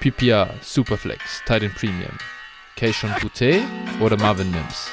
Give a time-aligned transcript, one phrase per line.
[0.00, 2.16] PPR, Superflex, Titan Premium,
[2.76, 3.60] Keishon Boutte
[4.00, 4.92] oder Marvin Mims?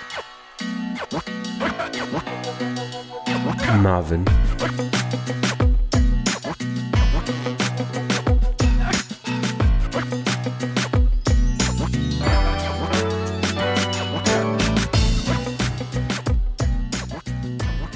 [3.84, 4.26] Marvin.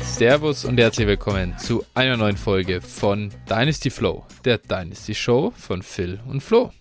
[0.04, 5.82] Servus und herzlich willkommen zu einer neuen Folge von Dynasty Flow, der Dynasty Show von
[5.82, 6.72] Phil und Flo.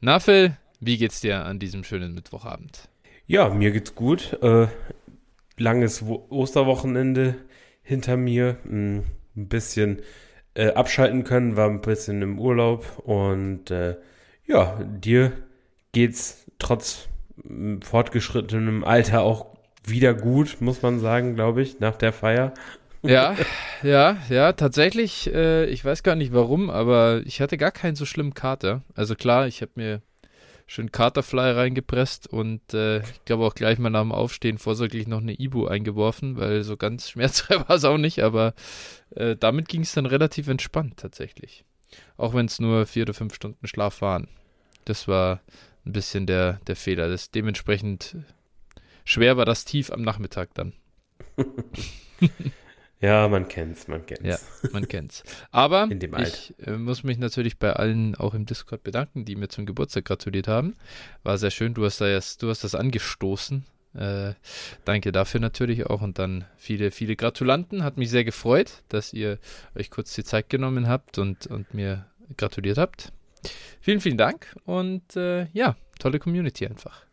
[0.00, 2.88] Na Phil, wie geht's dir an diesem schönen Mittwochabend?
[3.26, 4.38] Ja, mir geht's gut.
[4.42, 4.68] Äh,
[5.56, 7.34] langes Wo Osterwochenende
[7.82, 8.58] hinter mir.
[8.62, 9.04] Hm,
[9.36, 10.02] ein bisschen
[10.54, 13.96] äh, abschalten können, war ein bisschen im Urlaub und äh,
[14.46, 15.32] ja, dir
[15.90, 17.08] geht's trotz
[17.42, 19.46] hm, fortgeschrittenem Alter auch
[19.84, 22.54] wieder gut, muss man sagen, glaube ich, nach der Feier.
[23.02, 23.36] Ja,
[23.82, 28.04] ja, ja, tatsächlich, äh, ich weiß gar nicht warum, aber ich hatte gar keinen so
[28.04, 28.82] schlimmen Kater.
[28.94, 30.02] Also klar, ich habe mir
[30.66, 35.20] schön Katerfly reingepresst und äh, ich glaube auch gleich mal nach dem Aufstehen vorsorglich noch
[35.20, 38.54] eine Ibu eingeworfen, weil so ganz schmerzfrei war es auch nicht, aber
[39.10, 41.64] äh, damit ging es dann relativ entspannt tatsächlich.
[42.16, 44.28] Auch wenn es nur vier oder fünf Stunden Schlaf waren.
[44.84, 45.40] Das war
[45.86, 47.08] ein bisschen der, der Fehler.
[47.08, 48.16] Das dementsprechend
[49.04, 50.74] schwer war das tief am Nachmittag dann.
[53.00, 54.24] ja, man kennt's, man kennt's.
[54.24, 54.38] Ja,
[54.72, 55.22] man kennt's.
[55.50, 59.66] Aber ich äh, muss mich natürlich bei allen auch im Discord bedanken, die mir zum
[59.66, 60.74] Geburtstag gratuliert haben.
[61.22, 61.74] War sehr schön.
[61.74, 63.64] Du hast, da erst, du hast das angestoßen.
[63.94, 64.34] Äh,
[64.84, 67.84] danke dafür natürlich auch und dann viele, viele Gratulanten.
[67.84, 69.38] Hat mich sehr gefreut, dass ihr
[69.74, 72.06] euch kurz die Zeit genommen habt und, und mir
[72.36, 73.12] gratuliert habt.
[73.80, 77.06] Vielen, vielen Dank und äh, ja, tolle Community einfach.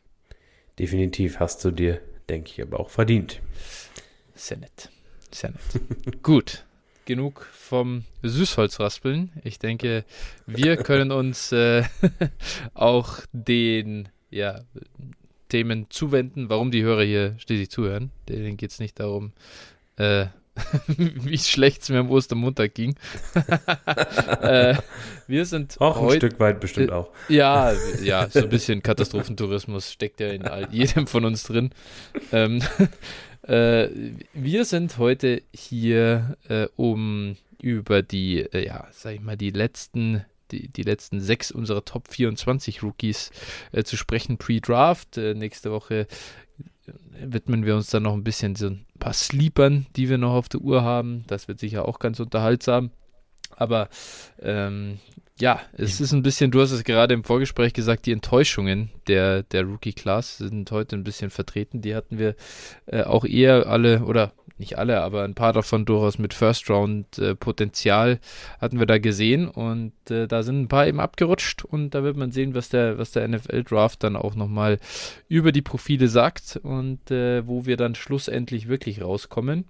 [0.79, 3.41] Definitiv hast du dir, denke ich, aber auch verdient.
[4.33, 4.89] Sehr nett.
[5.35, 6.23] Sehr nett.
[6.23, 6.63] Gut.
[7.03, 9.33] Genug vom Süßholzraspeln.
[9.43, 10.05] Ich denke,
[10.47, 11.83] wir können uns äh,
[12.73, 14.61] auch den ja,
[15.49, 18.11] Themen zuwenden, warum die Hörer hier schließlich zuhören.
[18.29, 19.33] Denen geht es nicht darum,
[19.97, 20.27] äh,
[20.87, 22.95] wie schlecht es mir am Ostermontag ging.
[24.41, 24.75] äh,
[25.27, 27.09] wir sind auch ein Stück weit bestimmt auch.
[27.27, 31.71] Ja, ja, so ein bisschen Katastrophentourismus steckt ja in all, jedem von uns drin.
[32.31, 32.61] Ähm,
[33.47, 33.89] äh,
[34.33, 40.25] wir sind heute hier, äh, um über die, äh, ja, sag ich mal, die letzten
[40.51, 43.31] die, die letzten sechs unserer Top 24 Rookies
[43.71, 45.17] äh, zu sprechen, pre-Draft.
[45.17, 46.07] Äh, nächste Woche
[47.19, 50.49] widmen wir uns dann noch ein bisschen so ein paar Sleepern, die wir noch auf
[50.49, 51.23] der Uhr haben.
[51.27, 52.91] Das wird sicher auch ganz unterhaltsam.
[53.55, 53.89] Aber
[54.41, 54.99] ähm,
[55.39, 59.43] ja, es ist ein bisschen, du hast es gerade im Vorgespräch gesagt, die Enttäuschungen der,
[59.43, 61.81] der Rookie-Class sind heute ein bisschen vertreten.
[61.81, 62.35] Die hatten wir
[62.85, 68.17] äh, auch eher alle, oder nicht alle, aber ein paar davon durchaus mit First-Round-Potenzial äh,
[68.61, 72.15] hatten wir da gesehen und äh, da sind ein paar eben abgerutscht und da wird
[72.15, 74.79] man sehen, was der, was der NFL-Draft dann auch nochmal
[75.27, 79.65] über die Profile sagt und äh, wo wir dann schlussendlich wirklich rauskommen.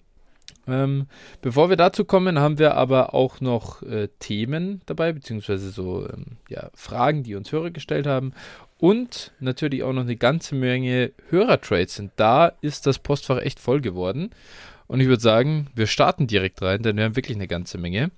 [0.67, 1.07] Ähm,
[1.41, 6.37] bevor wir dazu kommen, haben wir aber auch noch äh, Themen dabei, beziehungsweise so ähm,
[6.49, 8.33] ja, Fragen, die uns Hörer gestellt haben.
[8.77, 12.11] Und natürlich auch noch eine ganze Menge Hörertrades sind.
[12.15, 14.31] Da ist das Postfach echt voll geworden.
[14.87, 18.11] Und ich würde sagen, wir starten direkt rein, denn wir haben wirklich eine ganze Menge.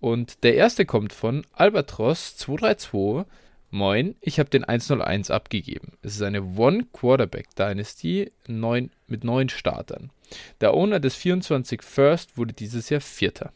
[0.00, 3.24] Und der erste kommt von Albatros 232.
[3.74, 5.98] Moin, ich habe den 101 abgegeben.
[6.00, 10.12] Es ist eine One-Quarterback-Dynasty mit neun Startern.
[10.60, 13.52] Der Owner des 24 First wurde dieses Jahr Vierter.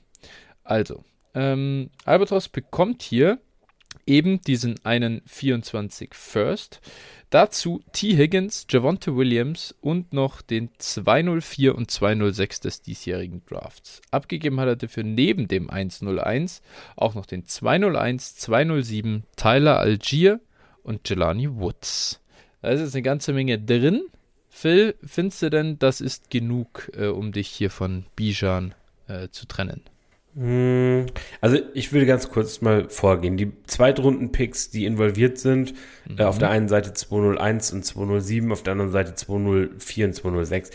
[0.64, 3.38] Also, ähm, Albatros bekommt hier
[4.06, 6.80] eben diesen einen 24 First.
[7.30, 8.16] Dazu T.
[8.16, 14.00] Higgins, Javonte Williams und noch den 204 und 206 des diesjährigen Drafts.
[14.10, 16.62] Abgegeben hat er dafür neben dem 101
[16.96, 20.40] auch noch den 201, 207 Tyler Algier
[20.82, 22.20] und Jelani Woods.
[22.62, 24.04] Da ist jetzt eine ganze Menge drin.
[24.48, 28.74] Phil, findest du denn, das ist genug, äh, um dich hier von Bijan
[29.06, 29.82] äh, zu trennen?
[30.38, 31.06] Hm,
[31.40, 33.36] also ich würde ganz kurz mal vorgehen.
[33.36, 35.74] Die Zweitrunden-Picks, die involviert sind,
[36.06, 36.18] mhm.
[36.18, 40.70] äh, auf der einen Seite 201 und 207, auf der anderen Seite 204 und 206,
[40.70, 40.74] äh,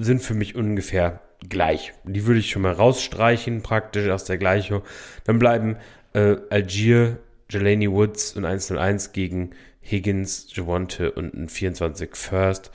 [0.00, 1.92] sind für mich ungefähr gleich.
[2.04, 4.82] Die würde ich schon mal rausstreichen, praktisch aus der Gleichung.
[5.24, 5.76] Dann bleiben
[6.12, 7.18] äh, Algier,
[7.50, 9.50] Jelani Woods und 101 gegen
[9.80, 12.70] Higgins, Javonte und ein 24 First.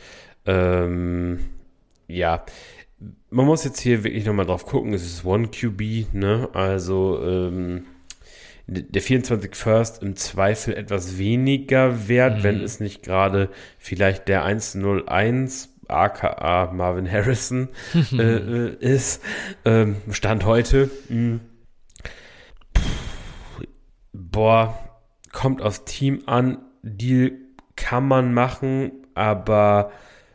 [0.45, 1.39] Ähm,
[2.09, 2.45] ja,
[3.29, 6.49] man muss jetzt hier wirklich nochmal drauf gucken, es ist One QB, ne?
[6.53, 7.85] Also ähm,
[8.67, 12.43] der 24 First im Zweifel etwas weniger wert, mhm.
[12.43, 17.69] wenn es nicht gerade vielleicht der 101 aka Marvin Harrison
[18.11, 19.23] äh, äh, ist.
[19.63, 20.89] Ähm, Stand heute.
[21.09, 21.15] Mh.
[21.15, 21.39] Hm.
[24.11, 24.77] Boah,
[25.31, 26.59] kommt aufs Team an.
[26.81, 27.31] Deal
[27.75, 29.91] kann man machen, aber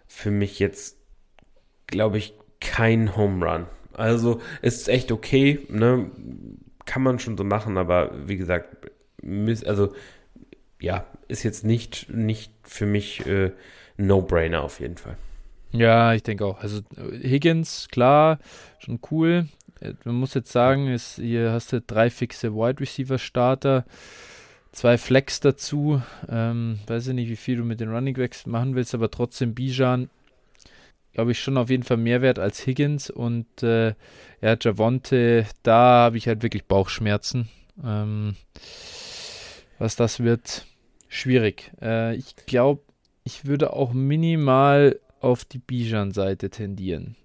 [0.07, 0.99] für mich jetzt,
[1.87, 3.67] glaube ich, kein Home Run.
[3.93, 6.11] Also ist echt okay, ne?
[6.87, 8.89] Kann man schon so machen, aber wie gesagt,
[9.67, 9.93] also
[10.81, 13.53] ja, ist jetzt nicht, nicht für mich äh,
[13.97, 15.17] No-Brainer auf jeden Fall.
[15.71, 16.61] Ja, ich denke auch.
[16.61, 16.81] Also
[17.23, 18.39] Higgins, klar,
[18.79, 19.47] schon cool.
[19.81, 23.85] Äh, man muss jetzt sagen, ist, hier hast du drei fixe Wide Receiver Starter,
[24.73, 26.03] zwei Flex dazu.
[26.29, 29.55] Ähm, weiß ich nicht, wie viel du mit den Running Backs machen willst, aber trotzdem
[29.55, 30.11] Bijan,
[31.13, 33.11] glaube ich, schon auf jeden Fall mehr wert als Higgins.
[33.11, 33.95] Und äh,
[34.41, 37.49] ja, Javonte, da habe ich halt wirklich Bauchschmerzen.
[37.83, 38.37] Ähm,
[39.79, 40.67] was das wird,
[41.09, 41.73] schwierig.
[41.81, 42.83] Äh, ich glaube,
[43.25, 47.17] ich würde auch minimal auf die Bijan-Seite tendieren.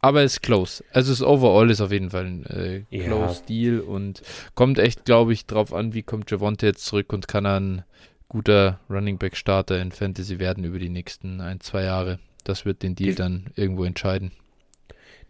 [0.00, 0.84] Aber es ist close.
[0.92, 3.46] Also das Overall ist auf jeden Fall ein äh, close ja.
[3.48, 4.22] Deal und
[4.54, 7.84] kommt echt, glaube ich, drauf an, wie kommt Javonte jetzt zurück und kann er ein
[8.28, 12.18] guter Running Back Starter in Fantasy werden über die nächsten ein, zwei Jahre.
[12.44, 14.32] Das wird den Deal dann irgendwo entscheiden.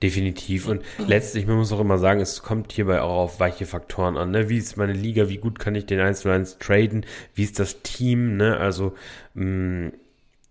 [0.03, 0.67] Definitiv.
[0.67, 4.33] Und letztlich, man muss auch immer sagen, es kommt hierbei auch auf weiche Faktoren an.
[4.33, 4.49] Ne?
[4.49, 5.29] Wie ist meine Liga?
[5.29, 7.07] Wie gut kann ich den 1 zu 1 traden?
[7.35, 8.37] Wie ist das Team?
[8.37, 8.57] Ne?
[8.57, 8.95] Also,
[9.35, 9.93] mh, mm,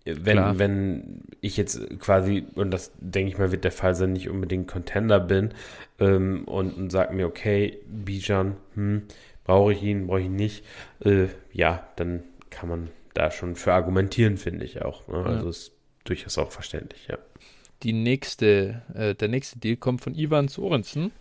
[0.06, 4.28] wenn, wenn ich jetzt quasi, und das denke ich mal, wird der Fall sein, nicht
[4.28, 5.54] unbedingt Contender bin
[5.98, 9.02] ähm, und, und sage mir, okay, Bijan, hm,
[9.44, 10.64] brauche ich ihn, brauche ich ihn nicht,
[11.04, 15.08] äh, ja, dann kann man da schon für argumentieren, finde ich auch.
[15.08, 15.24] Ne?
[15.24, 15.50] Also ja.
[15.50, 15.72] ist
[16.04, 17.18] durchaus auch verständlich, ja.
[17.82, 21.12] Die nächste, äh, der nächste Deal kommt von Ivan Sorensen.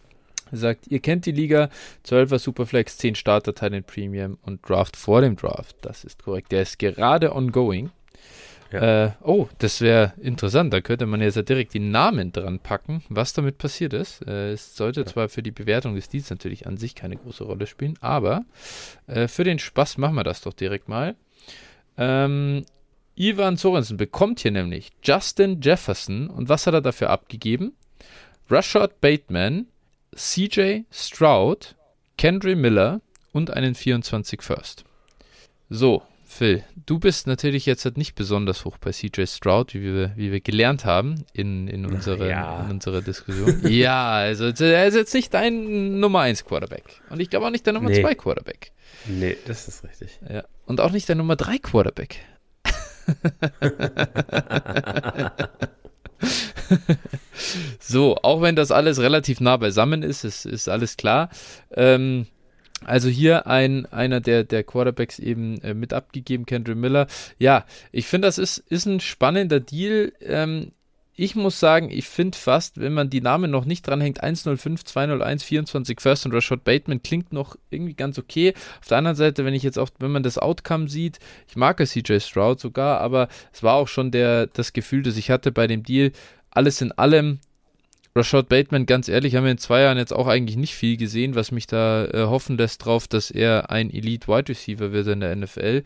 [0.52, 1.70] Er sagt, ihr kennt die Liga,
[2.06, 5.76] 12er Superflex, 10 Starter in Premium und Draft vor dem Draft.
[5.82, 6.52] Das ist korrekt.
[6.52, 7.92] Der ist gerade ongoing.
[8.72, 9.06] Ja.
[9.06, 10.74] Äh, oh, das wäre interessant.
[10.74, 14.26] Da könnte man jetzt ja direkt die Namen dran packen, was damit passiert ist.
[14.28, 15.06] Äh, es sollte ja.
[15.06, 18.46] zwar für die Bewertung des Deals natürlich an sich keine große Rolle spielen, aber
[19.08, 21.16] äh, für den Spaß machen wir das doch direkt mal.
[21.98, 22.66] Ähm,
[23.16, 27.74] Ivan Sorensen bekommt hier nämlich Justin Jefferson und was hat er dafür abgegeben?
[28.50, 29.68] Rashad Bateman,
[30.16, 31.76] CJ Stroud,
[32.18, 33.02] Kendry Miller
[33.32, 34.84] und einen 24 First.
[35.70, 40.14] So, Phil, du bist natürlich jetzt halt nicht besonders hoch bei CJ Stroud, wie wir,
[40.16, 42.64] wie wir gelernt haben in, in, unsere, ja.
[42.64, 43.62] in unserer Diskussion.
[43.68, 46.84] ja, also er ist jetzt nicht dein Nummer 1 Quarterback.
[47.12, 48.16] Und ich glaube auch nicht dein Nummer 2 nee.
[48.16, 48.72] Quarterback.
[49.06, 50.20] Nee, das ist richtig.
[50.28, 50.44] Ja.
[50.66, 52.20] Und auch nicht dein Nummer 3 Quarterback.
[57.80, 61.30] so, auch wenn das alles relativ nah beisammen ist, ist, ist alles klar.
[61.72, 62.28] Ähm,
[62.86, 67.08] also hier ein, einer der, der Quarterbacks eben äh, mit abgegeben, Kendrick Miller.
[67.40, 70.14] Ja, ich finde, das ist, ist ein spannender Deal.
[70.22, 70.72] Ähm,
[71.16, 75.44] ich muss sagen, ich finde fast, wenn man die Namen noch nicht dranhängt, 105, 201,
[75.44, 78.54] 24 First und Rashad Bateman klingt noch irgendwie ganz okay.
[78.82, 81.80] Auf der anderen Seite, wenn ich jetzt auch, wenn man das Outcome sieht, ich mag
[81.80, 85.52] es CJ Stroud sogar, aber es war auch schon der, das Gefühl, das ich hatte
[85.52, 86.12] bei dem Deal.
[86.50, 87.40] Alles in allem
[88.16, 91.36] Rashad Bateman, ganz ehrlich, haben wir in zwei Jahren jetzt auch eigentlich nicht viel gesehen,
[91.36, 95.20] was mich da äh, hoffen lässt drauf, dass er ein Elite Wide Receiver wird in
[95.20, 95.84] der NFL.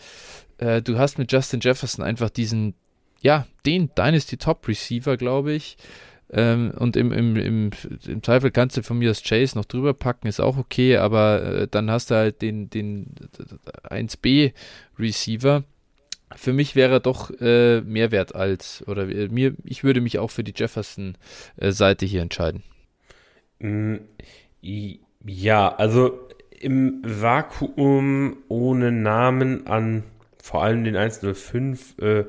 [0.57, 2.75] Äh, du hast mit Justin Jefferson einfach diesen,
[3.21, 5.77] ja, den Dynasty Top Receiver, glaube ich.
[6.29, 7.69] Ähm, und im, im, im,
[8.05, 11.41] im, Zweifel kannst du von mir das Chase noch drüber packen, ist auch okay, aber
[11.41, 13.15] äh, dann hast du halt den, den
[13.89, 14.51] 1B
[14.99, 15.63] Receiver
[16.35, 20.31] für mich wäre doch äh, mehr wert als, oder äh, mir, ich würde mich auch
[20.31, 22.63] für die Jefferson-Seite äh, hier entscheiden.
[23.59, 23.95] Mm,
[24.61, 26.27] ja, also
[26.59, 30.03] im Vakuum ohne Namen an
[30.41, 32.25] vor allem den 105 äh,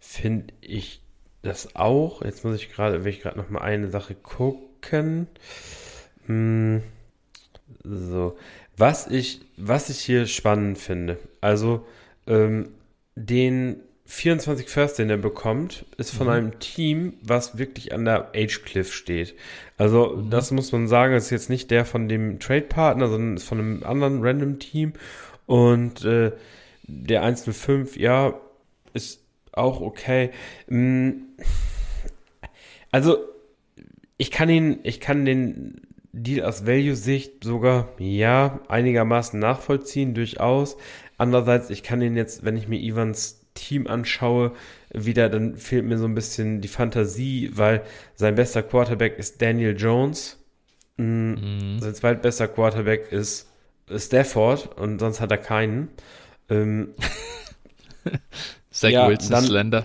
[0.00, 1.02] finde ich
[1.42, 2.22] das auch.
[2.22, 5.28] Jetzt muss ich gerade, will ich gerade noch mal eine Sache gucken.
[6.26, 6.82] Hm,
[7.84, 8.36] so,
[8.76, 11.18] was ich, was ich hier spannend finde.
[11.40, 11.86] Also
[12.26, 12.70] ähm,
[13.14, 16.32] den 24 First, den er bekommt, ist von mhm.
[16.32, 19.36] einem Team, was wirklich an der Age Cliff steht.
[19.76, 20.30] Also, mhm.
[20.30, 23.82] das muss man sagen, ist jetzt nicht der von dem Trade-Partner, sondern ist von einem
[23.84, 24.94] anderen random Team.
[25.46, 26.32] Und äh,
[26.82, 28.34] der 105, ja,
[28.94, 29.19] ist
[29.52, 30.30] auch okay.
[30.68, 31.10] Mm,
[32.90, 33.18] also,
[34.16, 35.80] ich kann ihn, ich kann den
[36.12, 40.76] Deal aus Value-Sicht sogar, ja, einigermaßen nachvollziehen, durchaus.
[41.18, 44.52] Andererseits, ich kann ihn jetzt, wenn ich mir Ivans Team anschaue,
[44.92, 47.82] wieder, dann fehlt mir so ein bisschen die Fantasie, weil
[48.14, 50.38] sein bester Quarterback ist Daniel Jones.
[50.96, 51.80] Mm, mhm.
[51.80, 53.48] Sein zweitbester Quarterback ist
[53.94, 55.88] Stafford und sonst hat er keinen.
[56.48, 56.94] Ähm,
[58.70, 59.84] Zach ja, Wilson dann, Slender.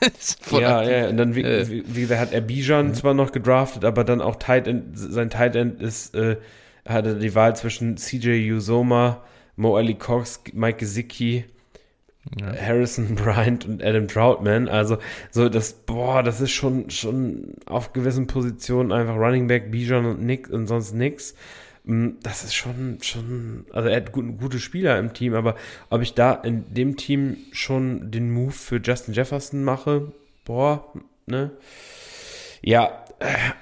[0.50, 1.68] ja, ja, und dann, wie, äh.
[1.68, 2.94] wie, wie gesagt, hat er Bijan mhm.
[2.94, 6.36] zwar noch gedraftet, aber dann auch Tight End, sein Tight End ist, äh,
[6.86, 9.22] hatte die Wahl zwischen CJ Usoma
[9.56, 11.44] Mo Ali Cox, Mike Gesicki,
[12.38, 12.54] ja.
[12.54, 14.68] Harrison Bryant und Adam Troutman.
[14.68, 14.98] Also,
[15.30, 20.22] so das, boah, das ist schon, schon auf gewissen Positionen einfach Running Back, Bijan und
[20.22, 21.34] Nick und sonst nix.
[21.86, 25.56] Mm, das ist schon, schon, also er hat gut, gute Spieler im Team, aber
[25.88, 30.12] ob ich da in dem Team schon den Move für Justin Jefferson mache,
[30.44, 30.92] boah,
[31.26, 31.52] ne?
[32.60, 33.04] Ja,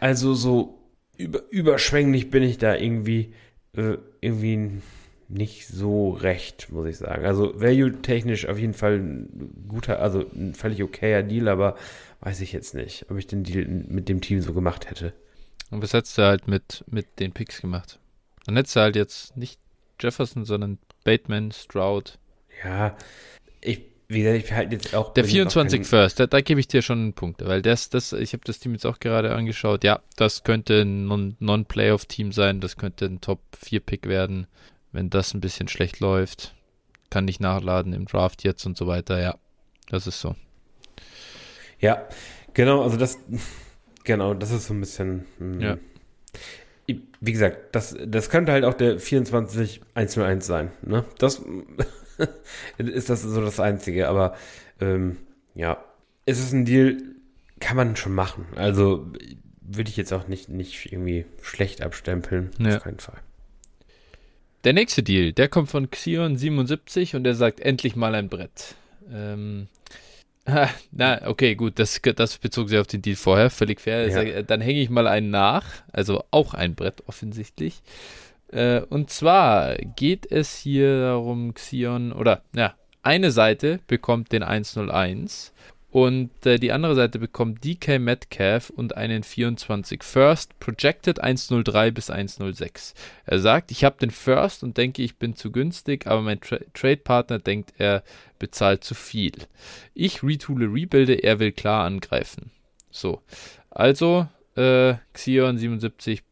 [0.00, 0.78] also so
[1.18, 3.34] über, überschwänglich bin ich da irgendwie,
[3.76, 4.80] äh, irgendwie
[5.28, 7.26] nicht so recht, muss ich sagen.
[7.26, 11.76] Also value-technisch auf jeden Fall ein guter, also ein völlig okayer Deal, aber
[12.20, 15.12] weiß ich jetzt nicht, ob ich den Deal mit dem Team so gemacht hätte.
[15.70, 17.98] Und was hättest du halt mit, mit den Picks gemacht?
[18.46, 19.58] Dann hättest du halt jetzt nicht
[20.00, 22.18] Jefferson, sondern Bateman, Stroud.
[22.64, 22.96] Ja,
[23.60, 25.12] ich, wie gesagt, ich halt jetzt auch.
[25.14, 25.84] Der 24 kein...
[25.84, 28.58] First, da, da, gebe ich dir schon einen Punkt, weil das, das, ich habe das
[28.58, 29.84] Team jetzt auch gerade angeschaut.
[29.84, 34.46] Ja, das könnte ein Non-Playoff-Team sein, das könnte ein Top-4-Pick werden
[34.94, 36.54] wenn das ein bisschen schlecht läuft,
[37.10, 39.20] kann nicht nachladen im Draft jetzt und so weiter.
[39.20, 39.36] Ja,
[39.88, 40.36] das ist so.
[41.80, 42.08] Ja,
[42.54, 43.18] genau, also das,
[44.04, 45.26] genau, das ist so ein bisschen.
[45.38, 45.60] Mh, hm.
[45.60, 45.78] ja.
[47.26, 50.70] Wie gesagt, das, das könnte halt auch der 24 101 sein.
[50.82, 51.04] Ne?
[51.18, 51.42] Das
[52.78, 54.34] ist das so das Einzige, aber
[54.80, 55.16] ähm,
[55.54, 55.82] ja,
[56.26, 56.98] ist es ein Deal,
[57.60, 58.46] kann man schon machen.
[58.56, 59.10] Also
[59.60, 62.50] würde ich jetzt auch nicht, nicht irgendwie schlecht abstempeln.
[62.58, 62.76] Ja.
[62.76, 63.18] Auf keinen Fall.
[64.64, 68.74] Der nächste Deal, der kommt von Xion77 und der sagt endlich mal ein Brett.
[69.10, 69.68] Ähm,
[70.92, 74.08] na, okay, gut, das, das bezog sich auf den Deal vorher, völlig fair.
[74.08, 74.42] Ja.
[74.42, 77.82] Dann hänge ich mal einen nach, also auch ein Brett offensichtlich.
[78.48, 85.52] Äh, und zwar geht es hier darum, Xion, oder ja, eine Seite bekommt den 101
[85.94, 92.10] und äh, die andere Seite bekommt DK Metcalf und einen 24 First, projected 103 bis
[92.10, 92.94] 106.
[93.26, 96.58] Er sagt, ich habe den First und denke, ich bin zu günstig, aber mein Tra
[96.74, 98.02] Trade-Partner denkt, er
[98.40, 99.34] bezahlt zu viel.
[99.94, 102.50] Ich retoole, rebuilde, er will klar angreifen.
[102.90, 103.22] So,
[103.70, 106.22] also äh, Xion77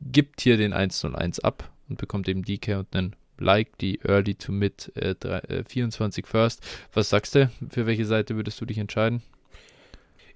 [0.00, 4.52] gibt hier den 101 ab und bekommt eben DK und einen like die Early to
[4.52, 6.62] Mid äh, 3, äh, 24 First.
[6.92, 7.50] Was sagst du?
[7.70, 9.22] Für welche Seite würdest du dich entscheiden?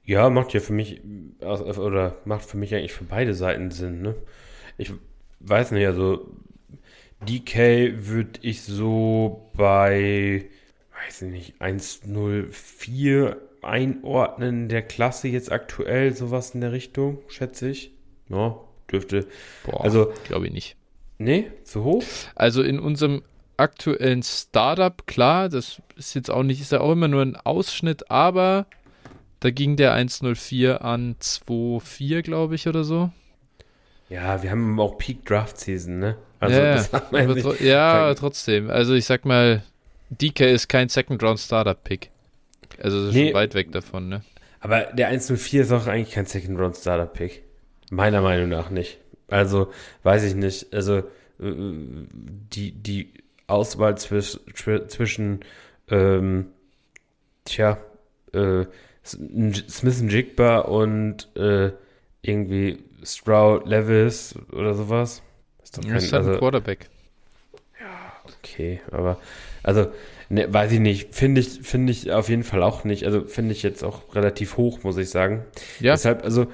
[0.05, 1.01] Ja, macht ja für mich,
[1.41, 4.15] oder macht für mich eigentlich für beide Seiten Sinn, ne?
[4.79, 4.93] Ich
[5.41, 6.31] weiß nicht, also
[7.27, 10.47] DK würde ich so bei,
[11.07, 17.91] weiß ich nicht, 104 einordnen der Klasse jetzt aktuell, sowas in der Richtung, schätze ich.
[18.29, 18.61] Ja,
[18.91, 19.27] dürfte.
[19.65, 20.77] Boah, also glaube ich nicht.
[21.19, 22.05] Nee, zu hoch?
[22.35, 23.23] Also in unserem
[23.57, 28.11] aktuellen Startup, klar, das ist jetzt auch nicht, ist ja auch immer nur ein Ausschnitt,
[28.11, 28.67] aber
[29.41, 33.11] da ging der 104 an 2,4, glaube ich, oder so.
[34.09, 36.17] Ja, wir haben auch Peak Draft Season, ne?
[36.39, 38.71] Also, ja, aber tro ja trotzdem.
[38.71, 39.63] Also, ich sag mal,
[40.11, 42.11] DK ist kein Second Round Startup Pick.
[42.83, 44.23] Also, das ist nee, schon weit weg davon, ne?
[44.61, 47.43] Aber der 104 ist auch eigentlich kein Second Round Startup Pick.
[47.91, 48.99] Meiner Meinung nach nicht.
[49.29, 50.73] Also, weiß ich nicht.
[50.73, 51.05] Also, äh,
[51.39, 53.13] die, die
[53.47, 54.39] Auswahl zwisch,
[54.89, 55.41] zwischen,
[55.89, 56.47] ähm,
[57.45, 57.79] tja,
[58.33, 58.65] äh,
[59.05, 61.71] Smith Jigba und äh,
[62.23, 65.23] irgendwie Stroud Levis oder sowas.
[65.63, 66.89] Ist doch kein, ist halt also, ein Quarterback.
[67.81, 69.19] Ja, okay, aber
[69.63, 69.93] also
[70.29, 73.53] ne, weiß ich nicht, finde ich finde ich auf jeden Fall auch nicht, also finde
[73.53, 75.45] ich jetzt auch relativ hoch, muss ich sagen.
[75.79, 75.93] Ja.
[75.93, 76.47] Deshalb also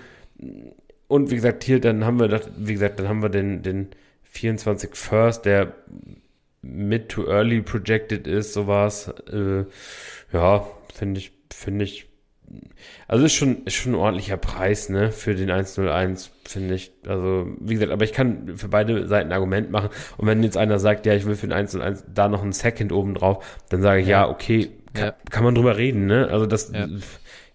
[1.12, 3.88] und wie gesagt, hier, dann haben wir, das, wie gesagt, dann haben wir den, den
[4.22, 5.74] 24 First, der
[6.62, 9.12] mid to early projected ist, sowas.
[9.30, 9.66] Äh,
[10.32, 12.08] ja, finde ich, finde ich,
[13.08, 16.92] also ist schon, ist schon ein ordentlicher Preis, ne, für den 101, finde ich.
[17.06, 19.90] Also, wie gesagt, aber ich kann für beide Seiten ein Argument machen.
[20.16, 22.90] Und wenn jetzt einer sagt, ja, ich will für den 101 da noch einen Second
[22.90, 25.14] oben drauf, dann sage ich, ja, ja okay, kann, ja.
[25.28, 26.28] kann, man drüber reden, ne?
[26.30, 26.88] Also das, ja,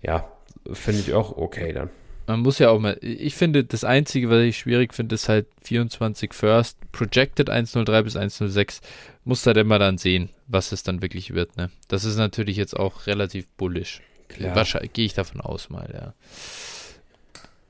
[0.04, 0.32] ja
[0.72, 1.90] finde ich auch okay dann
[2.28, 5.48] man muss ja auch mal, ich finde, das Einzige, was ich schwierig finde, ist halt
[5.64, 8.82] 24 First, Projected 103 bis 106,
[9.24, 11.72] muss halt immer dann sehen, was es dann wirklich wird, ne?
[11.88, 14.02] Das ist natürlich jetzt auch relativ bullish.
[14.40, 16.14] Wahrscheinlich gehe ich davon aus mal, ja.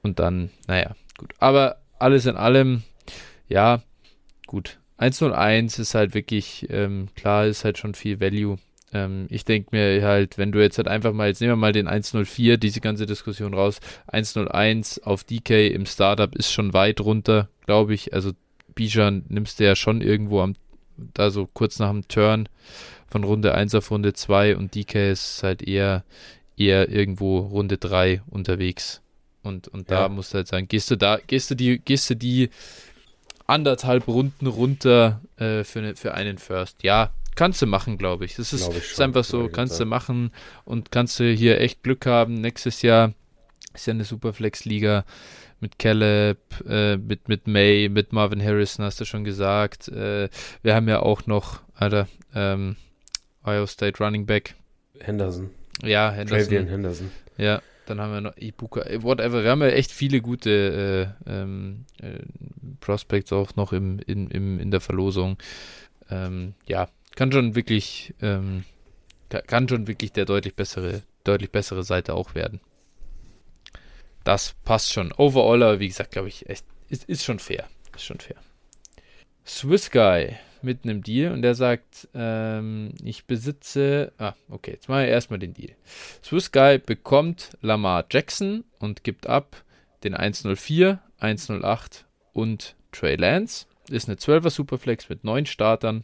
[0.01, 1.33] Und dann, naja, gut.
[1.37, 2.83] Aber alles in allem,
[3.47, 3.83] ja,
[4.47, 4.79] gut.
[4.97, 8.57] 101 ist halt wirklich, ähm, klar, ist halt schon viel Value.
[8.97, 11.71] Ähm, ich denke mir halt, wenn du jetzt halt einfach mal, jetzt nehmen wir mal
[11.71, 17.49] den 104, diese ganze Diskussion raus, 101 auf DK im Startup ist schon weit runter,
[17.65, 18.13] glaube ich.
[18.13, 18.31] Also
[18.73, 20.55] Bijan nimmst du ja schon irgendwo am,
[20.97, 22.49] da so kurz nach dem Turn
[23.07, 26.03] von Runde 1 auf Runde 2 und DK ist halt eher,
[26.57, 29.01] eher irgendwo Runde 3 unterwegs.
[29.43, 30.01] Und, und ja.
[30.01, 32.49] da musst du halt sagen, gehst du da, gehst du die, gehst du die
[33.45, 36.83] anderthalb Runden runter äh, für, ne, für einen First.
[36.83, 38.35] Ja, kannst du machen, glaube ich.
[38.35, 40.31] Das ist, ich ist einfach so, kannst du machen
[40.65, 42.33] und kannst du hier echt Glück haben.
[42.33, 43.13] Nächstes Jahr
[43.73, 45.05] ist ja eine Superflex-Liga
[45.59, 49.87] mit Caleb, äh, mit, mit May, mit Marvin Harrison, hast du schon gesagt.
[49.87, 50.29] Äh,
[50.63, 52.75] wir haben ja auch noch, Alter, ähm,
[53.45, 54.55] Ohio State Running Back.
[54.99, 55.51] Henderson.
[55.83, 56.43] Ja, Henderson.
[56.43, 57.11] Travian Henderson.
[57.37, 59.43] Ja, dann haben wir noch Ibuka, äh, whatever.
[59.43, 62.19] Wir haben ja echt viele gute äh, ähm, äh,
[62.79, 65.37] Prospects auch noch im, in, im, in der Verlosung.
[66.09, 66.87] Ähm, ja,
[67.17, 68.63] kann schon wirklich, ähm,
[69.47, 72.61] kann schon wirklich der deutlich bessere, deutlich bessere Seite auch werden.
[74.23, 75.11] Das passt schon.
[75.13, 77.67] Overall, wie gesagt, glaube ich, echt, ist, ist schon fair.
[77.95, 78.37] Ist schon fair.
[79.45, 84.11] Swiss Guy mit einem Deal und der sagt, ähm, ich besitze.
[84.19, 85.75] Ah, okay, jetzt machen wir erstmal den Deal.
[86.23, 89.63] Swiss Guy bekommt Lamar Jackson und gibt ab
[90.03, 93.65] den 104, 108 und Trey Lance.
[93.89, 96.03] Ist eine 12er Superflex mit neun Startern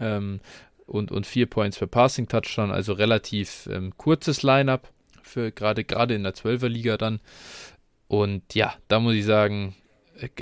[0.00, 0.40] ähm,
[0.86, 4.88] und, und vier Points für Passing Touchdown, also relativ ähm, kurzes Lineup
[5.22, 7.20] für gerade gerade in der 12er Liga dann.
[8.08, 9.74] Und ja, da muss ich sagen,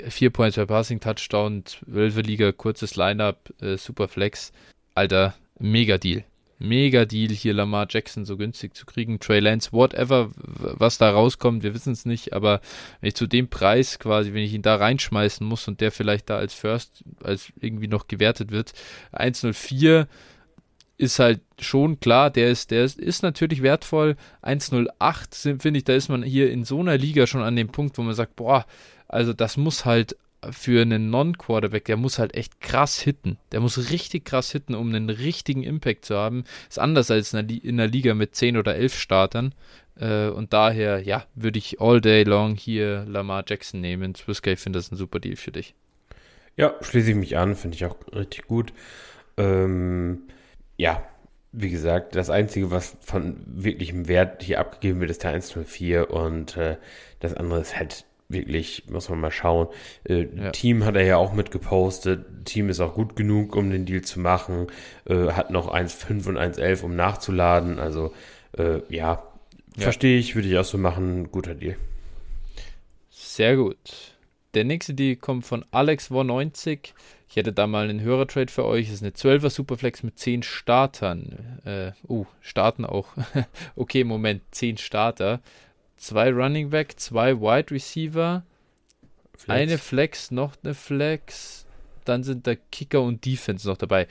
[0.09, 4.51] vier Points per Passing Touchdown, 12er Liga, kurzes Lineup, äh, super Flex.
[4.95, 6.23] Alter, mega Deal.
[6.63, 9.19] Mega Deal, hier Lamar Jackson so günstig zu kriegen.
[9.19, 12.61] Trey Lance, whatever, was da rauskommt, wir wissen es nicht, aber
[13.01, 16.29] wenn ich zu dem Preis quasi, wenn ich ihn da reinschmeißen muss und der vielleicht
[16.29, 18.71] da als First, als irgendwie noch gewertet wird,
[19.11, 20.07] 104
[20.97, 24.15] ist halt schon klar, der ist, der ist, ist natürlich wertvoll.
[24.41, 27.97] 108 finde ich, da ist man hier in so einer Liga schon an dem Punkt,
[27.97, 28.65] wo man sagt, boah,
[29.07, 30.15] also das muss halt
[30.51, 33.37] für einen Non-Quarterback, der muss halt echt krass hitten.
[33.51, 36.43] Der muss richtig krass hitten, um einen richtigen Impact zu haben.
[36.69, 39.53] Ist anders als in einer Liga mit 10 oder 11 Startern.
[39.99, 44.15] Äh, und daher, ja, würde ich all day long hier Lamar Jackson nehmen.
[44.15, 45.75] Swiss finde das ein super Deal für dich.
[46.55, 48.73] Ja, schließe ich mich an, finde ich auch richtig gut.
[49.37, 50.23] Ähm,
[50.77, 51.03] ja,
[51.51, 56.57] wie gesagt, das Einzige, was von wirklichem Wert hier abgegeben wird, ist der 104 und
[56.57, 56.77] äh,
[57.19, 59.67] das andere ist halt wirklich, muss man mal schauen.
[60.03, 60.51] Äh, ja.
[60.51, 62.25] Team hat er ja auch mitgepostet.
[62.45, 64.67] Team ist auch gut genug, um den Deal zu machen.
[65.05, 67.79] Äh, hat noch 1,5 und 1,11, um nachzuladen.
[67.79, 68.13] Also,
[68.57, 69.23] äh, ja, ja.
[69.77, 71.31] verstehe ich, würde ich auch so machen.
[71.31, 71.77] Guter Deal.
[73.09, 73.77] Sehr gut.
[74.53, 76.93] Der nächste Deal kommt von Alex90.
[77.27, 78.87] Ich hätte da mal einen Hörertrade für euch.
[78.87, 81.59] Das ist eine 12er Superflex mit 10 Startern.
[81.65, 83.07] Äh, uh, starten auch.
[83.75, 85.41] okay, Moment, 10 Starter
[85.97, 88.43] zwei Running Back, zwei Wide Receiver,
[89.37, 89.49] Flex.
[89.49, 91.65] eine Flex, noch eine Flex,
[92.05, 94.07] dann sind da Kicker und Defense noch dabei.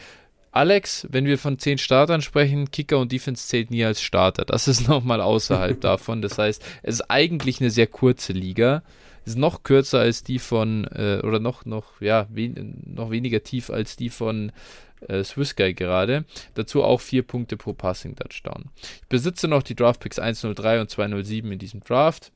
[0.50, 4.44] Alex, wenn wir von zehn Startern sprechen, Kicker und Defense zählt nie als Starter.
[4.44, 6.20] Das ist nochmal außerhalb davon.
[6.20, 8.82] Das heißt, es ist eigentlich eine sehr kurze Liga.
[9.24, 13.70] Ist noch kürzer als die von, äh, oder noch, noch, ja, wen, noch weniger tief
[13.70, 14.52] als die von
[15.08, 16.24] äh, Swiss Guy gerade.
[16.54, 18.70] Dazu auch vier Punkte pro Passing Touchdown.
[19.02, 22.32] Ich besitze noch die Draft Picks 103 und 207 in diesem Draft.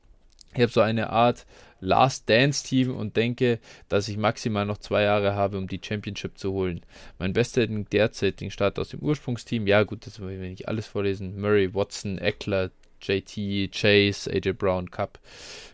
[0.53, 1.45] Ich habe so eine Art
[1.79, 6.37] Last Dance Team und denke, dass ich maximal noch zwei Jahre habe, um die Championship
[6.37, 6.81] zu holen.
[7.19, 11.39] Mein bester derzeitigen Start aus dem Ursprungsteam, ja gut, das will ich nicht alles vorlesen.
[11.39, 15.19] Murray, Watson, Eckler, JT, Chase, AJ Brown, Cup,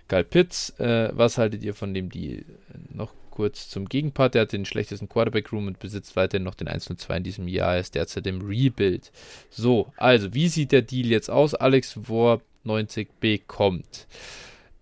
[0.09, 0.71] Kyle Pitts.
[0.79, 2.43] Äh, was haltet ihr von dem Deal?
[2.89, 4.35] Noch kurz zum Gegenpart.
[4.35, 7.73] Der hat den schlechtesten Quarterback-Room und besitzt weiterhin noch den 1 2 in diesem Jahr.
[7.73, 9.11] Er ist derzeit im Rebuild.
[9.49, 11.55] So, also, wie sieht der Deal jetzt aus?
[11.55, 14.07] Alex Warp 90 bekommt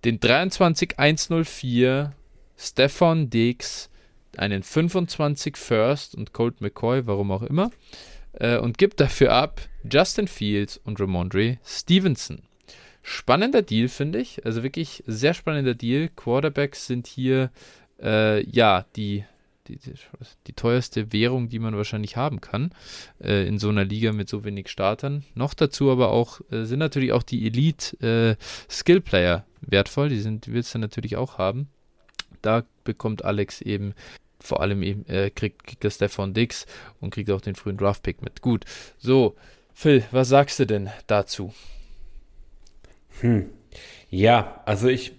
[0.03, 2.13] den 23104
[2.57, 3.89] Stefan Diggs,
[4.35, 7.71] einen 25 First und Colt McCoy, warum auch immer,
[8.33, 12.41] äh, und gibt dafür ab Justin Fields und Ramondre Stevenson.
[13.03, 14.45] Spannender Deal, finde ich.
[14.45, 16.09] Also wirklich sehr spannender Deal.
[16.15, 17.49] Quarterbacks sind hier
[18.01, 19.25] äh, ja, die,
[19.67, 19.79] die,
[20.47, 22.71] die, teuerste Währung, die man wahrscheinlich haben kann
[23.23, 25.23] äh, in so einer Liga mit so wenig Startern.
[25.35, 28.37] Noch dazu aber auch äh, sind natürlich auch die Elite
[28.69, 31.69] äh, wertvoll, die sind die willst du natürlich auch haben.
[32.41, 33.93] Da bekommt Alex eben
[34.39, 36.65] vor allem eben äh, kriegt, kriegt der Stefan Dix
[36.99, 38.41] und kriegt auch den frühen Draft Pick mit.
[38.41, 38.65] Gut.
[38.97, 39.35] So,
[39.73, 41.53] Phil, was sagst du denn dazu?
[43.19, 43.49] Hm.
[44.09, 45.13] Ja, also ich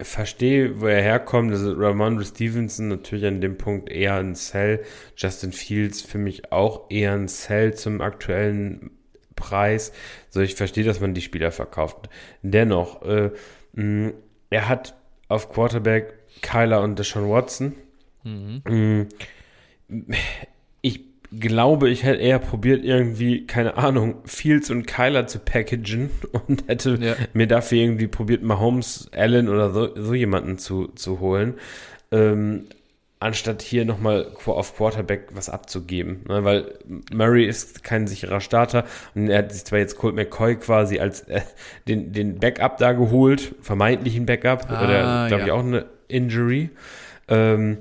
[0.00, 1.52] verstehe, wo er herkommt.
[1.52, 4.84] Also Ramondre Stevenson natürlich an dem Punkt eher ein Sell.
[5.16, 8.90] Justin Fields für mich auch eher ein Sell zum aktuellen
[9.34, 9.92] Preis.
[10.30, 12.08] So, ich verstehe, dass man die Spieler verkauft.
[12.42, 13.30] Dennoch, äh,
[13.72, 14.12] mh,
[14.50, 14.94] er hat
[15.28, 17.74] auf Quarterback Kyler und Deshaun Watson.
[18.24, 18.62] Mhm.
[19.88, 20.16] Mh,
[20.82, 26.10] ich glaube, ich hätte eher probiert, irgendwie, keine Ahnung, Fields und Kyler zu packagen
[26.46, 27.14] und hätte ja.
[27.32, 31.54] mir dafür irgendwie probiert, Mahomes, Allen oder so, so jemanden zu, zu holen.
[32.12, 32.66] Ähm,
[33.18, 36.24] anstatt hier nochmal auf Quarterback was abzugeben.
[36.28, 36.44] Ne?
[36.44, 36.74] Weil
[37.12, 38.84] Murray ist kein sicherer Starter
[39.14, 41.40] und er hat sich zwar jetzt Colt McCoy quasi als äh,
[41.88, 45.46] den, den Backup da geholt, vermeintlichen Backup, ah, oder glaube ja.
[45.46, 46.70] ich auch eine Injury.
[47.28, 47.78] Ähm,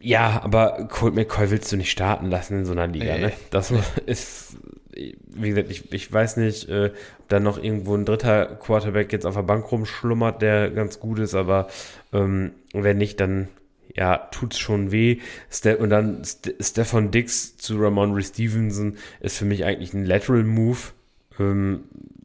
[0.00, 3.14] ja, aber Colt McCoy willst du nicht starten lassen in so einer Liga.
[3.14, 3.20] Nee.
[3.26, 3.32] Ne?
[3.50, 3.72] Das
[4.06, 4.56] ist,
[4.94, 9.26] wie gesagt, ich, ich weiß nicht, äh, ob da noch irgendwo ein dritter Quarterback jetzt
[9.26, 11.68] auf der Bank rumschlummert, der ganz gut ist, aber
[12.12, 13.48] ähm, wenn nicht, dann
[13.94, 15.18] ja, tut's schon weh.
[15.78, 16.22] Und dann
[16.60, 20.78] Stefan Dix zu Ramon Stevenson ist für mich eigentlich ein Lateral Move.
[21.38, 21.84] Ähm,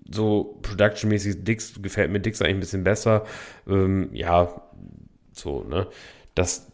[0.10, 3.26] so production-mäßig Dix gefällt mir Dix eigentlich ein bisschen besser.
[3.68, 4.62] Ähm, ja,
[5.34, 5.88] so, ne?
[6.36, 6.68] Das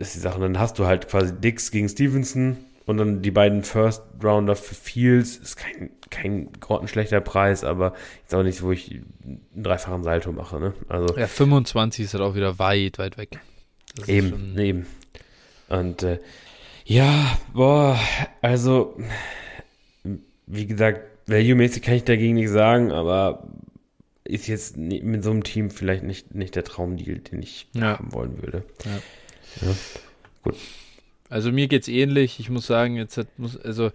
[0.00, 0.40] ist die Sache.
[0.40, 4.74] Dann hast du halt quasi Dix gegen Stevenson und dann die beiden First Rounder für
[4.74, 5.36] Fields.
[5.36, 8.90] Ist kein, kein grottenschlechter Preis, aber jetzt auch nicht, wo ich
[9.24, 10.74] einen dreifachen Salto mache, ne?
[10.88, 11.16] Also.
[11.16, 13.38] Ja, 25 ist halt auch wieder weit, weit weg.
[13.96, 14.86] Das eben, eben.
[15.68, 16.18] Und äh,
[16.84, 17.98] ja, boah,
[18.40, 18.96] also,
[20.46, 23.46] wie gesagt, value-mäßig kann ich dagegen nicht sagen, aber
[24.24, 27.98] ist jetzt mit so einem Team vielleicht nicht, nicht der Traumdeal, den ich ja.
[27.98, 28.64] haben wollen würde.
[28.84, 29.02] Ja.
[29.60, 29.74] Ja.
[30.42, 30.56] Gut.
[31.28, 32.40] Also mir geht's ähnlich.
[32.40, 33.92] Ich muss sagen, jetzt hat, muss, also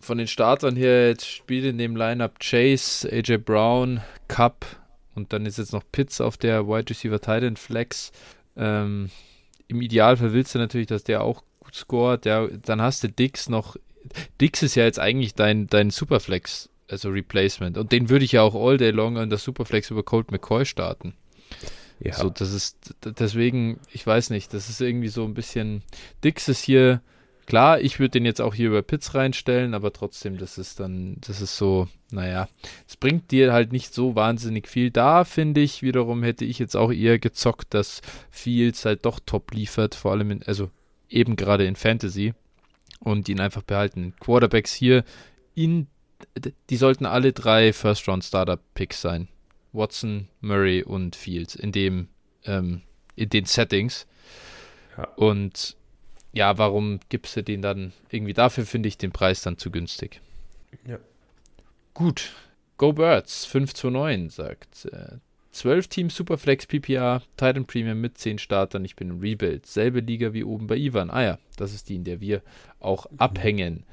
[0.00, 4.66] von den Startern her, jetzt spielt in dem Lineup Chase, AJ Brown, Cup
[5.14, 8.12] und dann ist jetzt noch Pitts auf der Wide Receiver Titan Flex.
[8.56, 9.10] Ähm,
[9.68, 12.24] Im Idealfall willst du natürlich, dass der auch gut scoret.
[12.24, 13.76] Der, dann hast du Dix noch.
[14.40, 17.78] Dix ist ja jetzt eigentlich dein, dein Superflex, also Replacement.
[17.78, 20.66] Und den würde ich ja auch all day long an der Superflex über Colt McCoy
[20.66, 21.14] starten.
[22.00, 22.14] Ja.
[22.14, 25.82] So, das ist deswegen, ich weiß nicht, das ist irgendwie so ein bisschen.
[26.22, 27.00] Dix ist hier
[27.46, 31.16] Klar, ich würde den jetzt auch hier über Pits reinstellen, aber trotzdem, das ist dann,
[31.20, 32.48] das ist so, naja,
[32.88, 34.90] es bringt dir halt nicht so wahnsinnig viel.
[34.90, 39.52] Da finde ich, wiederum hätte ich jetzt auch eher gezockt, dass Fields halt doch top
[39.52, 40.70] liefert, vor allem in, also
[41.10, 42.32] eben gerade in Fantasy
[43.00, 44.14] und ihn einfach behalten.
[44.20, 45.04] Quarterbacks hier
[45.54, 45.88] in,
[46.70, 49.28] die sollten alle drei First-Round-Starter-Picks sein.
[49.74, 52.08] Watson, Murray und Fields in dem,
[52.44, 52.82] ähm,
[53.16, 54.06] in den Settings.
[54.96, 55.04] Ja.
[55.16, 55.76] Und
[56.32, 60.20] ja, warum gibst du den dann irgendwie dafür, finde ich den Preis dann zu günstig.
[60.86, 60.98] Ja.
[61.92, 62.32] Gut.
[62.76, 64.86] Go Birds 529 sagt.
[64.86, 65.18] Äh,
[65.52, 68.84] 12 Team Superflex PPA, Titan Premium mit 10 Startern.
[68.84, 69.66] Ich bin im Rebuild.
[69.66, 71.10] Selbe Liga wie oben bei Ivan.
[71.10, 72.42] Ah ja, das ist die, in der wir
[72.80, 73.18] auch mhm.
[73.18, 73.84] abhängen.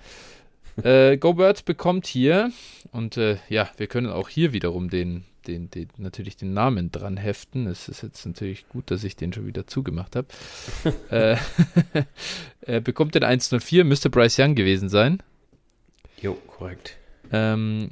[0.83, 2.51] äh, Go Birds bekommt hier,
[2.91, 7.17] und äh, ja, wir können auch hier wiederum den den, den, natürlich den Namen dran
[7.17, 7.67] heften.
[7.67, 10.27] Es ist jetzt natürlich gut, dass ich den schon wieder zugemacht habe.
[11.09, 11.37] äh,
[12.61, 15.21] er bekommt den 104, müsste Bryce Young gewesen sein.
[16.21, 16.97] Jo, korrekt.
[17.31, 17.89] Ähm,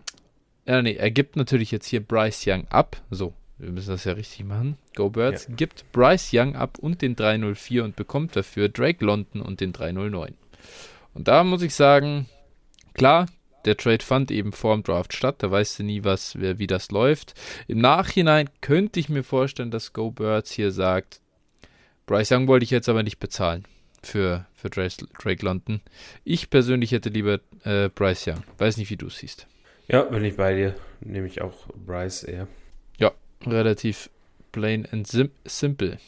[0.66, 3.02] ja, nee, er gibt natürlich jetzt hier Bryce Young ab.
[3.10, 4.78] So, wir müssen das ja richtig machen.
[4.96, 5.56] Go Birds ja.
[5.56, 10.36] gibt Bryce Young ab und den 304 und bekommt dafür Drake London und den 309.
[11.14, 12.28] Und da muss ich sagen,
[12.94, 13.28] klar,
[13.70, 16.90] der Trade fand eben vor dem Draft statt, da weißt du nie, was, wie das
[16.90, 17.36] läuft.
[17.68, 21.22] Im Nachhinein könnte ich mir vorstellen, dass Go Birds hier sagt,
[22.08, 23.66] Bryce Young wollte ich jetzt aber nicht bezahlen
[24.02, 25.82] für, für Drake London.
[26.24, 28.44] Ich persönlich hätte lieber äh, Bryce Young.
[28.58, 29.46] Weiß nicht, wie du es siehst.
[29.88, 30.76] Ja, bin ich bei dir.
[31.02, 32.48] Nehme ich auch Bryce eher.
[32.98, 33.12] Ja,
[33.46, 34.10] relativ
[34.52, 36.00] plain and sim simple.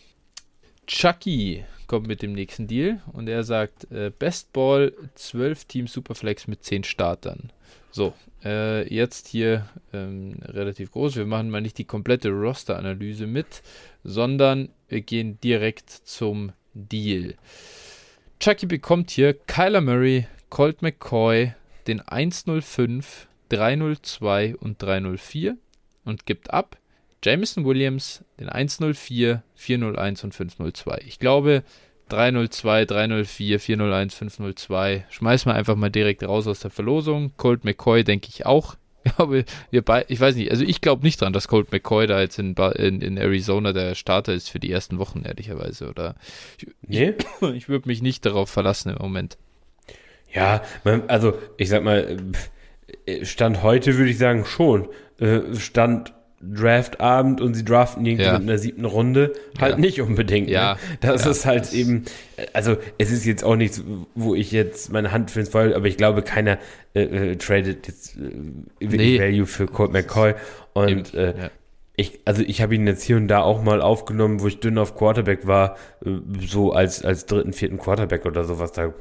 [0.88, 6.48] Chucky kommt mit dem nächsten Deal und er sagt, äh, Best Ball 12 Team Superflex
[6.48, 7.52] mit 10 Startern.
[7.92, 8.14] So,
[8.46, 11.18] äh, jetzt hier ähm, relativ groß.
[11.18, 13.62] Wir machen mal nicht die komplette Roster-Analyse mit,
[14.06, 17.36] sondern wir gehen direkt zum Deal.
[18.40, 21.56] Chucky bekommt hier Kyler Murray, Colt McCoy,
[21.88, 25.58] den 105, 302 und 304
[26.06, 26.78] und gibt ab
[27.24, 31.04] Jameson Williams, den 104, 401 und 502.
[31.06, 31.64] Ich glaube,
[32.10, 35.06] 302, 304, 401, 502.
[35.10, 37.32] Schmeißen wir einfach mal direkt raus aus der Verlosung.
[37.38, 38.76] Colt McCoy denke ich auch.
[39.04, 42.06] Ich glaube, wir bei, ich weiß nicht, also ich glaube nicht dran, dass Colt McCoy
[42.06, 45.90] da jetzt in, in, in, Arizona der Starter ist für die ersten Wochen, ehrlicherweise.
[45.90, 46.14] Oder
[46.60, 47.16] ich, nee?
[47.42, 49.40] ich, ich würde mich nicht darauf verlassen im Moment.
[50.32, 50.62] Ja,
[51.08, 52.16] also ich sag mal,
[53.08, 54.88] äh, Stand heute würde ich sagen schon.
[55.18, 58.42] Äh, Stand Draftabend und sie draften irgendjemand ja.
[58.42, 59.80] in der siebten Runde, halt ja.
[59.80, 60.48] nicht unbedingt.
[60.48, 60.54] Ne?
[60.54, 60.74] Ja.
[60.74, 60.98] Ne?
[61.02, 61.32] Das ja.
[61.32, 62.06] ist halt eben,
[62.54, 63.84] also es ist jetzt auch nichts,
[64.16, 66.58] wo ich jetzt meine Hand für ins Feuer, aber ich glaube, keiner
[66.94, 69.20] äh, äh, tradet jetzt äh, nee.
[69.20, 70.34] Value für Colt McCoy.
[70.74, 71.50] Und äh,
[71.96, 74.78] ich, also ich habe ihn jetzt hier und da auch mal aufgenommen, wo ich dünn
[74.78, 78.72] auf Quarterback war, äh, so als, als dritten, vierten Quarterback oder sowas.
[78.72, 78.94] Da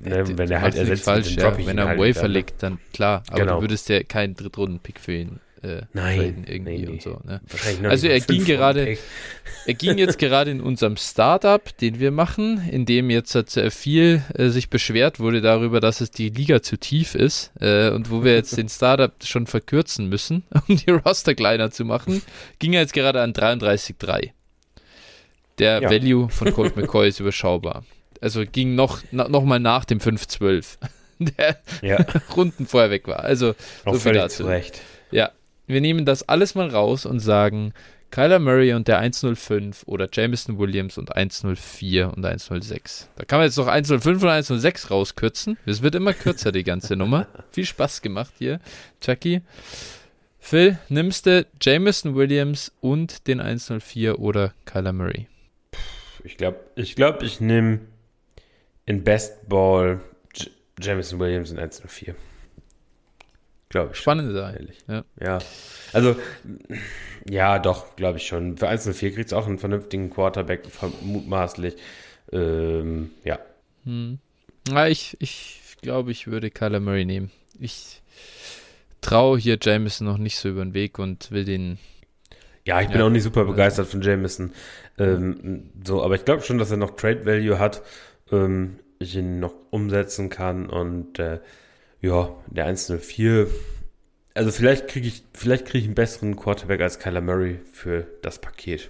[0.00, 1.58] Ne, wenn er halt ersetzt falsch, ja.
[1.58, 2.34] Wenn er halt Wafer ne?
[2.34, 3.24] liegt, dann klar.
[3.30, 3.56] Aber genau.
[3.56, 6.86] du würdest ja keinen Drittrunden-Pick für ihn äh, Nein, irgendwie nee, nee.
[6.88, 7.20] und so.
[7.24, 7.40] Ne?
[7.88, 8.96] Also er ging gerade-.
[9.66, 14.22] Er ging jetzt gerade in unserem Startup, den wir machen, in dem jetzt sehr viel
[14.34, 18.24] äh, sich beschwert wurde darüber, dass es die Liga zu tief ist äh, und wo
[18.24, 22.22] wir jetzt den Startup schon verkürzen müssen, um die Roster kleiner zu machen,
[22.58, 24.30] ging er jetzt gerade an 33,3.
[25.58, 25.90] Der Ja.
[25.90, 27.84] Value von Colt McCoy ist überschaubar.
[28.20, 30.76] Also ging noch, na, noch mal nach dem 5,12,
[31.20, 32.04] der Ja,
[32.36, 33.20] Runden vorher weg war.
[33.20, 34.44] Also auch So viel dazu.
[34.44, 34.80] zu Recht.
[35.10, 35.30] ja,
[35.68, 37.72] wir nehmen das alles mal raus und sagen
[38.10, 43.08] Kyler Murray und der 105 oder Jameson Williams und 104 und 106.
[43.16, 45.58] Da kann man jetzt noch 105 und 106 rauskürzen.
[45.66, 47.26] Es wird immer kürzer, die ganze Nummer.
[47.52, 48.60] Viel Spaß gemacht hier,
[49.00, 49.42] Chucky.
[50.38, 55.26] Phil, nimmst du Jameson Williams und den 104 oder Kyler Murray?
[56.24, 57.80] Ich glaube, ich, glaub, ich nehme
[58.86, 60.00] in Best Ball
[60.34, 60.50] J
[60.80, 62.14] Jameson Williams in 104.
[63.70, 63.98] Glaube ich.
[63.98, 64.56] Spannende Sache.
[64.56, 64.78] Ehrlich.
[64.88, 65.04] Ja.
[65.20, 65.38] Ja.
[65.92, 66.16] Also,
[67.28, 68.56] ja, doch, glaube ich schon.
[68.56, 70.62] Für 104 kriegt es auch einen vernünftigen Quarterback,
[71.02, 71.76] mutmaßlich.
[72.32, 73.38] Ähm, ja.
[73.84, 74.18] Hm.
[74.70, 77.30] Ja, ich, ich glaube, ich würde Kyler Murray nehmen.
[77.58, 78.02] Ich
[79.00, 81.78] traue hier Jameson noch nicht so über den Weg und will den.
[82.64, 83.06] Ja, ich bin Ja.
[83.06, 84.52] auch nicht super begeistert von Jameson.
[84.98, 87.82] Ähm, so, aber ich glaube schon, dass er noch Trade Value hat.
[88.30, 91.38] Ähm, ich ihn noch umsetzen kann und äh,
[92.00, 93.48] ja, der 104.
[94.34, 98.38] Also vielleicht kriege ich, vielleicht kriege ich einen besseren Quarterback als Kyler Murray für das
[98.40, 98.88] Paket.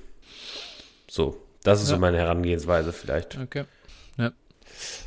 [1.08, 1.94] So, das ist Ja.
[1.96, 3.38] so meine Herangehensweise vielleicht.
[3.38, 3.64] Okay.
[4.18, 4.32] Ja.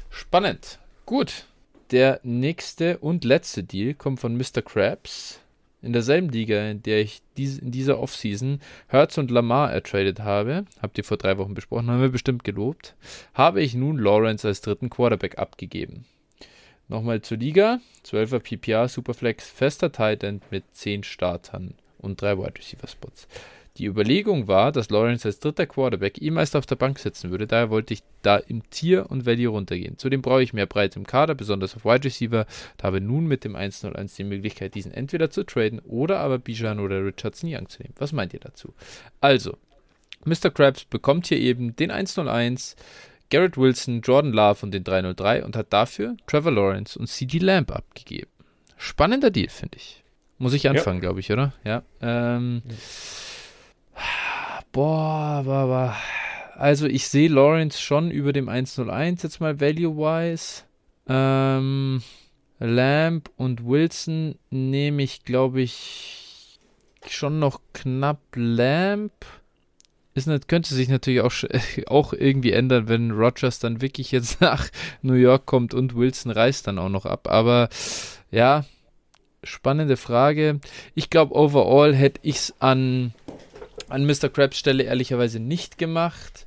[0.10, 0.80] Spannend.
[1.06, 1.46] Gut.
[1.92, 4.62] Der nächste und letzte Deal kommt von Mr.
[4.64, 5.40] Krabs.
[5.84, 10.66] In derselben Liga, in der ich dies, in dieser Offseason Hertz und Lamar ertradet habe,
[10.80, 12.96] habt ihr vor drei Wochen besprochen, haben wir bestimmt gelobt,
[13.34, 16.06] habe ich nun Lawrence als dritten Quarterback abgegeben.
[16.91, 17.80] Nochmal zur Liga.
[18.06, 23.30] 12er PPR, Superflex, fester Tight End mit 10 Startern und drei Wide Receiver Spots.
[23.77, 27.47] Die Überlegung war, dass Lawrence als dritter Quarterback ihm meist auf der Bank sitzen würde.
[27.47, 29.97] Daher wollte ich da im Tier und Value runtergehen.
[29.97, 32.45] Zudem brauche ich mehr Breite im Kader, besonders auf Wide Receiver.
[32.75, 36.82] Da habe nun mit dem 101 die Möglichkeit, diesen entweder zu traden oder aber Bijan
[36.82, 37.95] oder Richardson Young zu nehmen.
[37.99, 38.73] Was meint ihr dazu?
[39.21, 39.56] Also,
[40.25, 40.51] Mr.
[40.51, 42.75] Krabs bekommt hier eben den 101,
[43.32, 47.72] Garrett Wilson, Jordan Love und den 303 und hat dafür Trevor Lawrence und CD Lamb
[47.72, 48.30] abgegeben.
[48.78, 50.04] Spannender Deal, finde ich.
[50.38, 51.54] Muss ich anfangen, glaube ich, oder?
[51.63, 51.84] Ja.
[52.02, 52.62] Ähm,
[54.72, 55.96] boah, boah, boah.
[56.56, 60.63] Also ich sehe Lawrence schon über dem 101 jetzt mal value-wise.
[61.08, 62.04] Ähm,
[62.60, 66.60] Lamb und Wilson nehme ich, glaube ich,
[67.08, 69.12] schon noch knapp Lamb.
[70.13, 71.34] Ist könnte sich natürlich auch,
[71.88, 74.69] auch irgendwie ändern, wenn Rogers dann wirklich jetzt nach
[75.02, 77.30] New York kommt und Wilson reißt dann auch noch ab.
[77.30, 77.69] Aber
[78.30, 78.65] ja,
[79.43, 80.60] spannende Frage.
[80.95, 83.13] Ich glaube, overall hätte ich es an,
[83.89, 84.30] an Mr.
[84.30, 86.45] Krabs Stelle ehrlicherweise nicht gemacht.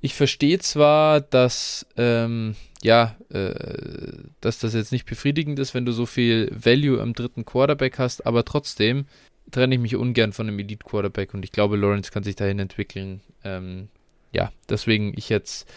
[0.00, 5.92] Ich verstehe zwar, dass, ähm, ja, äh, dass das jetzt nicht befriedigend ist, wenn du
[5.92, 9.06] so viel Value am dritten Quarterback hast, aber trotzdem
[9.52, 12.58] trenne ich mich ungern von einem Elite Quarterback und ich glaube, Lawrence kann sich dahin
[12.58, 13.20] entwickeln.
[13.44, 13.88] Ähm,
[14.32, 15.68] ja, deswegen ich jetzt,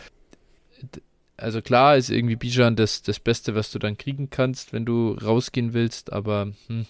[1.38, 5.12] also klar ist irgendwie Bijan das, das Beste, was du dann kriegen kannst, wenn du
[5.14, 6.86] rausgehen willst, aber hm,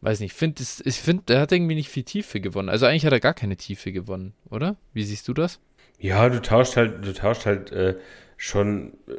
[0.00, 2.68] weiß nicht, find, es- ich finde, er hat irgendwie nicht viel Tiefe gewonnen.
[2.68, 4.76] Also eigentlich hat er gar keine Tiefe gewonnen, oder?
[4.94, 5.60] Wie siehst du das?
[5.98, 7.96] Ja, du tauscht halt, du tauscht halt äh,
[8.36, 9.14] schon äh,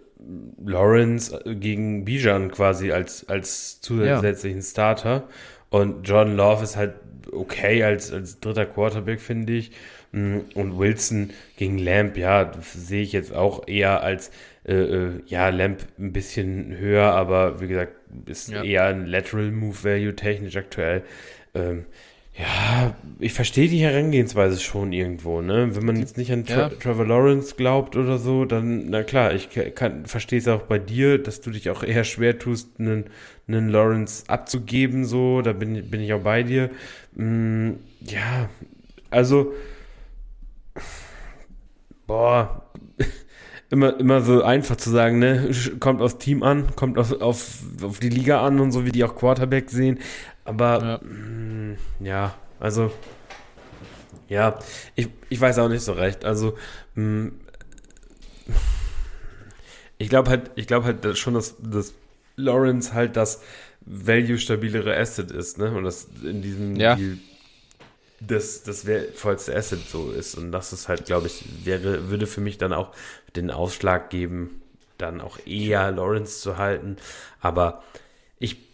[0.64, 5.28] Lawrence äh, gegen Bijan quasi als, als zusätzlichen Starter.
[5.70, 6.96] Und Jordan Love ist halt
[7.32, 9.72] okay als, als dritter Quarterback, finde ich.
[10.12, 14.32] Mm, Und Wilson gegen Lamb, ja, sehe ich jetzt auch eher als,
[14.66, 17.94] äh, äh, ja, Lamb ein bisschen höher, aber wie gesagt,
[18.26, 18.64] ist Ja.
[18.64, 21.04] eher ein Lateral Move Value technisch aktuell.
[21.54, 21.86] Ähm,
[22.40, 25.76] ja, ich verstehe die Herangehensweise schon irgendwo, ne?
[25.76, 26.70] Wenn man jetzt nicht an Tra Ja.
[26.70, 31.18] Trevor Lawrence glaubt oder so, dann, na klar, ich kann, verstehe es auch bei dir,
[31.18, 33.06] dass du dich auch eher schwer tust, einen,
[33.48, 36.70] einen Lawrence abzugeben, so, da bin, bin ich auch bei dir.
[37.16, 37.72] Mm,
[38.02, 38.50] ja,
[39.10, 39.54] also,
[42.06, 42.70] boah,
[43.72, 45.50] immer, immer so einfach zu sagen, ne?
[45.80, 49.04] Kommt aufs Team an, kommt auf, auf, auf die Liga an und so, wie die
[49.04, 49.98] auch Quarterback sehen.
[50.48, 50.98] Aber Ja.
[51.08, 52.92] mm, ja, also
[54.30, 54.58] ja,
[54.96, 56.26] ich, ich weiß auch nicht so recht.
[56.26, 56.58] Also
[56.96, 57.28] mm,
[59.98, 61.94] ich glaube halt, ich glaube halt dass schon, dass, dass
[62.36, 63.42] Lawrence halt das
[63.82, 65.72] value-stabilere Asset ist, ne?
[65.72, 66.96] Und das in diesem Ja.
[66.96, 67.18] Deal
[68.20, 70.36] das, das wertvollste Asset so ist.
[70.36, 72.92] Und das ist halt, glaube ich, wäre, würde für mich dann auch
[73.36, 74.62] den Ausschlag geben,
[74.98, 76.98] dann auch eher Lawrence zu halten.
[77.42, 77.84] Aber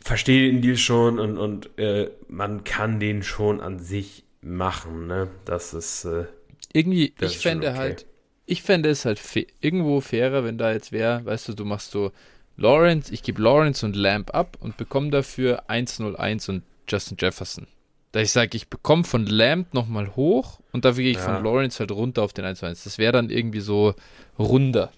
[0.03, 5.07] verstehe den Deal schon und, und äh, man kann den schon an sich machen.
[5.07, 5.29] Ne?
[5.45, 6.05] Das ist.
[6.05, 6.25] Äh,
[6.73, 7.77] Irgendwie, das ich ist fände okay.
[7.77, 8.05] halt,
[8.45, 9.21] ich fände es halt
[9.61, 12.11] irgendwo fairer, wenn da jetzt wäre, weißt du, du machst so
[12.57, 17.67] Lawrence, ich gebe Lawrence und Lamp ab und bekomme dafür 1-0-1 und Justin Jefferson.
[18.11, 21.23] Da ich sage, ich bekomme von Lamp nochmal hoch und dafür gehe ich ja.
[21.23, 22.83] von Lawrence halt runter auf den 1-1.
[22.83, 23.95] Das wäre dann irgendwie so
[24.37, 24.91] runder.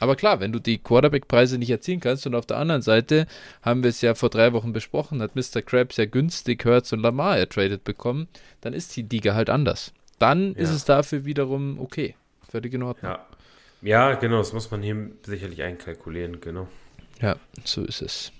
[0.00, 3.26] Aber klar, wenn du die Quarterback-Preise nicht erzielen kannst und auf der anderen Seite
[3.62, 5.62] haben wir es ja vor drei Wochen besprochen, hat Mr.
[5.62, 8.28] Krabs ja günstig Hertz und Lamar ertradet bekommen,
[8.60, 9.92] dann ist die Liga halt anders.
[10.18, 10.58] Dann ja.
[10.58, 12.14] ist es dafür wiederum okay.
[12.48, 13.12] Völlig in Ordnung.
[13.12, 13.26] Ja.
[13.82, 16.68] ja, genau, das muss man hier sicherlich einkalkulieren, genau.
[17.20, 18.32] Ja, so ist es.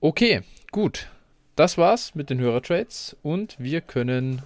[0.00, 1.08] Okay, gut.
[1.56, 4.42] Das war's mit den Hörertrades und wir können,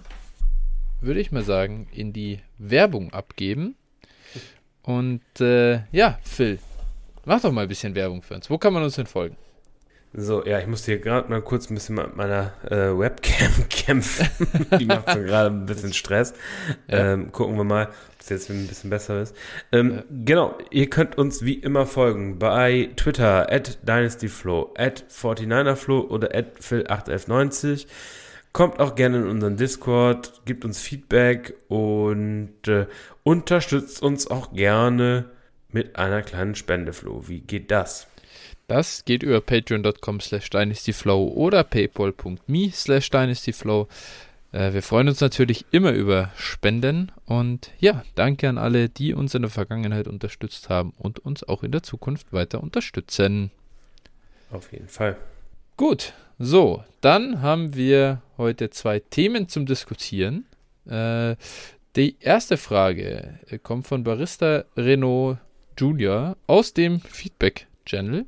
[1.01, 3.75] würde ich mal sagen, in die Werbung abgeben.
[4.83, 6.59] Und äh, ja, Phil,
[7.25, 8.49] mach doch mal ein bisschen Werbung für uns.
[8.49, 9.37] Wo kann man uns denn folgen?
[10.11, 14.27] So, ja, ich musste hier gerade mal kurz ein bisschen mit meiner äh, Webcam kämpfen.
[14.79, 16.33] Die macht so gerade ein bisschen Stress.
[16.87, 17.13] Ja.
[17.13, 19.35] Ähm, gucken wir mal, ob es jetzt ein bisschen besser ist.
[19.71, 20.03] Ähm, ja.
[20.25, 26.59] Genau, ihr könnt uns wie immer folgen bei Twitter at DynastyFlow, at 49erFlow oder at
[26.59, 27.85] Phil81190.
[28.51, 32.87] Kommt auch gerne in unseren Discord, gibt uns Feedback und äh,
[33.23, 35.25] unterstützt uns auch gerne
[35.71, 37.27] mit einer kleinen Spende, Flo.
[37.27, 38.07] Wie geht das?
[38.67, 43.87] Das geht über patreon.com slash dynastyflow oder paypal.me slash dynastyflow.
[44.51, 49.35] Äh, wir freuen uns natürlich immer über Spenden und ja, danke an alle, die uns
[49.35, 53.51] in der Vergangenheit unterstützt haben und uns auch in der Zukunft weiter unterstützen.
[54.51, 55.17] Auf jeden Fall.
[55.79, 60.45] Gut, so, dann haben wir heute zwei Themen zum Diskutieren.
[60.85, 61.37] Äh,
[61.95, 65.37] die erste Frage äh, kommt von Barista Renault
[65.77, 68.25] Junior aus dem Feedback-Channel.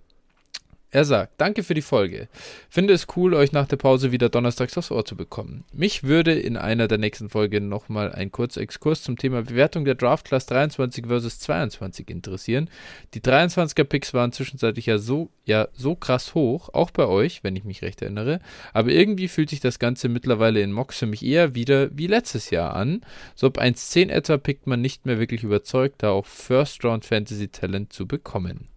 [0.93, 2.27] Er sagt, danke für die Folge.
[2.69, 5.63] Finde es cool, euch nach der Pause wieder donnerstags aufs Ohr zu bekommen.
[5.71, 9.95] Mich würde in einer der nächsten Folgen nochmal ein kurzer Exkurs zum Thema Bewertung der
[9.95, 12.69] Draft Class 23 vs 22 interessieren.
[13.13, 17.55] Die 23er Picks waren zwischenzeitlich ja so, ja so krass hoch, auch bei euch, wenn
[17.55, 18.41] ich mich recht erinnere.
[18.73, 22.49] Aber irgendwie fühlt sich das Ganze mittlerweile in Mocks für mich eher wieder wie letztes
[22.49, 22.99] Jahr an.
[23.35, 27.47] So ab 1.10 etwa pickt man nicht mehr wirklich überzeugt, da auch First Round Fantasy
[27.47, 28.70] Talent zu bekommen.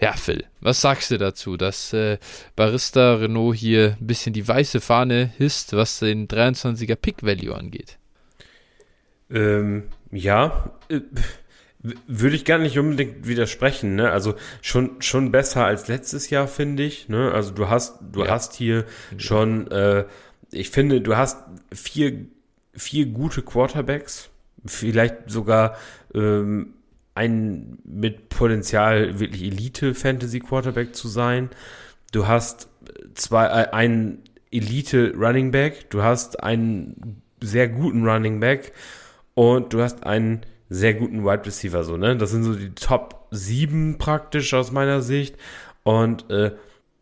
[0.00, 2.18] Ja, Phil, was sagst du dazu, dass äh,
[2.56, 7.98] Barista Renault hier ein bisschen die weiße Fahne hisst, was den 23er Pick Value angeht?
[9.30, 11.00] Ähm, ja, äh,
[12.06, 14.10] würde ich gar nicht unbedingt widersprechen, ne?
[14.10, 17.30] Also schon schon besser als letztes Jahr finde ich, ne?
[17.32, 18.30] Also du hast du ja.
[18.30, 18.86] hast hier
[19.18, 20.06] schon, äh,
[20.50, 21.38] ich finde, du hast
[21.72, 22.26] vier
[22.72, 24.30] vier gute Quarterbacks,
[24.64, 25.76] vielleicht sogar
[26.14, 26.74] ähm,
[27.14, 31.50] ein mit Potenzial wirklich Elite-Fantasy-Quarterback zu sein.
[32.12, 32.68] Du hast
[33.14, 38.72] zwei, äh, einen Elite-Running Back, du hast einen sehr guten Running Back
[39.34, 42.16] und du hast einen sehr guten Wide Receiver, so, ne?
[42.16, 45.36] Das sind so die Top 7 praktisch aus meiner Sicht.
[45.82, 46.52] Und, äh,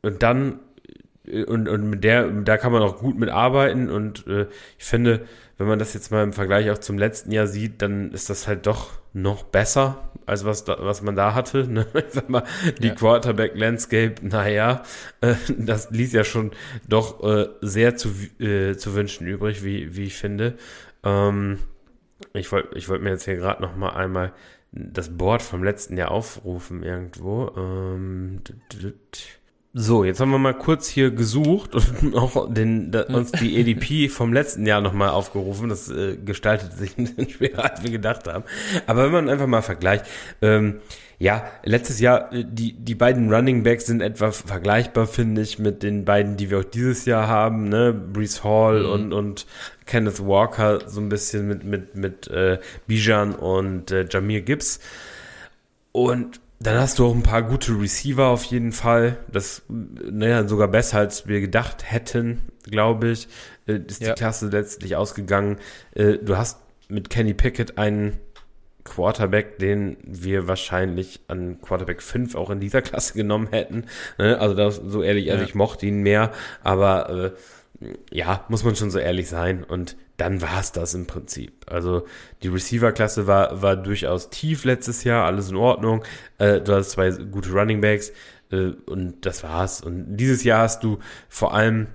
[0.03, 0.61] und dann,
[1.27, 4.47] äh, und, und mit der, da kann man auch gut mitarbeiten und äh,
[4.79, 5.27] ich finde,
[5.59, 8.49] wenn man das jetzt mal im Vergleich auch zum letzten Jahr sieht, dann ist das
[8.49, 11.67] halt doch noch besser, als was, da, was man da hatte.
[11.73, 11.87] Ne?
[11.95, 12.45] Ich sag mal,
[12.81, 12.95] die ja.
[12.95, 14.83] Quarterback-Landscape, naja,
[15.21, 16.53] äh, das ließ ja schon
[16.89, 20.57] doch äh, sehr zu, äh, zu wünschen übrig, wie, wie ich finde.
[21.05, 21.59] Ähm,
[22.35, 24.33] ich wollte ich wollt mir jetzt hier gerade noch mal einmal
[24.73, 27.53] das Board vom letzten Jahr aufrufen irgendwo.
[27.57, 28.41] Ähm,
[29.75, 34.11] so, jetzt haben wir mal kurz hier gesucht und auch den, da, uns die EDP
[34.11, 35.71] vom letzten Jahr nochmal aufgerufen.
[35.71, 38.45] Das äh, gestaltet sich ein bisschen schwerer, als wir gedacht haben.
[38.87, 40.05] Aber wenn man einfach mal vergleicht,
[40.43, 40.81] ähm,
[41.19, 45.83] ja, letztes Jahr, äh, die, die beiden Running Backs sind etwa vergleichbar, finde ich, mit
[45.83, 47.95] den beiden, die wir auch dieses Jahr haben, ne?
[47.95, 48.91] Brees Hall mhm.
[48.91, 49.47] und, und
[49.87, 54.81] Kenneth Walker, so ein bisschen mit, mit, mit äh, Bijan und äh, Jamir Gibbs.
[55.93, 59.19] Und dann hast du auch ein paar gute Receiver auf jeden Fall.
[59.31, 63.29] Das, naja, sogar besser als wir gedacht hätten, glaube ich.
[63.67, 64.09] Äh, ist ja.
[64.09, 65.59] die Klasse letztlich ausgegangen.
[65.95, 68.19] Äh, du hast mit Kenny Pickett einen
[68.85, 73.85] Quarterback, den wir wahrscheinlich an Quarterback 5 auch in dieser Klasse genommen hätten.
[74.19, 74.39] Ne?
[74.39, 75.49] Also das, so ehrlich, also ja.
[75.49, 76.33] ich mochte ihn mehr,
[76.63, 77.31] aber äh,
[78.11, 79.65] ja, muss man schon so ehrlich sein.
[79.65, 81.53] Und dann war es das im Prinzip.
[81.67, 82.07] Also
[82.43, 86.05] die Receiver-Klasse war, war durchaus tief letztes Jahr, alles in Ordnung.
[86.39, 88.13] Äh, du hast zwei gute Running Backs
[88.51, 89.81] äh, und das war's.
[89.81, 91.89] Und dieses Jahr hast du vor allem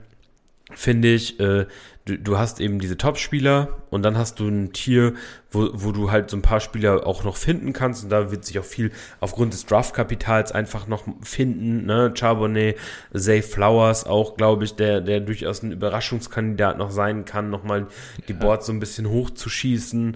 [0.74, 1.66] finde ich, äh,
[2.08, 5.14] du, du hast eben diese Top-Spieler und dann hast du ein Tier,
[5.52, 8.46] wo, wo du halt so ein paar Spieler auch noch finden kannst und da wird
[8.46, 12.78] sich auch viel aufgrund des Draft-Kapitals einfach noch finden, ne, Charbonnet,
[13.14, 17.88] Zay Flowers auch, glaube ich, der, der durchaus ein Überraschungskandidat noch sein kann, nochmal
[18.28, 18.40] die ja.
[18.40, 20.16] Boards so ein bisschen hochzuschießen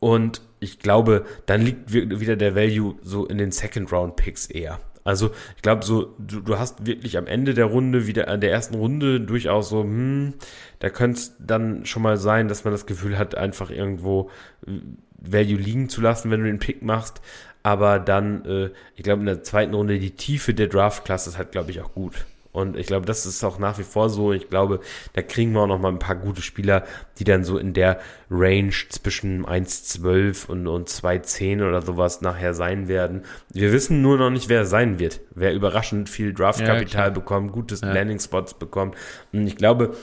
[0.00, 4.80] und ich glaube, dann liegt wieder der Value so in den Second-Round-Picks eher.
[5.08, 8.52] Also ich glaube, so du, du, hast wirklich am Ende der Runde, wieder an der
[8.52, 10.34] ersten Runde durchaus so, hm,
[10.80, 14.28] da könnte es dann schon mal sein, dass man das Gefühl hat, einfach irgendwo
[14.66, 14.72] äh,
[15.16, 17.22] Value liegen zu lassen, wenn du den Pick machst.
[17.62, 21.52] Aber dann, äh, ich glaube, in der zweiten Runde die Tiefe der Draft-Klasse ist halt,
[21.52, 22.26] glaube ich, auch gut.
[22.58, 24.32] Und ich glaube, das ist auch nach wie vor so.
[24.32, 24.80] Ich glaube,
[25.12, 26.84] da kriegen wir auch noch mal ein paar gute Spieler,
[27.18, 28.00] die dann so in der
[28.30, 33.22] Range zwischen 1,12 und, und 2,10 oder sowas nachher sein werden.
[33.52, 35.20] Wir wissen nur noch nicht, wer es sein wird.
[35.30, 37.92] Wer überraschend viel Draftkapital ja, bekommt, gutes ja.
[37.92, 38.96] Landing-Spots bekommt.
[39.32, 39.94] Und ich glaube,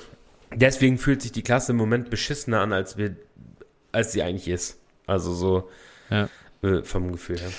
[0.53, 3.17] deswegen fühlt sich die Klasse im Moment beschissener an, als wir,
[3.91, 4.79] als sie eigentlich ist.
[5.07, 5.69] Also so
[6.09, 6.29] ja.
[6.63, 7.49] äh, vom Gefühl her.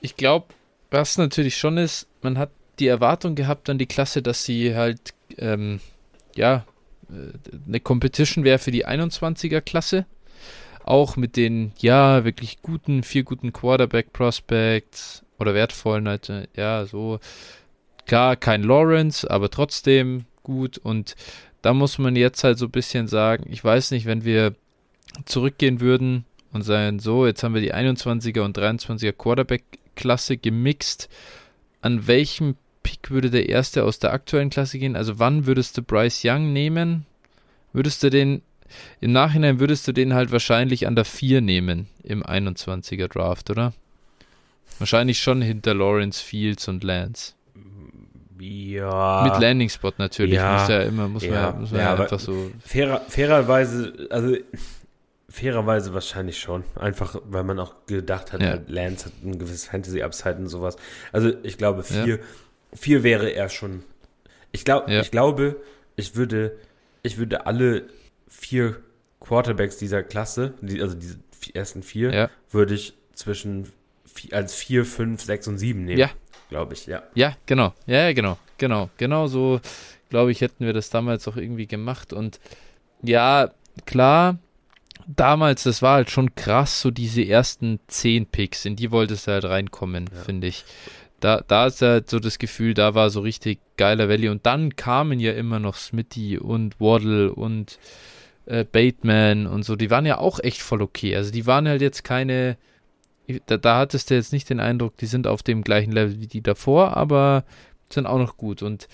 [0.00, 0.46] Ich glaube,
[0.90, 5.14] was natürlich schon ist, man hat die Erwartung gehabt an die Klasse, dass sie halt,
[5.38, 5.80] ähm,
[6.34, 6.64] ja,
[7.10, 7.32] äh,
[7.66, 10.06] eine Competition wäre für die 21er Klasse.
[10.84, 17.20] Auch mit den, ja, wirklich guten, vier guten Quarterback-Prospects oder wertvollen, halt, äh, ja, so.
[18.06, 20.78] Klar, kein Lawrence, aber trotzdem gut.
[20.78, 21.14] Und
[21.62, 24.54] da muss man jetzt halt so ein bisschen sagen, ich weiß nicht, wenn wir
[25.24, 31.08] zurückgehen würden und sagen, so, jetzt haben wir die 21er und 23er Quarterback-Klasse gemixt.
[31.80, 34.96] An welchem Pick würde der erste aus der aktuellen Klasse gehen?
[34.96, 37.06] Also wann würdest du Bryce Young nehmen?
[37.72, 38.42] Würdest du den,
[39.00, 43.72] im Nachhinein würdest du den halt wahrscheinlich an der 4 nehmen im 21er Draft, oder?
[44.78, 47.34] Wahrscheinlich schon hinter Lawrence Fields und Lance.
[48.40, 49.22] Ja.
[49.22, 50.34] Mit Landing Spot natürlich.
[50.34, 52.50] Ja, muss ja immer, muss ja, man, muss man ja, einfach so.
[52.64, 54.36] Fairer, fairerweise, also
[55.28, 56.64] fairerweise wahrscheinlich schon.
[56.74, 58.58] Einfach, weil man auch gedacht hat, ja.
[58.66, 60.76] Lance hat ein gewisses Fantasy-Upside und sowas.
[61.12, 62.18] Also ich glaube, vier,
[62.74, 63.84] Vier wäre er schon.
[64.50, 65.00] Ich, glaub, ja.
[65.00, 65.62] ich glaube,
[65.96, 66.58] ich würde,
[67.02, 67.84] ich würde alle
[68.28, 68.76] vier
[69.20, 71.18] Quarterbacks dieser Klasse, die, also diese
[71.54, 72.30] ersten vier, ja.
[72.50, 73.72] würde ich zwischen
[74.30, 75.98] als vier, fünf, sechs und sieben nehmen.
[75.98, 76.10] Ja.
[76.48, 77.02] Glaube ich, ja.
[77.14, 77.72] Ja, genau.
[77.86, 78.38] Ja, genau.
[78.58, 78.90] Genau.
[78.98, 79.60] Genau so,
[80.10, 82.12] glaube ich, hätten wir das damals auch irgendwie gemacht.
[82.12, 82.40] Und
[83.02, 83.50] ja,
[83.86, 84.38] klar,
[85.06, 89.32] damals, das war halt schon krass, so diese ersten zehn Picks, in die wolltest du
[89.32, 90.20] halt reinkommen, ja.
[90.22, 90.64] finde ich
[91.22, 94.28] da, da ist halt so das Gefühl, da war so richtig geiler Valley.
[94.28, 97.78] Und dann kamen ja immer noch Smitty und Waddle und
[98.46, 99.76] äh, Bateman und so.
[99.76, 101.14] Die waren ja auch echt voll okay.
[101.16, 102.56] Also die waren halt jetzt keine.
[103.46, 106.26] Da, da hattest du jetzt nicht den Eindruck, die sind auf dem gleichen Level wie
[106.26, 107.44] die davor, aber
[107.88, 108.62] sind auch noch gut.
[108.62, 108.88] Und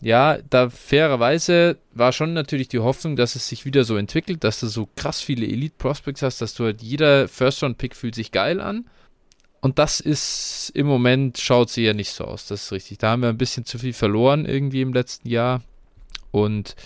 [0.00, 4.60] ja, da fairerweise war schon natürlich die Hoffnung, dass es sich wieder so entwickelt, dass
[4.60, 8.60] du so krass viele Elite Prospects hast, dass du halt jeder First-Round-Pick fühlt sich geil
[8.60, 8.86] an.
[9.60, 12.98] Und das ist im Moment, schaut sie ja nicht so aus, das ist richtig.
[12.98, 15.62] Da haben wir ein bisschen zu viel verloren irgendwie im letzten Jahr.
[16.30, 16.76] Und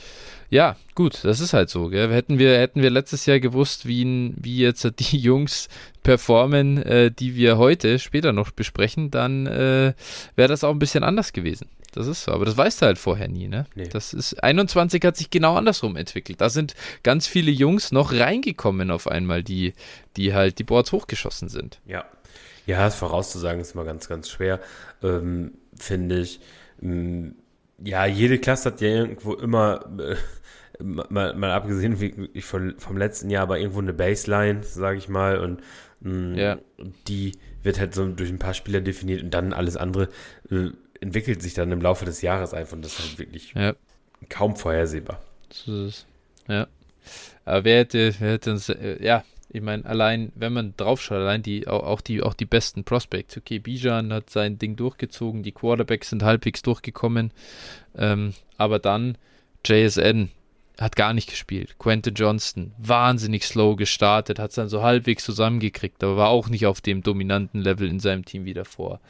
[0.51, 1.89] ja, gut, das ist halt so.
[1.89, 2.13] Gell?
[2.13, 5.69] Hätten, wir, hätten wir letztes Jahr gewusst, wie, wie jetzt die Jungs
[6.03, 9.95] performen, äh, die wir heute später noch besprechen, dann äh,
[10.35, 11.69] wäre das auch ein bisschen anders gewesen.
[11.93, 13.67] Das ist so, aber das weißt du halt vorher nie, ne?
[13.75, 13.89] Nee.
[13.89, 16.41] Das ist 21 hat sich genau andersrum entwickelt.
[16.41, 19.75] Da sind ganz viele Jungs noch reingekommen auf einmal, die
[20.17, 21.81] die halt die Boards hochgeschossen sind.
[21.87, 22.05] Ja,
[22.67, 24.61] ja, es vorauszusagen ist immer ganz, ganz schwer,
[25.03, 26.41] ähm, finde ich.
[26.83, 27.37] Ähm,
[27.83, 30.17] ja, jede Klasse hat ja irgendwo immer, äh,
[30.83, 35.39] mal, mal abgesehen wie, von, vom letzten Jahr, aber irgendwo eine Baseline, sage ich mal,
[35.39, 35.61] und
[36.01, 36.59] mh, mm, ja.
[37.09, 37.33] die
[37.63, 40.09] wird halt so durch ein paar Spieler definiert und dann alles andere
[40.51, 43.75] äh, entwickelt sich dann im Laufe des Jahres einfach und das ist halt wirklich ja.
[44.29, 45.21] kaum vorhersehbar.
[45.51, 46.07] So ist es.
[46.49, 46.69] Ja.
[47.45, 51.43] Aber wer hätte, wer hätte uns, äh, ja, ich meine, allein, wenn man draufschaut, allein
[51.43, 53.37] die, auch, die, auch die besten Prospects.
[53.37, 57.33] Okay, Bijan hat sein Ding durchgezogen, die Quarterbacks sind halbwegs durchgekommen.
[57.97, 59.19] Ähm, aber dann
[59.65, 60.31] JSN
[60.79, 61.77] hat gar nicht gespielt.
[61.79, 66.67] Quentin Johnston, wahnsinnig slow gestartet, hat es dann so halbwegs zusammengekriegt, aber war auch nicht
[66.67, 69.01] auf dem dominanten Level in seinem Team wie davor.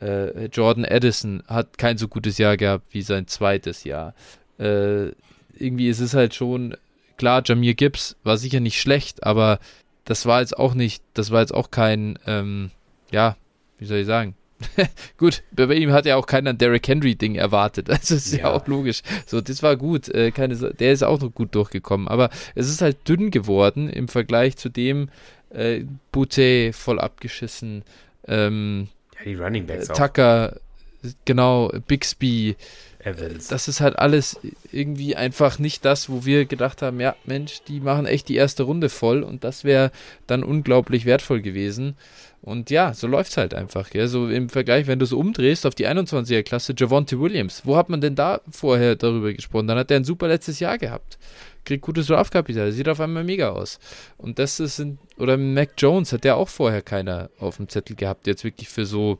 [0.00, 4.14] Äh, Jordan Addison hat kein so gutes Jahr gehabt wie sein zweites Jahr.
[4.58, 5.08] Äh,
[5.56, 6.76] irgendwie ist es halt schon
[7.18, 9.58] klar, Jamir Gibbs war sicher nicht schlecht, aber
[10.04, 12.70] das war jetzt auch nicht, das war jetzt auch kein, ähm,
[13.10, 13.36] ja,
[13.78, 14.34] wie soll ich sagen?
[15.18, 17.88] gut, bei ihm hat ja auch keiner ein Derrick Henry-Ding erwartet.
[17.98, 18.38] Das ist ja.
[18.38, 18.50] ja.
[18.52, 19.02] auch logisch.
[19.26, 20.08] So, das war gut.
[20.08, 22.08] Äh, keine, der ist auch noch gut durchgekommen.
[22.08, 25.10] Aber es ist halt dünn geworden im Vergleich zu dem
[25.50, 27.84] äh, Boutte voll abgeschissen.
[28.26, 28.88] Ähm,
[29.18, 31.10] ja, die Running Backs äh, Tucker, auch.
[31.24, 32.56] genau, Bixby,
[33.00, 33.48] Evans.
[33.48, 34.38] Das ist halt alles
[34.72, 38.64] irgendwie einfach nicht das, wo wir gedacht haben, ja, Mensch, die machen echt die erste
[38.64, 39.90] Runde voll und das wäre
[40.26, 41.96] dann unglaublich wertvoll gewesen.
[42.40, 43.90] Und ja, so läuft es halt einfach.
[43.90, 44.08] Gell?
[44.08, 48.00] So im Vergleich, wenn du es umdrehst auf die 21er-Klasse, Javonte Williams, wo hat man
[48.00, 49.66] denn da vorher darüber gesprochen?
[49.66, 51.18] Dann hat er ein super letztes Jahr gehabt.
[51.64, 53.78] Kriegt gutes Draftkapital, sieht auf einmal mega aus.
[54.16, 57.96] Und das ist, ein, oder Mac Jones hat ja auch vorher keiner auf dem Zettel
[57.96, 59.18] gehabt, jetzt wirklich für so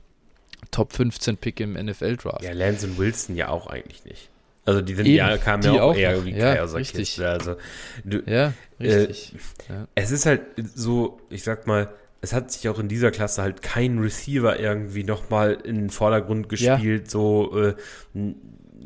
[0.71, 2.43] Top 15 Pick im NFL-Draft.
[2.43, 4.29] Ja, Lance und Wilson ja auch eigentlich nicht.
[4.65, 7.25] Also die sind Eben, ja kamen ja auch, auch eher wie ja, richtig.
[7.25, 7.57] Also
[8.05, 9.35] du, ja, richtig.
[9.69, 9.89] Äh, ja.
[9.95, 10.43] Es ist halt
[10.75, 11.89] so, ich sag mal,
[12.21, 16.51] es hat sich auch in dieser Klasse halt kein Receiver irgendwie nochmal in den Vordergrund
[16.51, 17.11] gespielt, ja.
[17.11, 17.75] so, äh,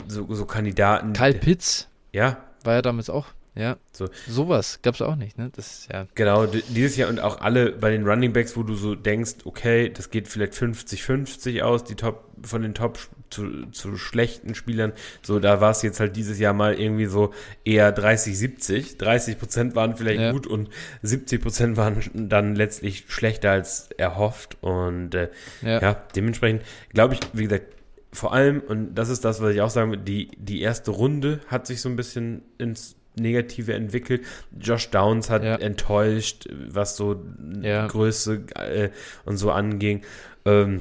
[0.07, 1.14] so, so Kandidaten.
[1.14, 1.89] Kyle Pitts.
[2.12, 2.45] Ja.
[2.62, 4.09] War ja damals auch ja, so.
[4.27, 5.51] sowas gab es auch nicht, ne?
[5.55, 6.07] Das ist ja.
[6.15, 9.91] Genau, dieses Jahr und auch alle bei den Running Backs, wo du so denkst, okay,
[9.91, 12.99] das geht vielleicht 50-50 aus, die Top von den Top
[13.29, 14.93] zu, zu schlechten Spielern.
[15.23, 17.35] So, da war es jetzt halt dieses Jahr mal irgendwie so
[17.65, 18.97] eher 30-70.
[18.99, 20.33] 30 Prozent waren vielleicht ja.
[20.33, 20.71] gut und
[21.03, 24.57] 70 Prozent waren dann letztlich schlechter als erhofft.
[24.63, 25.29] Und äh,
[25.61, 25.81] ja.
[25.81, 26.63] ja, dementsprechend
[26.95, 27.67] glaube ich, wie gesagt,
[28.15, 31.41] vor allem, und das ist das, was ich auch sagen will, die, die erste Runde
[31.47, 34.23] hat sich so ein bisschen ins Negative entwickelt.
[34.59, 35.57] Josh Downs hat ja.
[35.57, 37.23] enttäuscht, was so
[37.61, 37.87] ja.
[37.87, 38.91] Größe äh,
[39.25, 40.03] und so anging.
[40.45, 40.81] Ähm,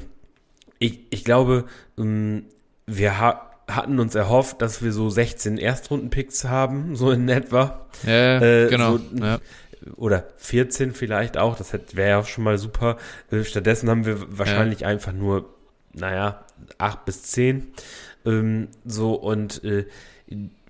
[0.78, 1.64] ich, ich glaube,
[1.98, 2.44] ähm,
[2.86, 7.86] wir ha hatten uns erhofft, dass wir so 16 Erstrunden-Picks haben, so in etwa.
[8.04, 8.98] Ja, äh, genau.
[8.98, 9.38] So, ja.
[9.96, 12.98] Oder 14 vielleicht auch, das wäre ja schon mal super.
[13.30, 15.54] Äh, stattdessen haben wir wahrscheinlich einfach nur,
[15.92, 16.44] naja,
[16.78, 17.72] 8 bis 10.
[18.26, 19.86] Ähm, so und äh,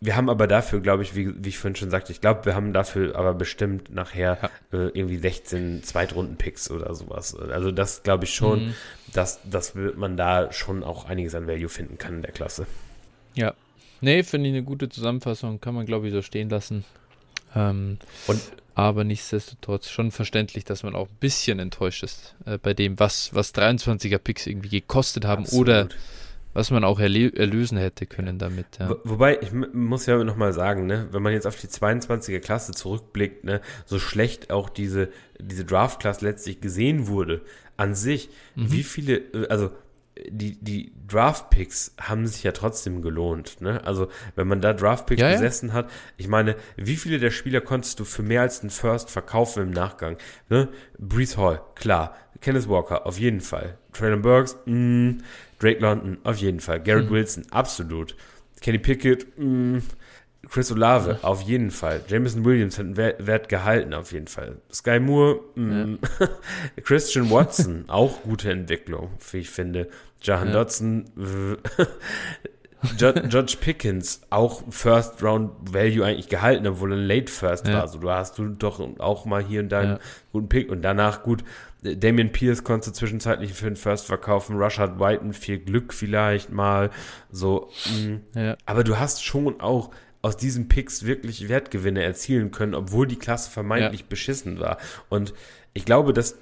[0.05, 2.57] wir haben aber dafür, glaube ich, wie, wie ich vorhin schon sagte, ich glaube, wir
[2.57, 4.79] haben dafür aber bestimmt nachher ja.
[4.79, 7.37] äh, irgendwie 16 Zweitrunden-Picks oder sowas.
[7.37, 8.75] Also das glaube ich schon, mhm.
[9.13, 12.67] dass, dass man da schon auch einiges an Value finden kann in der Klasse.
[13.35, 13.55] Ja.
[14.01, 16.85] Nee, finde ich eine gute Zusammenfassung, kann man glaube ich so stehen lassen.
[17.55, 18.41] Ähm, Und
[18.75, 23.33] aber nichtsdestotrotz schon verständlich, dass man auch ein bisschen enttäuscht ist äh, bei dem, was,
[23.35, 25.69] was 23er Picks irgendwie gekostet haben Absolut.
[25.69, 25.89] oder
[26.53, 28.67] was man auch erlösen hätte können damit.
[28.79, 28.95] Ja.
[29.05, 33.45] Wobei, ich muss ja nochmal sagen, ne, wenn man jetzt auf die 22er Klasse zurückblickt,
[33.45, 35.09] ne, so schlecht auch diese,
[35.41, 37.43] diese Draft-Klasse letztlich gesehen wurde,
[37.77, 38.73] an sich, mhm.
[38.73, 39.71] wie viele, äh, also
[40.29, 43.61] die, die Draft-Picks haben sich ja trotzdem gelohnt.
[43.61, 43.83] Ne?
[43.85, 45.75] Also, wenn man da Draft-Picks ja, besessen ja.
[45.75, 49.63] hat, ich meine, wie viele der Spieler konntest du für mehr als einen First verkaufen
[49.63, 50.19] im Nachgang?
[50.49, 50.69] Ne?
[50.99, 52.15] Brees Hall, klar.
[52.41, 53.79] Kenneth Walker, auf jeden Fall.
[53.93, 55.19] Traylon Burks, mh, mm,
[55.63, 56.81] Drake London, auf jeden Fall.
[56.81, 57.15] Garrett mhm.
[57.15, 58.17] Wilson, absolut.
[58.61, 59.83] Kenny Pickett, mh, mm,
[60.49, 61.29] Chris Olave, ja.
[61.29, 62.03] auf jeden Fall.
[62.09, 64.57] Jameson Williams hat einen Wert, Wert gehalten, auf jeden Fall.
[64.73, 66.29] Sky Moore, mh, mm, ja.
[66.83, 69.89] Christian Watson, auch gute Entwicklung, wie ich finde.
[70.21, 70.55] Jahan ja.
[70.55, 71.05] Dodson,
[72.99, 77.75] Judge Pickens, auch First Round Value eigentlich gehalten, obwohl er ein Late First ja.
[77.75, 77.83] war.
[77.83, 79.99] Also du hast du doch auch mal hier und da einen ja.
[80.33, 81.45] guten Pick und danach gut.
[81.83, 86.91] Damian Pierce konntest du zwischenzeitlich für den First verkaufen, Rushard Whiten viel Glück vielleicht mal,
[87.31, 87.71] so.
[87.87, 88.39] Mm.
[88.39, 88.57] Ja.
[88.67, 89.91] Aber du hast schon auch
[90.23, 94.79] aus diesen Picks wirklich Wertgewinne erzielen können, obwohl die Klasse vermeintlich beschissen war.
[95.09, 95.35] Und
[95.75, 96.37] ich glaube, das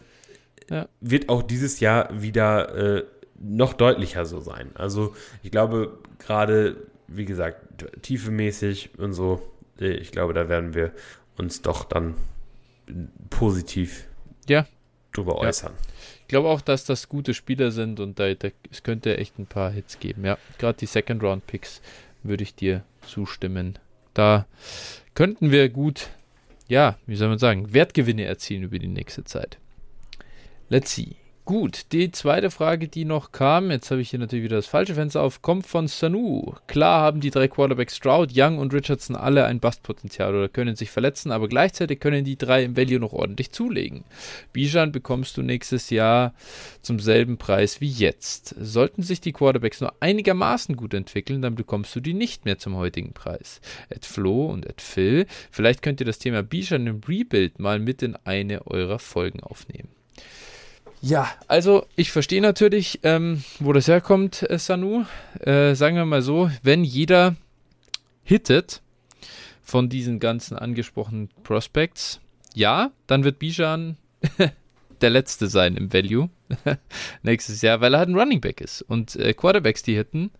[1.01, 3.05] wird auch dieses Jahr wieder äh,
[3.41, 4.70] noch deutlicher so sein.
[4.74, 6.76] Also ich glaube, gerade,
[7.09, 9.43] wie gesagt, tiefemäßig und so,
[9.78, 10.93] ich glaube, da werden wir
[11.36, 12.14] uns doch dann
[13.30, 14.07] positiv
[14.49, 14.66] ja.
[15.13, 15.49] Drüber ja.
[15.49, 15.73] äußern.
[16.23, 19.47] Ich glaube auch, dass das gute Spieler sind und da, da es könnte echt ein
[19.47, 20.25] paar Hits geben.
[20.25, 21.81] Ja, gerade die Second Round Picks
[22.23, 23.79] würde ich dir zustimmen.
[24.15, 24.47] Da
[25.15, 26.09] könnten wir gut,
[26.69, 29.59] ja, wie soll man sagen, Wertgewinne erzielen über die nächste Zeit.
[30.69, 31.17] Let's see.
[31.51, 34.94] Gut, die zweite Frage, die noch kam, jetzt habe ich hier natürlich wieder das falsche
[34.94, 36.55] Fenster auf, kommt von Sanu.
[36.68, 40.92] Klar haben die drei Quarterbacks Stroud, Young und Richardson alle ein Bustpotenzial oder können sich
[40.92, 44.05] verletzen, aber gleichzeitig können die drei im Value noch ordentlich zulegen.
[44.53, 46.34] Bijan bekommst du nächstes Jahr
[46.82, 48.55] zum selben Preis wie jetzt.
[48.57, 52.76] Sollten sich die Quarterbacks nur einigermaßen gut entwickeln, dann bekommst du die nicht mehr zum
[52.76, 53.61] heutigen Preis.
[53.88, 58.05] Ed Flo und Ed Phil, vielleicht könnt ihr das Thema Bijan im Rebuild mal mit
[58.05, 59.88] in eine eurer Folgen aufnehmen.
[61.03, 65.05] Ja, also ich verstehe natürlich, ähm, wo das herkommt, äh, Sanu.
[65.40, 67.36] Äh, sagen wir mal so, wenn jeder
[68.22, 68.82] hittet
[69.62, 72.20] von diesen ganzen angesprochenen Prospects,
[72.55, 73.96] ja, dann wird Bijan
[75.01, 76.28] der Letzte sein im Value
[77.22, 78.82] nächstes Jahr, weil er halt ein Running Back ist.
[78.82, 80.30] Und äh, Quarterbacks, die hitten,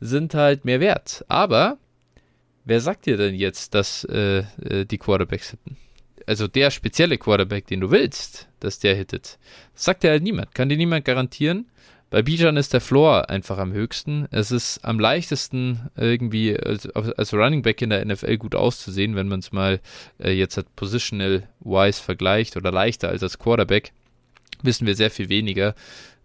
[0.00, 1.24] sind halt mehr wert.
[1.28, 1.78] Aber
[2.64, 5.76] wer sagt dir denn jetzt, dass äh, äh die Quarterbacks hitten?
[6.26, 9.38] Also der spezielle Quarterback, den du willst, dass der hittet.
[9.74, 10.54] Sagt dir halt niemand.
[10.54, 11.66] Kann dir niemand garantieren,
[12.12, 14.28] bei Bijan ist der Floor einfach am höchsten.
[14.30, 19.28] Es ist am leichtesten irgendwie als, als Running Back in der NFL gut auszusehen, wenn
[19.28, 19.80] man es mal
[20.22, 23.94] äh, jetzt hat positional wise vergleicht oder leichter als als Quarterback.
[24.62, 25.74] Wissen wir sehr viel weniger.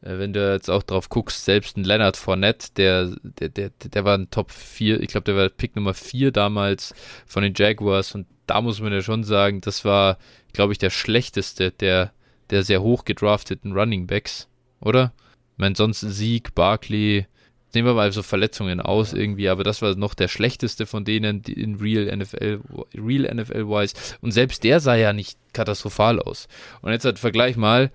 [0.02, 4.06] Äh, wenn du jetzt auch drauf guckst, selbst ein Leonard Fournette, der, der, der, der
[4.06, 6.94] war ein Top 4, ich glaube, der war Pick Nummer 4 damals
[7.26, 10.18] von den Jaguars und da muss man ja schon sagen, das war,
[10.54, 12.14] glaube ich, der schlechteste der,
[12.50, 14.48] der sehr hoch gedrafteten Running Backs,
[14.80, 15.14] oder?
[15.54, 17.26] Ich meine, sonst Sieg, Barkley,
[17.74, 21.42] nehmen wir mal so Verletzungen aus irgendwie, aber das war noch der schlechteste von denen
[21.42, 22.62] in Real NFL,
[22.96, 23.96] Real NFL-wise.
[24.22, 26.48] Und selbst der sah ja nicht katastrophal aus.
[26.82, 27.92] Und jetzt halt Vergleich mal,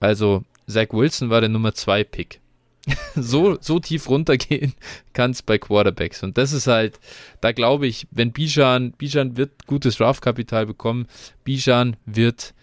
[0.00, 2.40] also Zach Wilson war der Nummer 2 Pick.
[3.16, 4.74] so, so tief runtergehen
[5.12, 6.22] kann es bei Quarterbacks.
[6.22, 7.00] Und das ist halt,
[7.40, 11.06] da glaube ich, wenn Bijan, Bijan wird gutes Draftkapital bekommen,
[11.44, 12.54] Bijan wird,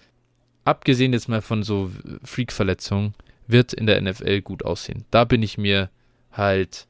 [0.63, 1.91] abgesehen jetzt mal von so
[2.23, 3.13] Freak-Verletzungen,
[3.47, 5.03] wird in der NFL gut aussehen.
[5.11, 5.89] Da bin ich mir
[6.31, 6.87] halt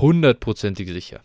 [0.00, 1.20] hundertprozentig sicher.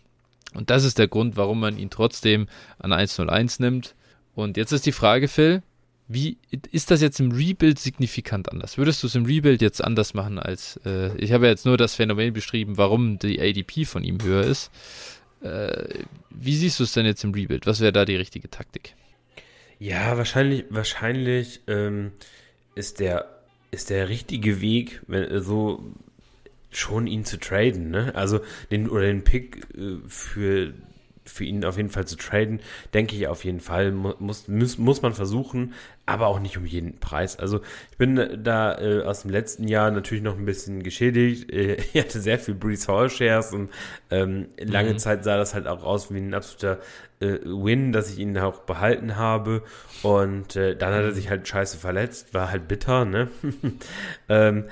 [0.54, 2.48] Und das ist der Grund, warum man ihn trotzdem
[2.80, 3.96] an 101 nimmt.
[4.34, 5.62] Und jetzt ist die Frage, Phil,
[6.08, 6.38] wie
[6.72, 8.78] ist das jetzt im Rebuild signifikant anders?
[8.78, 11.78] Würdest du es im Rebuild jetzt anders machen als äh, ich habe ja jetzt nur
[11.78, 14.72] das Phänomen beschrieben, warum die ADP von ihm höher ist.
[15.42, 17.68] Äh, wie siehst du es denn jetzt im Rebuild?
[17.68, 18.96] Was wäre da die richtige Taktik?
[19.80, 22.12] Ja, wahrscheinlich, wahrscheinlich ähm,
[22.76, 23.28] ist der
[23.70, 25.84] ist der richtige Weg, wenn so
[26.72, 28.14] schon ihn zu traden, ne?
[28.16, 28.40] Also
[28.72, 30.74] den oder den Pick äh, für
[31.28, 32.60] für ihn auf jeden Fall zu traden,
[32.94, 33.92] denke ich auf jeden Fall.
[33.92, 35.74] Muss, muss, muss man versuchen,
[36.06, 37.38] aber auch nicht um jeden Preis.
[37.38, 37.62] Also
[37.92, 41.52] ich bin da äh, aus dem letzten Jahr natürlich noch ein bisschen geschädigt.
[41.52, 43.70] Äh, ich hatte sehr viel Breeze Hall Shares und
[44.10, 45.00] ähm, lange mhm.
[45.00, 46.80] Zeit sah das halt auch aus wie ein absoluter
[47.20, 49.64] äh, Win, dass ich ihn auch behalten habe.
[50.04, 53.30] Und äh, dann hat er sich halt scheiße verletzt, war halt bitter, ne?
[54.30, 54.66] ähm,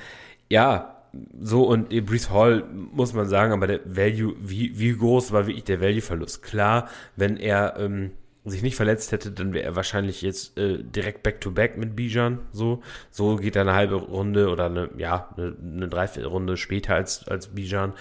[0.49, 0.95] ja,
[1.39, 5.63] so und Brees Hall muss man sagen, aber der Value, wie, wie groß war wirklich
[5.63, 6.43] der Value-Verlust?
[6.43, 8.11] Klar, wenn er ähm,
[8.45, 12.39] sich nicht verletzt hätte, dann wäre er wahrscheinlich jetzt äh, direkt back-to-back mit Bijan.
[12.51, 17.28] So, so geht er eine halbe Runde oder eine, ja, eine, eine Dreiviertelrunde später als,
[17.28, 17.93] als Bijan.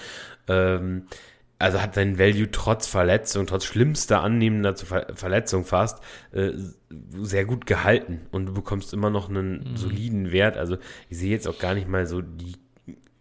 [0.46, 1.04] Ähm,
[1.58, 6.02] also hat sein Value trotz Verletzung, trotz schlimmster annehmender Ver Verletzung fast,
[6.32, 6.50] äh,
[7.22, 9.76] sehr gut gehalten und du bekommst immer noch einen mhm.
[9.76, 10.58] soliden Wert.
[10.58, 10.76] Also
[11.08, 12.56] ich sehe jetzt auch gar nicht mal so die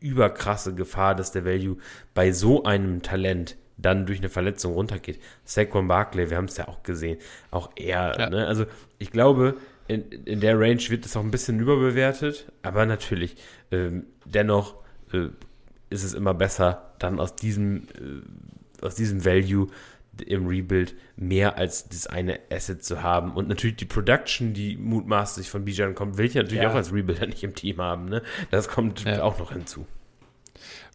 [0.04, 1.78] überkrasse Gefahr, dass der Value
[2.14, 5.20] bei so einem Talent dann durch eine Verletzung runtergeht.
[5.45, 7.18] Saquon Barkley, wir haben es ja auch gesehen,
[7.49, 8.20] auch er.
[8.20, 8.30] Ja.
[8.30, 8.45] Ne?
[8.45, 8.66] Also
[8.99, 9.56] ich glaube,
[9.88, 13.36] in, in der Range wird es auch ein bisschen überbewertet, aber natürlich,
[13.72, 14.76] ähm, dennoch
[15.12, 15.30] äh,
[15.89, 19.68] ist es immer besser, dann aus diesem, äh, aus diesem Value
[20.22, 23.34] im Rebuild mehr als das eine Asset zu haben.
[23.34, 26.70] Und natürlich die Production, die mutmaßlich von Bijan kommt, will ich natürlich ja.
[26.70, 28.05] auch als Rebuilder nicht im Team haben.
[28.05, 28.22] Ne?
[28.51, 29.24] Das kommt ja.
[29.24, 29.88] auch noch hinzu.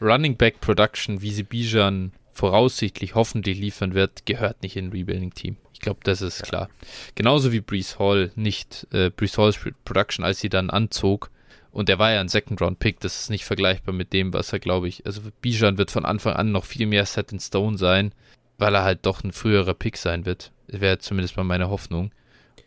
[0.00, 5.56] Running Back Production, wie sie Bijan voraussichtlich hoffentlich liefern wird, gehört nicht in ein Rebuilding-Team.
[5.72, 6.46] Ich glaube, das ist ja.
[6.46, 6.68] klar.
[7.16, 11.30] Genauso wie Brees Hall nicht, äh, Brees Halls Production, als sie dann anzog,
[11.70, 14.88] und er war ja ein Second-Round-Pick, das ist nicht vergleichbar mit dem, was er, glaube
[14.88, 18.12] ich, also Bijan wird von Anfang an noch viel mehr Set in Stone sein
[18.58, 20.52] weil er halt doch ein früherer Pick sein wird.
[20.66, 22.12] Wäre zumindest mal meine Hoffnung.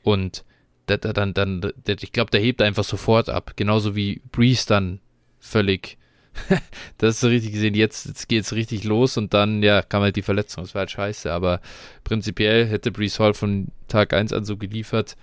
[0.04, 0.44] Und
[0.88, 3.54] der, der, dann, dann, der, ich glaube, der hebt einfach sofort ab.
[3.56, 5.00] Genauso wie Breeze dann
[5.40, 5.98] völlig.
[6.98, 7.76] das ist so richtig gesehen.
[7.76, 10.64] Jetzt, jetzt geht es richtig los und dann, ja, kam halt die Verletzung.
[10.64, 11.32] Das war halt scheiße.
[11.32, 11.62] Aber
[12.04, 15.18] prinzipiell hätte Breeze Hall von Tag 1 an so geliefert.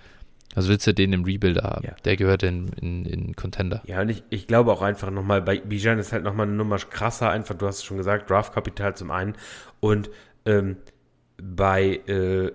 [0.55, 1.85] Also willst du den im Rebuilder haben?
[1.85, 1.95] Ja.
[2.05, 3.83] Der gehört in, in, in Contender.
[3.85, 6.77] Ja, und ich, ich glaube auch einfach nochmal, bei Bijan ist halt nochmal eine Nummer
[6.77, 7.29] krasser.
[7.29, 9.35] Einfach, du hast es schon gesagt, Draftkapital zum einen.
[9.79, 10.09] Und
[10.45, 10.77] ähm,
[11.41, 12.51] bei äh,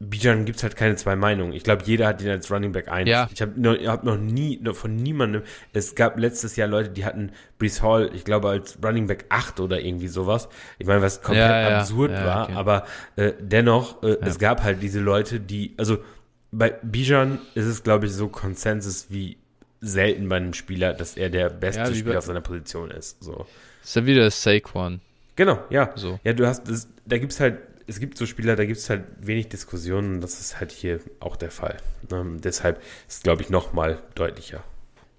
[0.00, 1.52] Bijan gibt es halt keine zwei Meinungen.
[1.52, 3.08] Ich glaube, jeder hat ihn als Running Back 1.
[3.08, 3.28] Ja.
[3.32, 5.42] Ich habe noch, hab noch nie noch von niemandem.
[5.72, 9.58] Es gab letztes Jahr Leute, die hatten Brees Hall, ich glaube, als Running Back 8
[9.58, 10.48] oder irgendwie sowas.
[10.78, 12.54] Ich meine, was komplett ja, ja, absurd war, okay.
[12.54, 12.86] aber
[13.16, 15.98] äh, dennoch, äh, es gab halt diese Leute, die, also
[16.52, 19.36] bei Bijan ist es, glaube ich, so Konsensus wie
[19.80, 23.22] selten bei einem Spieler, dass er der beste Spieler auf seiner Position ist.
[23.22, 23.46] So.
[23.82, 25.00] Ist ja wieder Saquon.
[25.38, 25.92] Genau, ja.
[25.94, 26.18] So.
[26.24, 28.90] Ja, du hast, das, da gibt es halt, es gibt so Spieler, da gibt es
[28.90, 30.20] halt wenig Diskussionen.
[30.20, 31.76] Das ist halt hier auch der Fall.
[32.12, 34.64] Ähm, deshalb ist, glaube ich, noch mal deutlicher.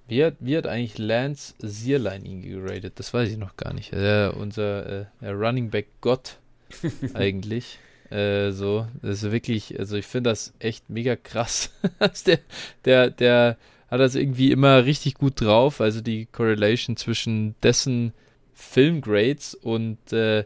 [0.10, 3.00] Wie hat, wie hat eigentlich Lance Sierlein ihn geratet?
[3.00, 3.94] Das weiß ich noch gar nicht.
[3.94, 6.38] Äh, unser äh, Running Back Gott
[7.14, 7.80] eigentlich.
[8.10, 11.72] Äh, so, das ist wirklich, also ich finde das echt mega krass.
[12.26, 12.40] der,
[12.84, 13.58] der, der
[13.90, 15.80] hat das irgendwie immer richtig gut drauf.
[15.80, 18.12] Also die Correlation zwischen dessen
[18.60, 20.44] Filmgrades und äh,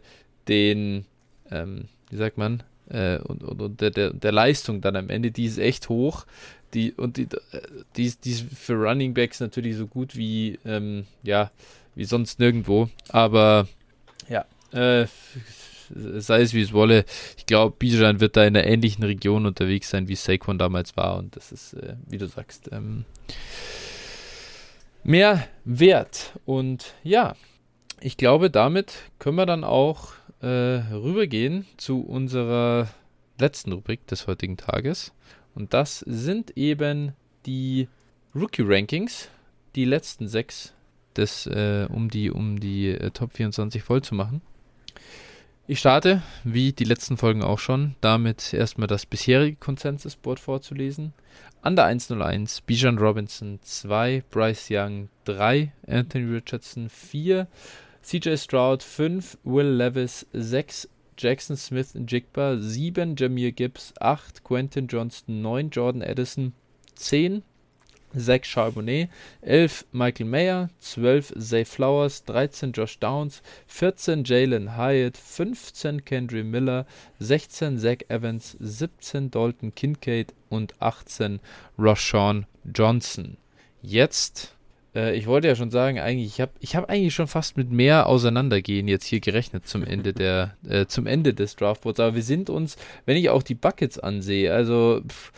[0.48, 1.06] den,
[1.52, 5.32] ähm, wie sagt man, äh, und, und, und der, der, der, Leistung dann am Ende,
[5.32, 6.26] die ist echt hoch.
[6.74, 7.28] Die, und die,
[7.96, 11.52] die, die ist für Running Backs natürlich so gut wie, ähm, ja,
[11.96, 12.90] wie sonst nirgendwo.
[13.10, 13.68] Aber
[14.30, 15.08] ja, äh,
[15.90, 17.06] sei es wie es wolle,
[17.38, 21.18] ich glaube, Bijan wird da in einer ähnlichen Region unterwegs sein, wie Saquon damals war.
[21.18, 23.06] Und das ist, äh, wie du sagst, ähm,
[25.04, 26.34] mehr wert.
[26.46, 27.36] Und ja,
[28.04, 32.90] ich glaube, damit können wir dann auch äh, rübergehen zu unserer
[33.40, 35.14] letzten Rubrik des heutigen Tages.
[35.56, 37.14] Und das sind eben
[37.46, 37.88] die
[38.36, 39.30] Rookie Rankings,
[39.76, 40.74] die letzten sechs,
[41.16, 44.42] des, äh, um die, um die äh, Top 24 voll zu machen.
[45.66, 51.14] Ich starte, wie die letzten Folgen auch schon, damit erstmal das bisherige Consensus-Board vorzulesen.
[51.62, 57.48] An der 101 Bijan Robinson 2, Bryce Young 3, Anthony Richardson 4,
[58.04, 65.42] CJ Stroud 5, Will Levis 6, Jackson Smith Jigba 7, Jameer Gibbs 8, Quentin Johnston
[65.42, 66.54] 9, Jordan Edison
[66.96, 67.44] 10,
[68.18, 69.10] Zach Charbonnet,
[69.42, 76.86] 11 Michael Mayer, 12 Zay Flowers, 13 Josh Downs, 14 Jalen Hyatt, 15 Kendry Miller,
[77.20, 81.40] 16 Zach Evans, 17 Dalton Kincaid und 18
[81.80, 83.38] Roshawn Johnson.
[83.82, 84.54] Jetzt,
[84.96, 87.72] äh, ich wollte ja schon sagen, eigentlich, ich habe ich hab eigentlich schon fast mit
[87.72, 92.24] mehr Auseinandergehen jetzt hier gerechnet zum Ende der, äh, zum Ende des Draftboards, aber wir
[92.24, 95.32] sind uns, wenn ich auch die Buckets ansehe, also pff,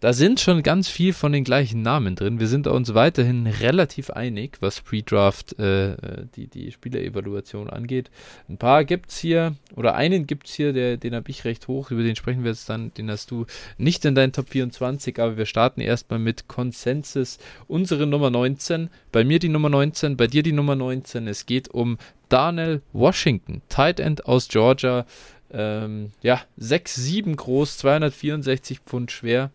[0.00, 2.38] da sind schon ganz viel von den gleichen Namen drin.
[2.38, 5.96] Wir sind uns weiterhin relativ einig, was Pre-Draft äh,
[6.36, 8.10] die, die Spielerevaluation angeht.
[8.48, 11.66] Ein paar gibt es hier, oder einen gibt es hier, der, den habe ich recht
[11.66, 13.46] hoch, über den sprechen wir jetzt dann, den hast du
[13.76, 17.38] nicht in deinen Top 24, aber wir starten erstmal mit Consensus.
[17.66, 21.26] Unsere Nummer 19, bei mir die Nummer 19, bei dir die Nummer 19.
[21.26, 25.06] Es geht um Darnell Washington, Tight End aus Georgia.
[25.50, 29.50] Ähm, ja, 6'7 groß, 264 Pfund schwer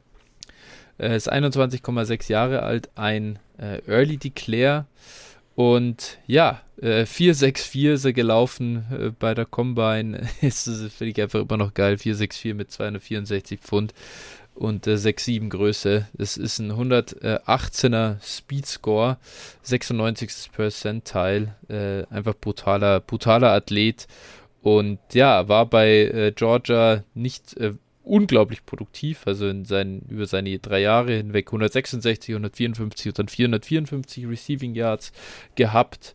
[0.99, 4.85] äh, ist 21,6 Jahre alt, ein äh, Early Declare.
[5.55, 10.27] Und ja, äh, 464 ist er gelaufen äh, bei der Combine.
[10.41, 11.97] ist, finde ich einfach immer noch geil.
[11.97, 13.93] 464 mit 264 Pfund
[14.55, 16.07] und äh, 6,7 Größe.
[16.13, 19.17] Das ist ein 118er Speed Score,
[19.63, 20.51] 96.
[20.51, 21.55] Percentile.
[21.69, 24.07] Äh, einfach brutaler, brutaler Athlet.
[24.61, 27.73] Und ja, war bei äh, Georgia nicht äh,
[28.03, 34.27] unglaublich produktiv, also in seinen, über seine drei Jahre hinweg 166, 154 und dann 454
[34.27, 35.11] Receiving Yards
[35.55, 36.13] gehabt.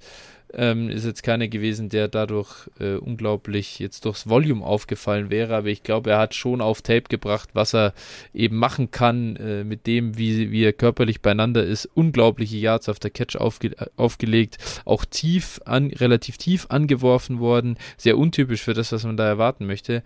[0.55, 5.69] Ähm, ist jetzt keiner gewesen, der dadurch äh, unglaublich jetzt durchs Volume aufgefallen wäre, aber
[5.69, 7.93] ich glaube, er hat schon auf Tape gebracht, was er
[8.33, 11.85] eben machen kann, äh, mit dem, wie, wie er körperlich beieinander ist.
[11.93, 18.17] Unglaubliche Yards auf der Catch aufge aufgelegt, auch tief, an, relativ tief angeworfen worden, sehr
[18.17, 20.03] untypisch für das, was man da erwarten möchte.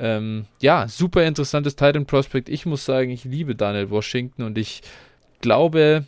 [0.00, 2.48] Ähm, ja, super interessantes Titan Prospect.
[2.48, 4.80] Ich muss sagen, ich liebe Daniel Washington und ich
[5.42, 6.06] glaube,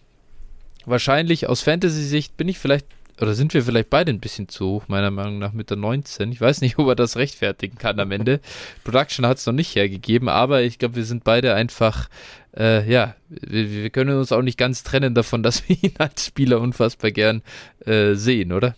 [0.87, 2.87] wahrscheinlich aus Fantasy-Sicht bin ich vielleicht,
[3.21, 6.33] oder sind wir vielleicht beide ein bisschen zu hoch, meiner Meinung nach, mit der 19.
[6.33, 8.41] Ich weiß nicht, ob er das rechtfertigen kann am Ende.
[8.85, 12.09] Production hat es noch nicht hergegeben, aber ich glaube, wir sind beide einfach,
[12.57, 16.25] äh, ja, wir, wir, können uns auch nicht ganz trennen davon, dass wir ihn als
[16.25, 17.43] Spieler unfassbar gern
[17.85, 18.75] äh, sehen, oder?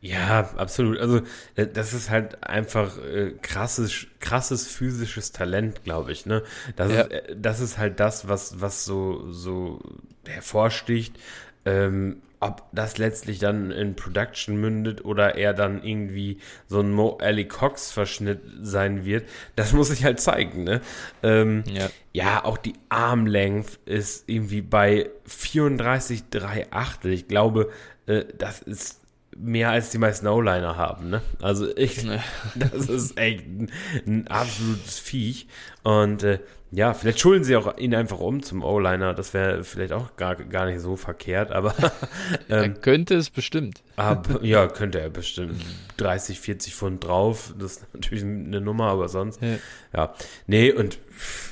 [0.00, 0.98] Ja, absolut.
[0.98, 1.22] Also
[1.56, 6.24] äh, das ist halt einfach äh, krasses, krasses physisches Talent, glaube ich.
[6.24, 6.42] Ne,
[6.76, 7.00] das ja.
[7.02, 9.80] ist, äh, das ist halt das, was was so so
[10.26, 11.18] hervorsticht.
[11.64, 16.38] Ähm, ob das letztlich dann in Production mündet oder er dann irgendwie
[16.68, 20.80] so ein Mo Ali Cox Verschnitt sein wird, das muss ich halt zeigen, ne?
[21.24, 21.90] Ähm, ja.
[22.12, 27.12] ja, auch die Armlength ist irgendwie bei 34,3 Achtel.
[27.12, 27.72] Ich glaube,
[28.06, 28.97] äh, das ist
[29.40, 31.22] mehr als die meisten O-Liner haben, ne?
[31.40, 32.06] Also ich,
[32.54, 33.70] das ist echt ein,
[34.06, 35.46] ein absolutes Viech.
[35.82, 39.14] Und äh, ja, vielleicht schulden sie auch ihn einfach um zum O-Liner.
[39.14, 41.74] Das wäre vielleicht auch gar, gar nicht so verkehrt, aber
[42.50, 43.82] ähm, könnte es bestimmt.
[43.96, 45.64] Ab, ja, könnte er bestimmt.
[45.96, 47.54] 30, 40 Pfund drauf.
[47.58, 49.40] Das ist natürlich eine Nummer, aber sonst.
[49.40, 49.58] Ja.
[49.94, 50.14] ja.
[50.46, 50.98] Nee, und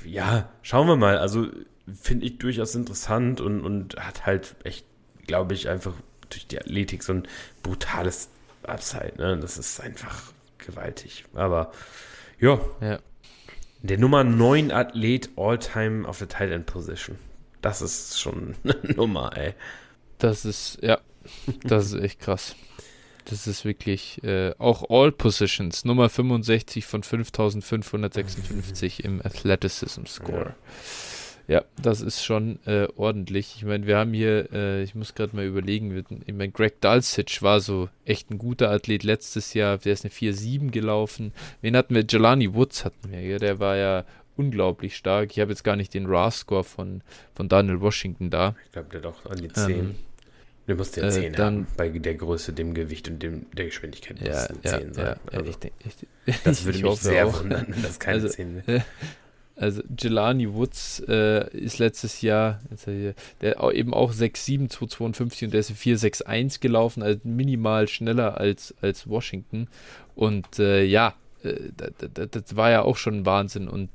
[0.04, 1.18] ja, schauen wir mal.
[1.18, 1.46] Also
[1.94, 4.84] finde ich durchaus interessant und, und hat halt echt,
[5.26, 5.94] glaube ich, einfach
[6.30, 7.28] durch die Athletik so ein
[7.62, 8.28] brutales
[8.62, 9.14] Upside.
[9.18, 9.38] Ne?
[9.38, 11.24] Das ist einfach gewaltig.
[11.34, 11.72] Aber
[12.38, 12.58] ja.
[12.80, 12.98] ja.
[13.82, 17.18] Der Nummer 9 Athlet All-Time auf der Tight End Position.
[17.62, 19.54] Das ist schon eine Nummer, ey.
[20.18, 20.98] Das ist, ja,
[21.62, 22.56] das ist echt krass.
[23.26, 30.46] Das ist wirklich äh, auch All Positions, Nummer 65 von 5556 im Athleticism Score.
[30.46, 30.54] Ja,
[31.80, 33.54] das ist schon äh, ordentlich.
[33.56, 37.40] Ich meine, wir haben hier, äh, ich muss gerade mal überlegen, ich meine, Greg Dulcich
[37.40, 41.32] war so echt ein guter Athlet letztes Jahr, der ist eine 4-7 gelaufen.
[41.60, 42.04] Wen hatten wir?
[42.08, 44.04] Jelani Woods hatten wir, ja, der war ja
[44.36, 45.30] unglaublich stark.
[45.30, 47.02] Ich habe jetzt gar nicht den RAS-Score von,
[47.34, 48.54] von Daniel Washington da.
[48.64, 49.70] Ich glaube, der doch an die 10.
[49.70, 49.94] Ähm,
[50.66, 53.66] du musst ja 10 äh, dann, haben, bei der Größe, dem Gewicht und dem, der
[53.66, 55.04] Geschwindigkeit ja, ja, 10 sein.
[55.04, 55.72] Ja, also, ich,
[56.26, 57.40] ich, das würde mich sehr auch.
[57.40, 58.84] wundern, wenn das keine also, 10 wäre.
[59.56, 65.60] Also Jelani Woods äh, ist letztes Jahr, hier, der eben auch 6'7, 252 und der
[65.60, 69.68] ist 4'6'1 gelaufen, also minimal schneller als, als Washington.
[70.14, 73.68] Und äh, ja, äh, das, das, war ja auch schon ein Wahnsinn.
[73.68, 73.88] Und,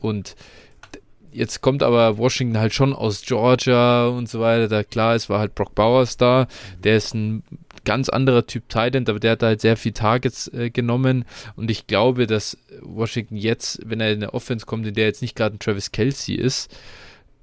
[0.00, 0.36] und
[1.34, 4.68] jetzt kommt aber Washington halt schon aus Georgia und so weiter.
[4.68, 6.46] Da klar, es war halt Brock Bowers da.
[6.82, 7.42] Der ist ein
[7.84, 11.24] ganz anderer Typ Titan, aber der hat halt sehr viel Targets äh, genommen.
[11.56, 15.22] Und ich glaube, dass Washington jetzt, wenn er in eine Offense kommt, in der jetzt
[15.22, 16.74] nicht gerade ein Travis Kelsey ist,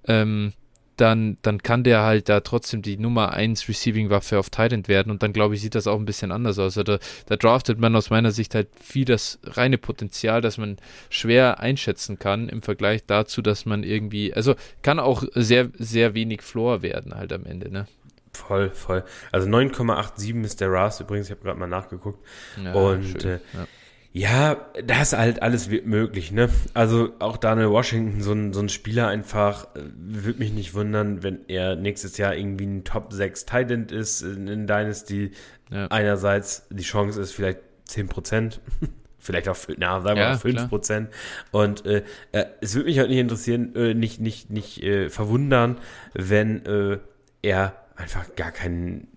[0.07, 0.53] ähm,
[1.01, 5.23] dann, dann kann der halt da trotzdem die Nummer 1 Receiving-Waffe auf Titan werden und
[5.23, 6.77] dann glaube ich, sieht das auch ein bisschen anders aus.
[6.77, 10.77] Also da, da, draftet man aus meiner Sicht halt viel das reine Potenzial, das man
[11.09, 16.43] schwer einschätzen kann im Vergleich dazu, dass man irgendwie, also kann auch sehr, sehr wenig
[16.43, 17.87] Floor werden halt am Ende, ne?
[18.33, 19.03] Voll, voll.
[19.31, 22.25] Also 9,87 ist der RAS übrigens, ich habe gerade mal nachgeguckt.
[22.63, 23.67] Ja, und äh, ja.
[24.13, 24.57] Ja.
[24.83, 26.49] das ist halt alles möglich, ne?
[26.73, 31.23] Also auch Daniel Washington, so ein, so ein Spieler einfach, äh, würde mich nicht wundern,
[31.23, 35.31] wenn er nächstes Jahr irgendwie ein Top 6 Titan ist in, in Dynasty.
[35.71, 35.87] Ja.
[35.87, 38.59] Einerseits die Chance ist vielleicht 10 Prozent.
[39.19, 41.09] vielleicht auch, na, sagen wir ja, mal 5 Prozent.
[41.51, 45.77] Und äh, äh, es würde mich halt nicht interessieren, äh, nicht, nicht, nicht äh, verwundern,
[46.13, 46.97] wenn äh,
[47.41, 49.07] er einfach gar keinen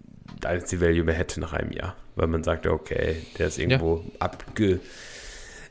[0.43, 1.97] Dynasty Value mehr hätte nach einem Jahr.
[2.17, 4.21] Weil man sagt, okay, der ist irgendwo ja.
[4.21, 4.81] abge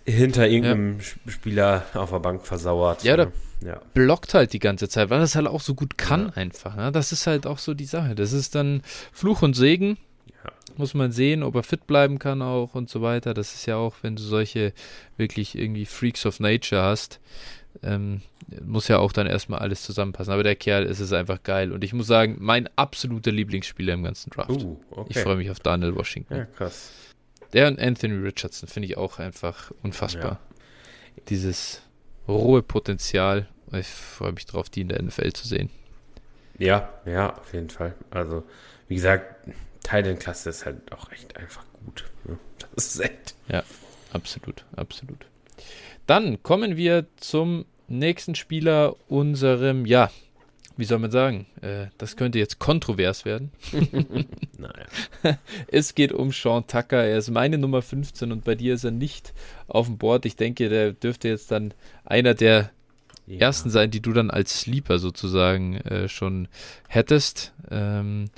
[0.06, 1.32] hinter irgendeinem ja.
[1.32, 3.04] Spieler auf der Bank versauert.
[3.04, 3.32] Ja, der
[3.64, 3.80] ja.
[3.94, 6.34] blockt halt die ganze Zeit, weil das halt auch so gut kann ja.
[6.34, 6.76] einfach.
[6.76, 6.92] Ne?
[6.92, 8.16] Das ist halt auch so die Sache.
[8.16, 8.82] Das ist dann
[9.12, 9.98] Fluch und Segen.
[10.44, 10.52] Ja.
[10.76, 13.34] Muss man sehen, ob er fit bleiben kann auch und so weiter.
[13.34, 14.74] Das ist ja auch, wenn du solche
[15.18, 17.20] wirklich irgendwie Freaks of Nature hast,
[17.82, 18.22] ähm,
[18.64, 20.34] muss ja auch dann erstmal alles zusammenpassen.
[20.34, 21.72] Aber der Kerl ist es einfach geil.
[21.72, 24.50] Und ich muss sagen, mein absoluter Lieblingsspieler im ganzen Draft.
[24.50, 25.10] Uh, okay.
[25.10, 26.36] Ich freue mich auf Daniel Washington.
[26.36, 26.92] Ja, krass.
[27.54, 30.24] Der und Anthony Richardson finde ich auch einfach unfassbar.
[30.24, 31.24] Ja.
[31.30, 31.82] Dieses
[32.28, 33.48] rohe Potenzial.
[33.72, 35.70] Ich freue mich drauf, die in der NFL zu sehen.
[36.60, 37.96] Ja, ja, auf jeden Fall.
[38.12, 38.44] Also,
[38.88, 39.50] wie gesagt,
[39.82, 42.06] Teil der Klasse ist halt auch echt einfach gut.
[42.26, 42.38] Ne?
[42.76, 43.36] Das ist echt.
[43.48, 43.64] Ja,
[44.12, 45.26] absolut, absolut.
[46.06, 50.10] Dann kommen wir zum nächsten Spieler, unserem, ja,
[50.76, 53.52] wie soll man sagen, äh, das könnte jetzt kontrovers werden.
[54.58, 54.86] naja.
[55.68, 57.04] Es geht um Sean Tucker.
[57.04, 59.34] Er ist meine Nummer 15 und bei dir ist er nicht
[59.68, 60.26] auf dem Board.
[60.26, 61.74] Ich denke, der dürfte jetzt dann
[62.06, 62.72] einer der
[63.28, 63.40] ja.
[63.40, 66.48] ersten sein, die du dann als Sleeper sozusagen äh, schon
[66.88, 67.54] hättest.
[67.70, 68.30] Ähm,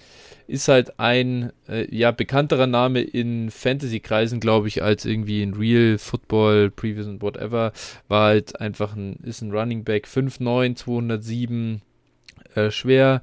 [0.47, 5.97] ist halt ein äh, ja bekannterer Name in Fantasy-Kreisen, glaube ich, als irgendwie in Real
[5.97, 7.71] Football, Previous und whatever.
[8.07, 11.81] War halt einfach ein, ist ein Running Back 5'9, 207
[12.55, 13.21] äh, schwer,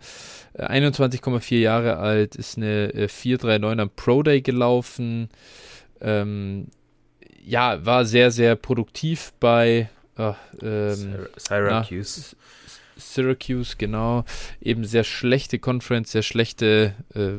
[0.58, 5.28] 21,4 äh, Jahre alt, ist eine äh, 439 am Pro Day gelaufen.
[6.00, 6.66] Ähm,
[7.44, 12.20] ja, war sehr, sehr produktiv bei Ach, ähm, Syracuse.
[12.32, 12.38] Na,
[12.97, 14.24] Syracuse, genau.
[14.61, 17.38] Eben sehr schlechte Conference, sehr schlechte äh,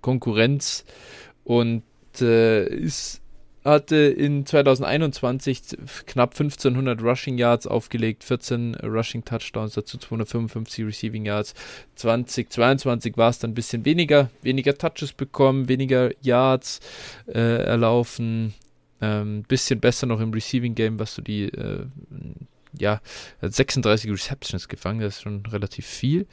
[0.00, 0.84] Konkurrenz
[1.44, 1.82] und
[2.20, 3.20] äh, ist
[3.66, 5.62] hatte in 2021
[6.06, 11.54] knapp 1500 Rushing Yards aufgelegt, 14 Rushing Touchdowns, dazu 255 Receiving Yards.
[11.96, 16.80] 2022 war es dann ein bisschen weniger, weniger Touches bekommen, weniger Yards
[17.26, 18.54] äh, erlaufen,
[19.00, 21.86] ähm, bisschen besser noch im Receiving Game, was so die äh,
[22.78, 23.00] ja,
[23.40, 26.26] 36 Receptions gefangen, das ist schon relativ viel.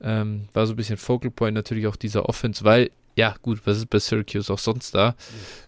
[0.00, 3.78] Ähm, war so ein bisschen Focal Point natürlich auch dieser Offense, weil, ja, gut, was
[3.78, 5.14] ist bei Syracuse auch sonst da?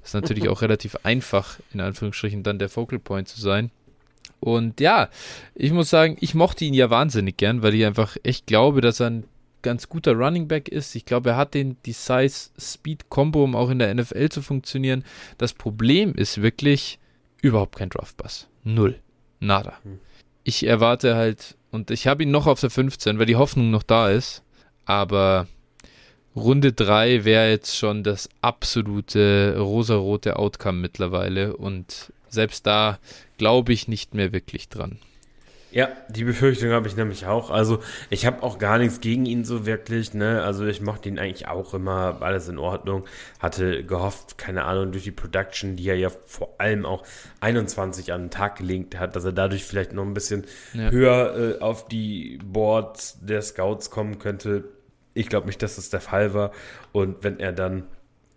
[0.05, 3.71] Ist natürlich auch relativ einfach, in Anführungsstrichen, dann der Focal Point zu sein.
[4.41, 5.09] Und ja,
[5.55, 9.01] ich muss sagen, ich mochte ihn ja wahnsinnig gern, weil ich einfach echt glaube, dass
[9.01, 9.25] er ein
[9.63, 10.95] ganz guter Running Back ist.
[10.95, 15.05] Ich glaube, er hat den die Size-Speed-Combo, um auch in der NFL zu funktionieren.
[15.39, 17.01] Das Problem ist wirklich
[17.43, 18.47] überhaupt kein Draft-Pass.
[18.63, 19.01] Null.
[19.41, 19.79] Nada.
[19.83, 19.99] Hm
[20.49, 23.83] ich erwarte halt, und ich habe ihn noch auf der 15, weil die Hoffnung noch
[23.83, 24.43] da ist,
[24.87, 25.47] aber
[26.35, 32.99] Runde 3 wäre jetzt schon das absolute rosarote Outcome mittlerweile und selbst da
[33.37, 34.99] glaube ich nicht mehr wirklich dran.
[35.71, 37.51] Ja, die Befürchtung habe ich nämlich auch.
[37.51, 40.15] Also ich habe auch gar nichts gegen ihn so wirklich.
[40.15, 40.43] Ne?
[40.43, 43.05] Also ich mochte ihn eigentlich auch immer, alles in Ordnung.
[43.39, 47.05] Hatte gehofft, keine Ahnung, durch die Production, die er ja vor allem auch
[47.41, 50.91] 21 an den Tag gelegt hat, dass er dadurch vielleicht noch ein bisschen ja.
[50.91, 54.65] höher äh, auf die Boards der Scouts kommen könnte.
[55.13, 56.53] Ich glaube nicht, dass das der Fall war.
[56.93, 57.85] Und wenn er dann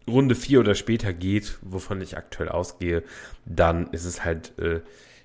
[0.06, 3.04] Runde 4 oder später geht, wovon ich aktuell ausgehe,
[3.46, 4.58] dann ist es halt...
[4.60, 4.82] Äh,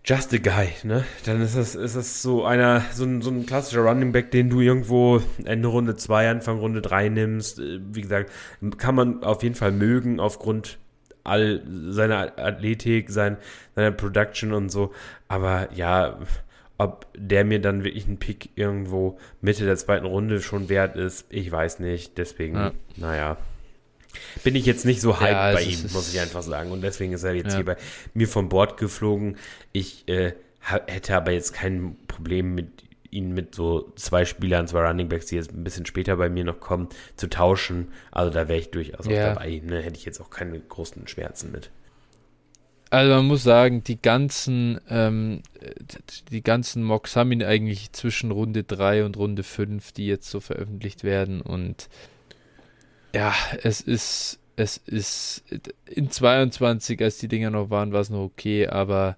[0.09, 1.05] Just a Guy, ne?
[1.25, 4.49] Dann ist es, ist es so einer, so ein, so ein klassischer Running Back, den
[4.49, 7.59] du irgendwo Ende Runde 2, Anfang Runde 3 nimmst.
[7.59, 8.31] Äh, wie gesagt,
[8.79, 10.79] kann man auf jeden Fall mögen aufgrund
[11.25, 13.37] all seiner Athletik, sein,
[13.75, 14.93] seiner Production und so.
[15.27, 16.21] Aber ja,
[16.79, 21.27] ob der mir dann wirklich ein Pick irgendwo Mitte der zweiten Runde schon wert ist,
[21.31, 22.17] ich weiß nicht.
[22.17, 22.73] Deswegen, ja.
[22.95, 23.39] naja
[24.45, 26.71] bin ich jetzt nicht so hyped ja, bei ihm, muss ich einfach sagen.
[26.71, 27.57] Und deswegen ist er jetzt ja.
[27.57, 27.77] hier bei
[28.15, 29.37] mir vom Bord geflogen.
[29.73, 35.27] Ich äh, hätte aber jetzt kein Problem mit ihn mit so zwei Spielern, zwei Runningbacks,
[35.27, 37.89] die jetzt ein bisschen später bei mir noch kommen, zu tauschen.
[38.11, 39.31] Also da wäre ich durchaus ja.
[39.31, 39.63] auch dabei.
[39.65, 39.81] Ne?
[39.81, 41.71] Hätte ich jetzt auch keine großen Schmerzen mit.
[42.91, 45.43] Also man muss sagen, die ganzen, ähm,
[46.31, 50.39] die ganzen Mocks haben ihn eigentlich zwischen Runde 3 und Runde 5, die jetzt so
[50.39, 51.89] veröffentlicht werden und
[53.17, 55.43] ja, es ist, es ist
[55.87, 59.17] in 22, als die Dinger noch waren, war es noch okay, aber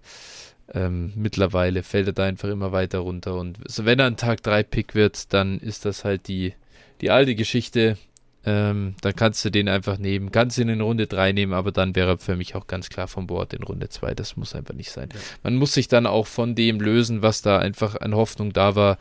[0.72, 3.34] ähm, mittlerweile fällt er da einfach immer weiter runter.
[3.34, 6.54] Und wenn er ein Tag 3 Pick wird, dann ist das halt die,
[7.00, 7.98] die alte Geschichte.
[8.46, 10.30] Ähm, dann kannst du den einfach nehmen.
[10.30, 13.08] Kannst ihn in Runde 3 nehmen, aber dann wäre er für mich auch ganz klar
[13.08, 14.14] vom Bord in Runde 2.
[14.14, 15.08] Das muss einfach nicht sein.
[15.12, 15.18] Ja.
[15.42, 18.96] Man muss sich dann auch von dem lösen, was da einfach an Hoffnung da war.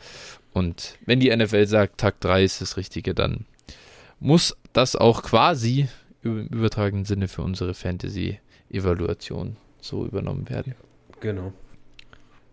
[0.52, 3.46] Und wenn die NFL sagt, Tag 3 ist das Richtige, dann
[4.20, 5.88] muss das auch quasi
[6.22, 10.76] im übertragenen Sinne für unsere Fantasy-Evaluation so übernommen werden.
[11.18, 11.52] Genau.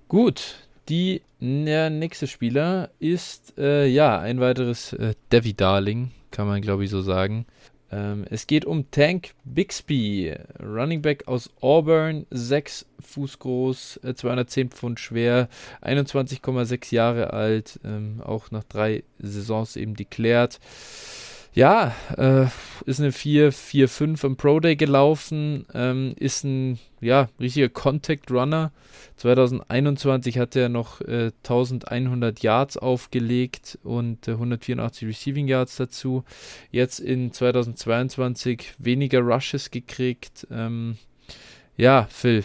[0.08, 6.64] Gut, die, der nächste Spieler ist äh, ja ein weiteres äh, Devi Darling, kann man
[6.64, 7.46] glaube ich so sagen.
[7.92, 14.72] Ähm, es geht um Tank Bixby, Running Back aus Auburn, 6 Fuß groß, äh, 210
[14.72, 15.48] Pfund schwer,
[15.84, 20.60] 21,6 Jahre alt, ähm, auch nach drei Saisons eben deklärt.
[21.56, 22.48] Ja, äh,
[22.86, 28.74] ist eine 4-4-5 im Pro Day gelaufen, ähm, ist ein ja, richtiger Contact Runner.
[29.16, 36.26] 2021 hat er noch äh, 1100 Yards aufgelegt und äh, 184 Receiving Yards dazu.
[36.72, 40.46] Jetzt in 2022 weniger Rushes gekriegt.
[40.52, 40.98] Ähm,
[41.78, 42.44] ja, Phil,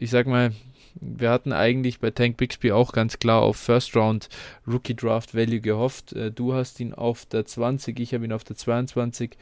[0.00, 0.50] ich sag mal,
[0.94, 4.28] wir hatten eigentlich bei Tank Bixby auch ganz klar auf First Round
[4.66, 6.12] Rookie Draft Value gehofft.
[6.12, 9.36] Äh, du hast ihn auf der 20, ich habe ihn auf der 22.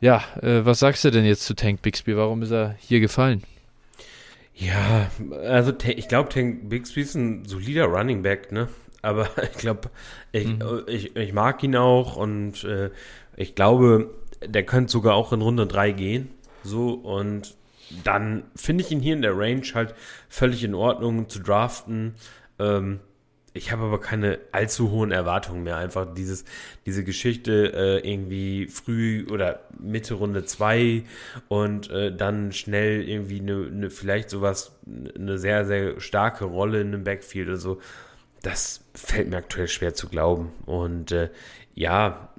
[0.00, 2.16] Ja, äh, was sagst du denn jetzt zu Tank Bixby?
[2.16, 3.42] Warum ist er hier gefallen?
[4.54, 5.10] Ja,
[5.44, 8.68] also ich glaube, Tank Bixby ist ein solider Running Back, ne?
[9.00, 9.90] Aber ich glaube,
[10.32, 10.82] ich, mhm.
[10.86, 12.90] ich, ich, mag ihn auch und äh,
[13.36, 14.10] ich glaube,
[14.44, 16.30] der könnte sogar auch in Runde 3 gehen.
[16.64, 17.56] So und
[18.04, 19.94] dann finde ich ihn hier in der Range halt
[20.28, 22.14] völlig in Ordnung zu draften.
[22.58, 23.00] Ähm,
[23.54, 25.76] ich habe aber keine allzu hohen Erwartungen mehr.
[25.76, 26.44] Einfach dieses,
[26.86, 31.04] diese Geschichte äh, irgendwie früh oder Mitte Runde 2
[31.48, 36.88] und äh, dann schnell irgendwie eine, eine, vielleicht sowas, eine sehr, sehr starke Rolle in
[36.88, 37.78] einem Backfield oder so.
[38.40, 40.52] Das fällt mir aktuell schwer zu glauben.
[40.64, 41.28] Und äh,
[41.74, 42.30] ja,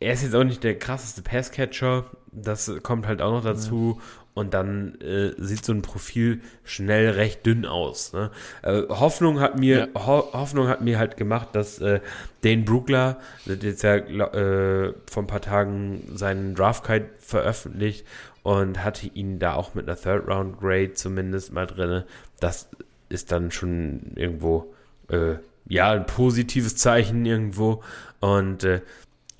[0.00, 2.06] er ist jetzt auch nicht der krasseste Passcatcher.
[2.32, 3.98] Das kommt halt auch noch dazu.
[3.98, 8.12] Ja und dann äh, sieht so ein Profil schnell recht dünn aus.
[8.12, 8.30] Ne?
[8.62, 10.06] Äh, Hoffnung hat mir ja.
[10.06, 12.00] Ho Hoffnung hat mir halt gemacht, dass äh,
[12.42, 18.06] Dane Brookler, der jetzt ja äh, vor ein paar Tagen seinen Draft Guide veröffentlicht
[18.42, 22.04] und hatte ihn da auch mit einer Third Round Grade zumindest mal drin.
[22.38, 22.68] Das
[23.08, 24.74] ist dann schon irgendwo
[25.08, 27.82] äh, ja ein positives Zeichen irgendwo
[28.20, 28.82] und äh,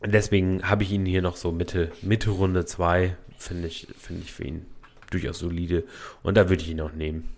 [0.03, 4.33] deswegen habe ich ihn hier noch so Mitte Mitte Runde 2 finde ich finde ich
[4.33, 4.65] für ihn
[5.11, 5.85] durchaus solide.
[6.23, 7.29] Und da würde ich ihn auch nehmen.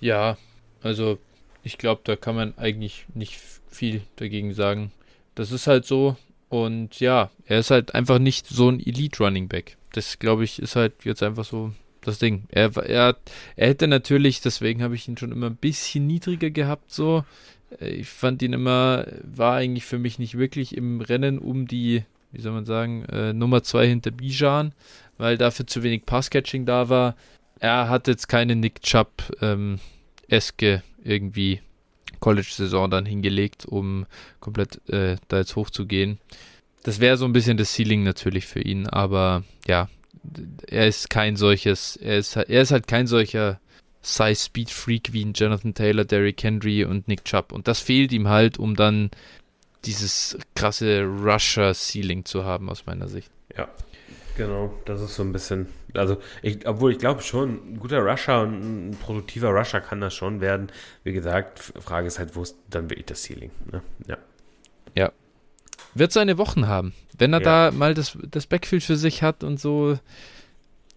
[0.00, 0.36] Ja,
[0.82, 1.18] also
[1.62, 3.38] ich glaube, da kann man eigentlich nicht
[3.70, 4.92] viel dagegen sagen.
[5.34, 6.16] Das ist halt so.
[6.48, 9.76] Und ja, er ist halt einfach nicht so ein Elite Running Back.
[9.92, 11.72] Das glaube ich ist halt jetzt einfach so
[12.02, 12.44] das Ding.
[12.50, 13.16] Er, er,
[13.56, 17.24] er hätte natürlich, deswegen habe ich ihn schon immer ein bisschen niedriger gehabt, so.
[17.80, 22.40] Ich fand ihn immer, war eigentlich für mich nicht wirklich im Rennen um die, wie
[22.40, 24.72] soll man sagen, äh, Nummer 2 hinter Bijan
[25.18, 27.16] weil dafür zu wenig Passcatching da war.
[27.60, 29.80] Er hat jetzt keine Nick Chubb ähm,
[31.02, 31.60] irgendwie
[32.20, 34.06] College-Saison dann hingelegt, um
[34.40, 36.18] komplett äh, da jetzt hochzugehen.
[36.82, 39.88] Das wäre so ein bisschen das Ceiling natürlich für ihn, aber ja,
[40.66, 43.60] er ist kein solches, er ist, er ist halt kein solcher
[44.02, 47.52] Size-Speed-Freak wie ein Jonathan Taylor, Derrick Henry und Nick Chubb.
[47.52, 49.10] Und das fehlt ihm halt, um dann
[49.84, 53.30] dieses krasse Rusher-Ceiling zu haben, aus meiner Sicht.
[53.56, 53.68] Ja,
[54.36, 54.74] genau.
[54.84, 55.68] Das ist so ein bisschen.
[55.94, 60.14] Also, ich, obwohl ich glaube schon, ein guter Rusher und ein produktiver Rusher kann das
[60.14, 60.68] schon werden.
[61.02, 63.50] Wie gesagt, Frage ist halt, wo ist dann wirklich das Ceiling?
[63.70, 63.82] Ne?
[64.06, 64.18] Ja.
[64.94, 65.12] Ja.
[65.94, 66.92] Wird seine Wochen haben.
[67.16, 67.70] Wenn er ja.
[67.70, 69.98] da mal das, das Backfield für sich hat und so,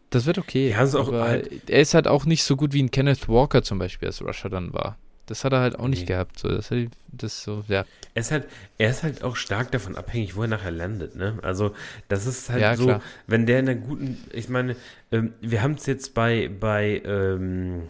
[0.09, 0.69] das wird okay.
[0.69, 3.77] Ja, auch halt er ist halt auch nicht so gut wie ein Kenneth Walker zum
[3.77, 4.97] Beispiel als Rusher dann war.
[5.27, 6.05] Das hat er halt auch nicht nee.
[6.07, 6.39] gehabt.
[6.39, 6.71] So, das,
[7.11, 7.85] das so, ja.
[8.15, 8.47] Er ist, halt,
[8.77, 11.15] er ist halt auch stark davon abhängig, wo er nachher landet.
[11.15, 11.37] Ne?
[11.43, 11.75] Also,
[12.07, 13.01] das ist halt ja, so, klar.
[13.27, 14.75] wenn der in einer guten, ich meine,
[15.11, 17.83] ähm, wir haben es jetzt bei, bei ähm,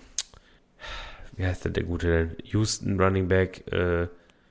[1.38, 2.36] wie heißt denn der gute denn?
[2.46, 4.08] Houston Running Back, äh,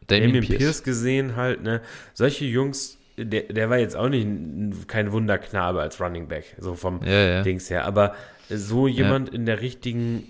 [0.06, 0.58] Damien, Damien Pierce.
[0.58, 1.82] Pierce gesehen halt, ne?
[2.14, 7.02] Solche Jungs, der, der war jetzt auch nicht kein Wunderknabe als Running Back, so vom
[7.04, 7.42] ja, ja.
[7.42, 7.84] Dings her.
[7.84, 8.14] Aber
[8.48, 10.24] so jemand in der richtigen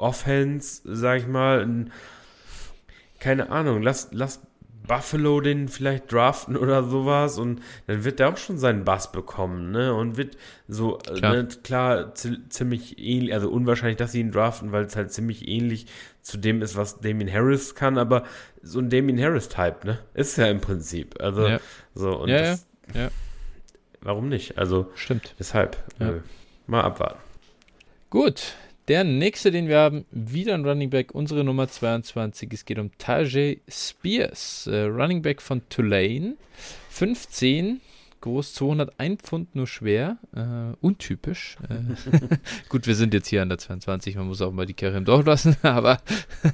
[0.00, 1.86] Offense, sag ich mal,
[3.18, 4.40] keine Ahnung, lass, lass
[4.90, 9.70] Buffalo den vielleicht draften oder sowas und dann wird er auch schon seinen Bass bekommen,
[9.70, 9.94] ne?
[9.94, 10.36] Und wird
[10.66, 14.96] so, äh, klar, ne, klar ziemlich ähnlich, also unwahrscheinlich, dass sie ihn draften, weil es
[14.96, 15.86] halt ziemlich ähnlich
[16.22, 18.24] zu dem ist, was Damien Harris kann, aber
[18.62, 19.98] so ein Damien Harris-Type, ne?
[20.14, 21.20] Ist ja im Prinzip.
[21.20, 21.60] Also, ja.
[21.94, 23.08] so, und ja, das, ja, ja.
[24.00, 24.58] Warum nicht?
[24.58, 25.36] Also, stimmt.
[25.38, 26.10] Deshalb, ja.
[26.10, 26.20] äh,
[26.66, 27.20] mal abwarten.
[28.08, 28.54] Gut,
[28.90, 32.52] der nächste, den wir haben, wieder ein Running Back, unsere Nummer 22.
[32.52, 36.34] Es geht um Tajay Spears, äh, Running Back von Tulane.
[36.88, 37.80] 15,
[38.20, 41.56] groß, 201 Pfund nur schwer, äh, untypisch.
[41.68, 42.36] Äh,
[42.68, 45.04] gut, wir sind jetzt hier an der 22, man muss auch mal die Kirche im
[45.04, 45.98] Dorf lassen, aber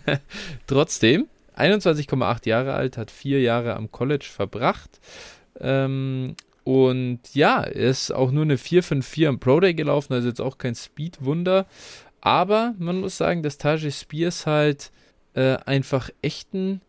[0.66, 5.00] trotzdem, 21,8 Jahre alt, hat vier Jahre am College verbracht.
[5.58, 10.40] Ähm, und ja, er ist auch nur eine 454 am Pro Day gelaufen, also jetzt
[10.40, 11.64] auch kein Speed-Wunder.
[12.26, 14.90] Aber man muss sagen, dass Tajay Spears halt
[15.34, 16.80] äh, einfach echt ein,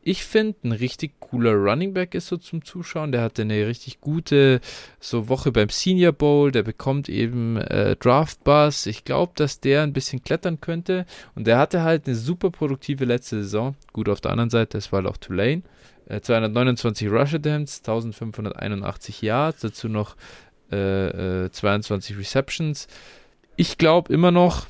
[0.00, 3.10] ich finde, ein richtig cooler Running Back ist so zum Zuschauen.
[3.10, 4.60] Der hatte eine richtig gute
[5.00, 6.52] so Woche beim Senior Bowl.
[6.52, 8.86] Der bekommt eben äh, Draft Bus.
[8.86, 11.04] Ich glaube, dass der ein bisschen klettern könnte.
[11.34, 13.74] Und der hatte halt eine super produktive letzte Saison.
[13.92, 15.62] Gut, auf der anderen Seite, das war halt auch Tulane.
[16.06, 20.14] Äh, 229 Rush Attempts, 1581 Yards, dazu noch
[20.70, 22.86] äh, 22 äh, Receptions.
[23.56, 24.66] Ich glaube immer noch,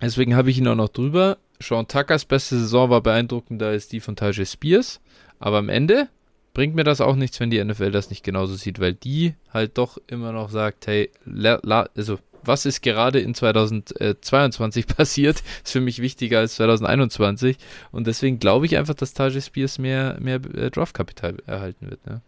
[0.00, 1.38] deswegen habe ich ihn auch noch drüber.
[1.60, 5.00] Sean Tuckers beste Saison war beeindruckender als die von Tajay Spears.
[5.38, 6.08] Aber am Ende
[6.54, 9.78] bringt mir das auch nichts, wenn die NFL das nicht genauso sieht, weil die halt
[9.78, 15.72] doch immer noch sagt, hey, la, la, also was ist gerade in 2022 passiert, ist
[15.72, 17.56] für mich wichtiger als 2021.
[17.90, 22.04] Und deswegen glaube ich einfach, dass Tajay Spears mehr, mehr äh, Draftkapital erhalten wird.
[22.06, 22.22] Ne?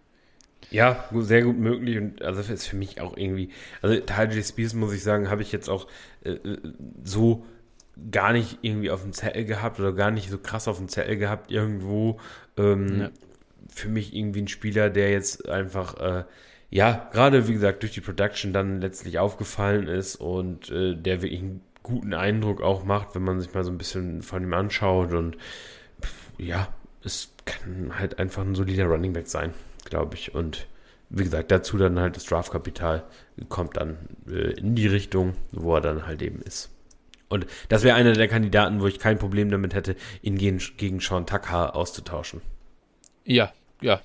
[0.70, 3.50] Ja, sehr gut möglich und also ist für mich auch irgendwie,
[3.82, 5.88] also Tajay Spears muss ich sagen, habe ich jetzt auch
[6.22, 6.58] äh, äh,
[7.02, 7.44] so
[8.10, 11.16] gar nicht irgendwie auf dem Zettel gehabt oder gar nicht so krass auf dem Zettel
[11.16, 12.20] gehabt irgendwo.
[12.56, 13.10] Ähm, ja.
[13.68, 16.24] Für mich irgendwie ein Spieler, der jetzt einfach, äh,
[16.70, 21.40] ja, gerade wie gesagt, durch die Production dann letztlich aufgefallen ist und äh, der wirklich
[21.40, 25.12] einen guten Eindruck auch macht, wenn man sich mal so ein bisschen von ihm anschaut
[25.12, 25.36] und
[26.38, 26.68] ja,
[27.02, 29.52] es kann halt einfach ein solider Running Back sein
[29.90, 30.34] glaube ich.
[30.34, 30.66] Und
[31.10, 33.02] wie gesagt, dazu dann halt das Draftkapital
[33.48, 36.70] kommt dann äh, in die Richtung, wo er dann halt eben ist.
[37.28, 41.00] Und das wäre einer der Kandidaten, wo ich kein Problem damit hätte, ihn gegen, gegen
[41.00, 42.42] Sean Tucker auszutauschen.
[43.24, 44.00] Ja, ja,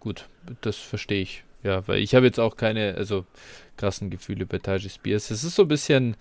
[0.00, 0.28] gut,
[0.60, 1.44] das verstehe ich.
[1.62, 3.26] Ja, weil ich habe jetzt auch keine, also
[3.76, 5.30] krassen Gefühle bei Tajay Spears.
[5.30, 6.16] Es ist so ein bisschen,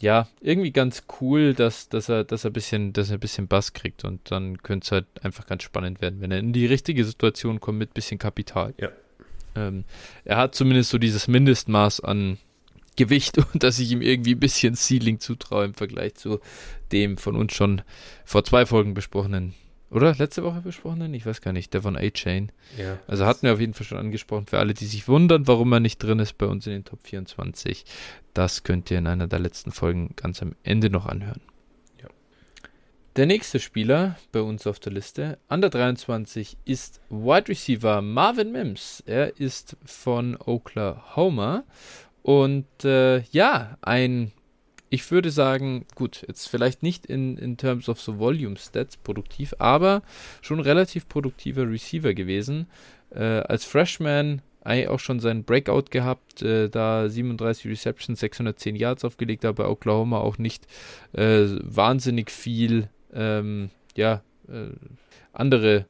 [0.00, 3.48] ja, irgendwie ganz cool, dass, dass er, dass er ein bisschen, dass er ein bisschen
[3.48, 6.66] Bass kriegt und dann könnte es halt einfach ganz spannend werden, wenn er in die
[6.66, 8.74] richtige Situation kommt mit ein bisschen Kapital.
[8.78, 8.88] Ja.
[9.54, 9.84] Ähm,
[10.24, 12.38] er hat zumindest so dieses Mindestmaß an
[12.96, 16.40] Gewicht und dass ich ihm irgendwie ein bisschen Ceiling zutraue im Vergleich zu
[16.92, 17.82] dem von uns schon
[18.24, 19.54] vor zwei Folgen besprochenen
[19.90, 21.12] oder letzte Woche besprochenen?
[21.14, 22.52] Ich weiß gar nicht, der von A-Chain.
[22.78, 22.98] Ja.
[23.08, 24.46] Also hatten wir auf jeden Fall schon angesprochen.
[24.46, 27.00] Für alle, die sich wundern, warum er nicht drin ist bei uns in den Top
[27.02, 27.84] 24,
[28.32, 31.40] das könnt ihr in einer der letzten Folgen ganz am Ende noch anhören.
[32.00, 32.08] Ja.
[33.16, 39.02] Der nächste Spieler bei uns auf der Liste, Under 23, ist Wide Receiver Marvin Mims.
[39.06, 41.64] Er ist von Oklahoma
[42.22, 44.30] und äh, ja, ein
[44.90, 49.54] ich würde sagen, gut, jetzt vielleicht nicht in, in terms of so Volume Stats produktiv,
[49.58, 50.02] aber
[50.42, 52.66] schon relativ produktiver Receiver gewesen.
[53.10, 59.04] Äh, als Freshman eigentlich auch schon seinen Breakout gehabt, äh, da 37 Receptions, 610 Yards
[59.04, 60.66] aufgelegt, aber Oklahoma auch nicht
[61.12, 64.70] äh, wahnsinnig viel, ähm, ja, äh,
[65.32, 65.86] andere,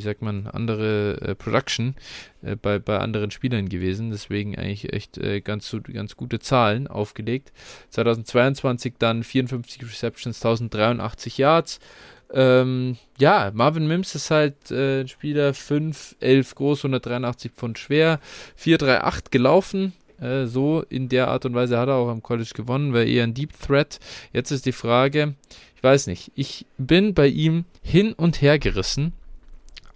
[0.00, 1.94] wie sagt man, andere äh, Production
[2.40, 4.10] äh, bei, bei anderen Spielern gewesen.
[4.10, 7.52] Deswegen eigentlich echt äh, ganz, ganz gute Zahlen aufgelegt.
[7.90, 11.80] 2022 dann 54 Receptions, 1083 Yards.
[12.32, 18.20] Ähm, ja, Marvin Mims ist halt äh, Spieler 5, 11 groß, 183 Pfund schwer,
[18.56, 19.92] 438 gelaufen.
[20.18, 23.24] Äh, so in der Art und Weise hat er auch am College gewonnen, war eher
[23.24, 23.98] ein Deep Threat.
[24.32, 25.34] Jetzt ist die Frage,
[25.76, 29.12] ich weiß nicht, ich bin bei ihm hin und her gerissen.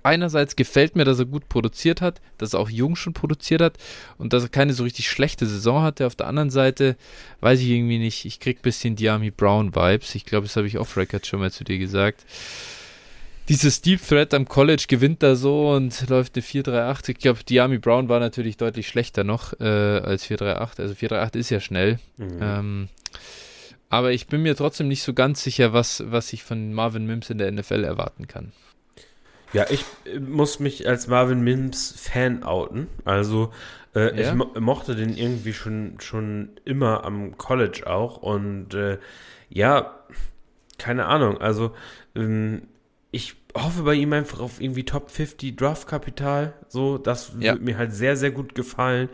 [0.04, 3.78] Einerseits gefällt mir, dass er gut produziert hat, dass er auch jung schon produziert hat
[4.18, 6.06] und dass er keine so richtig schlechte Saison hatte.
[6.06, 6.96] Auf der anderen Seite
[7.40, 10.14] weiß ich irgendwie nicht, ich krieg ein bisschen Diami Brown Vibes.
[10.14, 12.26] Ich glaube, das habe ich off-Record schon mal zu dir gesagt.
[13.48, 17.08] Dieses Deep Threat am College gewinnt da so und läuft eine 4-3-8.
[17.08, 20.80] Ich glaube, Diami Brown war natürlich deutlich schlechter noch äh, als 4-3-8.
[20.82, 21.98] Also 4-3-8 ist ja schnell.
[22.18, 22.38] Mhm.
[22.42, 22.88] Ähm,
[23.88, 27.30] aber ich bin mir trotzdem nicht so ganz sicher, was, was ich von Marvin Mims
[27.30, 28.52] in der NFL erwarten kann.
[29.54, 32.88] Ja, ich äh, muss mich als Marvin Mims Fan outen.
[33.04, 33.52] Also
[33.94, 34.28] äh, ja?
[34.28, 38.18] ich mo mochte den irgendwie schon, schon immer am College auch.
[38.18, 38.98] Und äh,
[39.48, 39.94] ja,
[40.78, 41.38] keine Ahnung.
[41.38, 41.72] Also
[42.14, 42.62] ähm,
[43.12, 46.54] ich hoffe bei ihm einfach auf irgendwie Top 50 Draft-Kapital.
[46.68, 47.52] So, das ja.
[47.52, 49.08] würde mir halt sehr, sehr gut gefallen.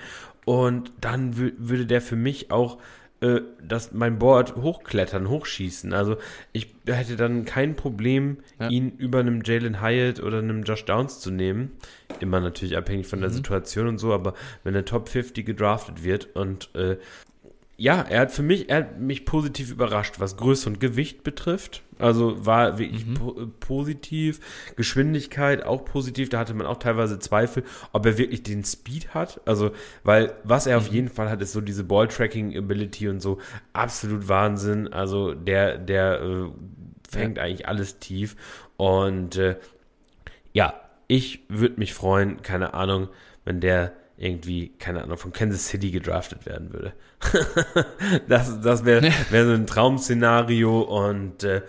[0.47, 2.79] Und dann würde der für mich auch
[3.21, 5.93] äh, das, mein Board hochklettern, hochschießen.
[5.93, 6.17] Also
[6.53, 8.69] ich hätte dann kein Problem, ja.
[8.69, 11.73] ihn über einem Jalen Hyatt oder einem Josh Downs zu nehmen.
[12.21, 13.35] Immer natürlich abhängig von der mhm.
[13.35, 14.35] Situation und so, aber
[14.65, 16.97] wenn der Top 50 gedraftet wird und äh,
[17.77, 21.83] ja, er hat für mich, er hat mich positiv überrascht, was Größe und Gewicht betrifft.
[22.01, 23.15] Also war wirklich mhm.
[23.15, 24.41] po positiv.
[24.77, 26.29] Geschwindigkeit auch positiv.
[26.29, 29.41] Da hatte man auch teilweise Zweifel, ob er wirklich den Speed hat.
[29.47, 29.73] Also,
[30.05, 30.87] weil was er mhm.
[30.87, 33.39] auf jeden Fall hat, ist so diese Ball-Tracking-Ability und so.
[33.73, 34.89] Absolut Wahnsinn.
[34.93, 36.49] Also, der, der äh,
[37.09, 37.45] fängt ja.
[37.45, 38.37] eigentlich alles tief.
[38.77, 39.57] Und äh,
[40.53, 40.75] ja,
[41.07, 43.09] ich würde mich freuen, keine Ahnung,
[43.45, 46.93] wenn der irgendwie, keine Ahnung, von Kansas City gedraftet werden würde.
[48.29, 51.63] das das wäre wär so ein Traum-Szenario und äh,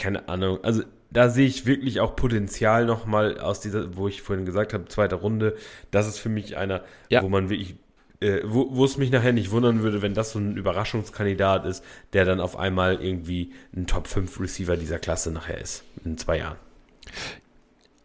[0.00, 0.58] keine Ahnung.
[0.64, 4.86] Also da sehe ich wirklich auch Potenzial nochmal aus dieser, wo ich vorhin gesagt habe,
[4.86, 5.56] zweite Runde.
[5.90, 7.22] Das ist für mich einer, ja.
[7.22, 7.76] wo man wirklich,
[8.20, 11.84] äh, wo, wo es mich nachher nicht wundern würde, wenn das so ein Überraschungskandidat ist,
[12.12, 16.38] der dann auf einmal irgendwie ein Top 5 Receiver dieser Klasse nachher ist, in zwei
[16.38, 16.58] Jahren.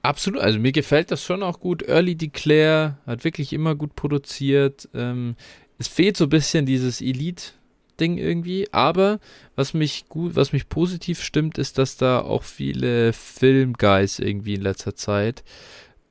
[0.02, 1.82] Absolut, also mir gefällt das schon auch gut.
[1.88, 4.88] Early Declare hat wirklich immer gut produziert.
[4.94, 5.36] Ähm,
[5.78, 7.02] es fehlt so ein bisschen dieses
[7.96, 9.20] Elite-Ding irgendwie, aber
[9.56, 14.62] was mich gut, was mich positiv stimmt, ist, dass da auch viele Filmguys irgendwie in
[14.62, 15.44] letzter Zeit,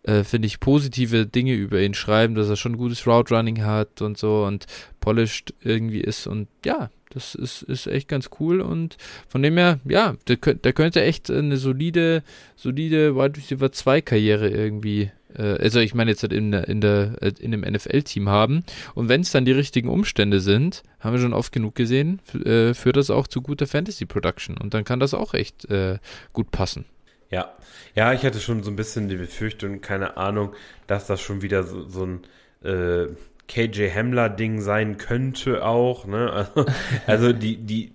[0.02, 4.02] äh, finde ich, positive Dinge über ihn schreiben, dass er schon gutes Route Running hat
[4.02, 4.66] und so und
[5.01, 6.27] polished irgendwie ist.
[6.27, 8.97] Und ja, das ist, ist echt ganz cool und
[9.28, 12.23] von dem her, ja, der, der könnte echt eine solide,
[12.57, 17.23] solide Wide Receiver 2 Karriere irgendwie, äh, also ich meine jetzt halt in, in, der,
[17.39, 18.65] in einem NFL-Team haben.
[18.95, 22.74] Und wenn es dann die richtigen Umstände sind, haben wir schon oft genug gesehen, äh,
[22.74, 25.99] führt das auch zu guter Fantasy Production und dann kann das auch echt äh,
[26.32, 26.85] gut passen.
[27.31, 27.55] Ja,
[27.95, 30.55] ja, ich hatte schon so ein bisschen die Befürchtung, keine Ahnung,
[30.86, 32.20] dass das schon wieder so, so ein
[32.69, 33.09] äh,
[33.49, 36.49] KJ Hamler-Ding sein könnte auch, ne?
[36.55, 36.71] Also,
[37.07, 37.93] also, die, die,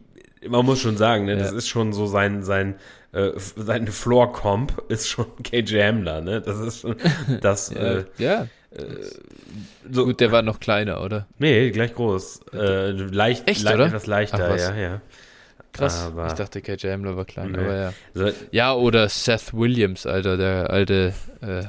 [0.48, 1.40] man muss schon sagen, ne, ja.
[1.40, 2.76] das ist schon so sein, sein,
[3.12, 6.42] äh, seine Floor-Comp ist schon KJ Hamler, ne?
[6.42, 6.96] Das ist schon
[7.42, 7.80] das, ja.
[7.80, 8.48] Äh, ja.
[8.72, 8.86] Äh,
[9.92, 11.28] so, Gut, der war noch kleiner, oder?
[11.40, 12.42] Nee, gleich groß.
[12.54, 13.88] Äh, leicht, Echt, le oder?
[13.88, 15.02] etwas leichter, ja, ja.
[15.74, 16.06] Krass.
[16.06, 17.60] Aber, ich dachte, KJ Hamler war klein, nee.
[17.60, 17.94] aber ja.
[18.14, 21.14] So, ja, oder Seth Williams, Alter, der alte.
[21.42, 21.64] Äh,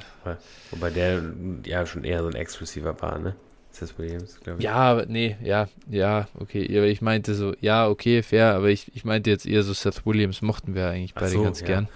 [0.70, 1.23] Wobei der
[1.65, 3.35] ja schon eher so ein Ex-Receiver war, ne?
[3.81, 4.65] Seth Williams, glaube ich.
[4.65, 6.66] Ja, nee, ja, ja, okay.
[6.77, 10.05] Aber ich meinte so, ja, okay, fair, aber ich, ich meinte jetzt eher so Seth
[10.05, 11.66] Williams mochten wir eigentlich beide so, ganz ja.
[11.66, 11.89] gern.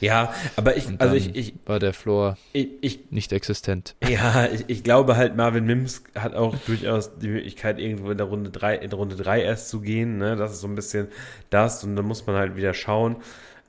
[0.00, 1.54] Ja, aber ich, also ich, ich.
[1.64, 3.94] War der Floor ich, ich, nicht existent.
[4.08, 8.26] Ja, ich, ich glaube halt, Marvin Mims hat auch durchaus die Möglichkeit, irgendwo in der
[8.26, 10.34] Runde 3, in Runde 3 erst zu gehen, ne?
[10.34, 11.08] Das ist so ein bisschen
[11.50, 13.16] das und da muss man halt wieder schauen.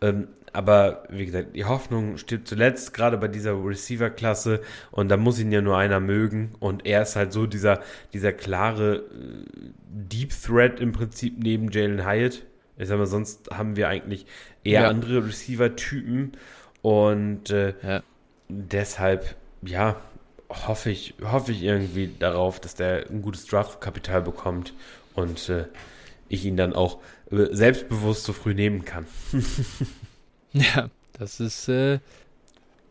[0.02, 4.62] Ähm, aber wie gesagt, die Hoffnung stirbt zuletzt, gerade bei dieser Receiver-Klasse.
[4.92, 6.54] Und da muss ihn ja nur einer mögen.
[6.60, 7.82] Und er ist halt so dieser,
[8.14, 9.02] dieser klare äh,
[9.90, 12.44] Deep Threat im Prinzip neben Jalen Hyatt.
[12.78, 14.28] Ich sag mal, sonst haben wir eigentlich
[14.64, 14.88] eher ja.
[14.90, 16.34] andere Receiver-Typen.
[16.84, 18.04] Und äh, ja.
[18.48, 20.00] deshalb, ja,
[20.50, 24.74] hoffe ich, hoffe ich irgendwie darauf, dass der ein gutes Draft-Kapital bekommt
[25.16, 25.66] und äh,
[26.30, 27.00] ich ihn dann auch
[27.32, 29.08] äh, selbstbewusst so früh nehmen kann.
[30.76, 32.00] Ja, das ist äh,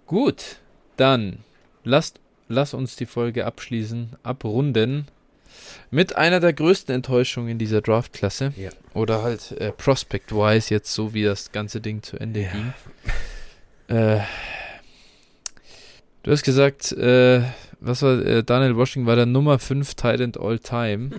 [0.06, 0.56] gut.
[0.96, 1.38] Dann
[1.84, 5.06] lasst, lass uns die Folge abschließen, abrunden
[5.90, 8.52] mit einer der größten Enttäuschungen dieser Draftklasse.
[8.56, 8.70] Ja.
[8.94, 12.50] Oder halt äh, Prospect-wise, jetzt so wie das ganze Ding zu Ende ja.
[12.50, 12.74] ging.
[13.88, 14.20] Äh,
[16.22, 17.42] Du hast gesagt, äh,
[17.80, 21.10] was war, äh, Daniel Washington war der Nummer 5 Titan All Time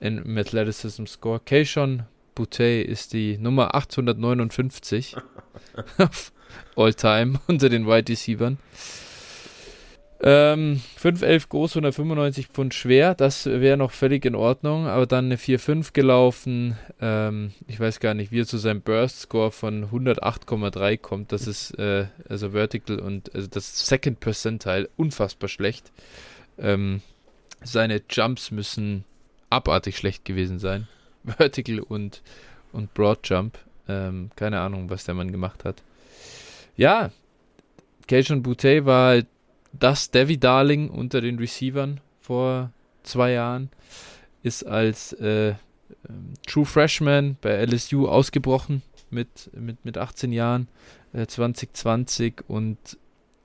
[0.00, 1.40] im Athleticism Score.
[1.44, 2.04] Keishon
[2.36, 5.16] Boutte ist die Nummer 859
[5.98, 6.32] auf
[6.76, 8.54] All Time unter den Wide Receivers.
[10.22, 15.36] Ähm, 511 groß, 195 Pfund schwer, das wäre noch völlig in Ordnung, aber dann eine
[15.36, 16.76] 4,5 gelaufen.
[17.00, 21.32] Ähm, ich weiß gar nicht, wie er zu seinem Burst Score von 108,3 kommt.
[21.32, 25.92] Das ist äh, also Vertical und also das Second Percentile unfassbar schlecht.
[26.58, 27.02] Ähm,
[27.62, 29.04] seine Jumps müssen
[29.50, 30.88] abartig schlecht gewesen sein.
[31.26, 32.22] Vertical und,
[32.72, 33.58] und Broad Jump.
[33.88, 35.82] Ähm, keine Ahnung, was der Mann gemacht hat.
[36.76, 37.10] Ja,
[38.08, 39.26] Keishon Boutte war halt
[39.72, 42.70] das Devi Darling unter den Receivern vor
[43.02, 43.70] zwei Jahren
[44.42, 45.54] ist als äh,
[46.08, 50.68] ähm, True Freshman bei LSU ausgebrochen mit, mit, mit 18 Jahren
[51.12, 52.78] äh, 2020 und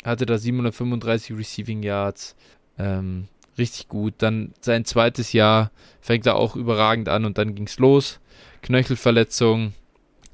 [0.03, 2.35] hatte da 735 Receiving Yards.
[2.77, 4.15] Ähm, richtig gut.
[4.17, 8.19] Dann sein zweites Jahr fängt er auch überragend an und dann ging es los.
[8.61, 9.73] Knöchelverletzung,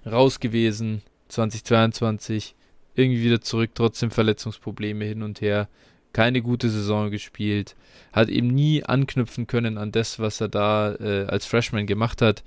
[0.06, 2.56] raus gewesen, 2022,
[2.96, 5.68] irgendwie wieder zurück, trotzdem Verletzungsprobleme hin und her
[6.14, 7.76] keine gute Saison gespielt,
[8.12, 12.44] hat eben nie anknüpfen können an das, was er da äh, als Freshman gemacht hat.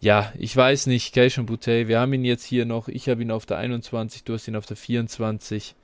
[0.00, 3.30] Ja, ich weiß nicht, Keishon Boutte, wir haben ihn jetzt hier noch, ich habe ihn
[3.30, 5.76] auf der 21, du hast ihn auf der 24.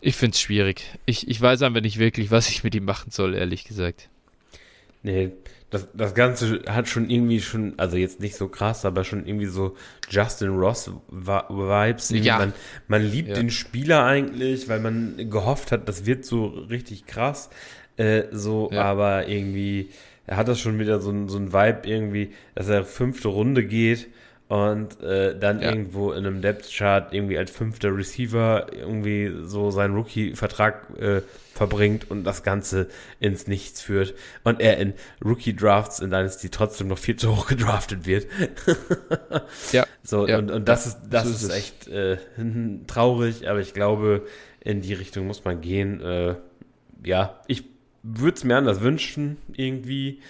[0.00, 0.84] Ich finde es schwierig.
[1.06, 4.08] Ich, ich weiß einfach nicht wirklich, was ich mit ihm machen soll, ehrlich gesagt.
[5.02, 5.32] Nee,
[5.70, 9.46] das, das Ganze hat schon irgendwie schon, also jetzt nicht so krass, aber schon irgendwie
[9.46, 9.76] so
[10.10, 12.10] Justin Ross Vibes.
[12.10, 12.38] Ja.
[12.38, 12.52] Man,
[12.88, 13.34] man liebt Ja.
[13.34, 17.50] den Spieler eigentlich, weil man gehofft hat, das wird so richtig krass.
[17.96, 18.82] Äh, so, Ja.
[18.82, 19.90] aber irgendwie,
[20.26, 23.64] er hat das schon wieder so, ein- so ein Vibe irgendwie, dass er fünfte Runde
[23.64, 24.08] geht
[24.48, 25.70] und äh, dann Ja.
[25.70, 31.22] irgendwo in einem Depth Chart irgendwie als fünfter Receiver irgendwie so seinen Rookie-Vertrag äh,
[31.54, 34.14] verbringt und das Ganze ins Nichts führt
[34.44, 34.92] und er in
[35.24, 38.26] Rookie-Drafts in Dynasty trotzdem noch viel zu hoch gedraftet wird.
[39.72, 39.84] Ja.
[40.02, 40.38] So, Ja.
[40.38, 42.18] und, und das ist, das So ist, ist echt äh,
[42.86, 44.26] traurig, aber ich glaube,
[44.60, 46.00] in die Richtung muss man gehen.
[46.00, 46.34] Äh,
[47.04, 47.64] ja, ich
[48.02, 50.20] würde es mir anders wünschen, irgendwie.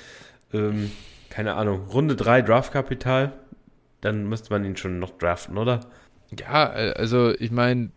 [0.55, 0.91] Ähm,
[1.29, 3.33] keine Ahnung, Runde 3 Draftkapital,
[4.07, 5.81] dann müsste man ihn schon noch draften, oder?
[6.39, 7.91] Ja, äh, also ich meine,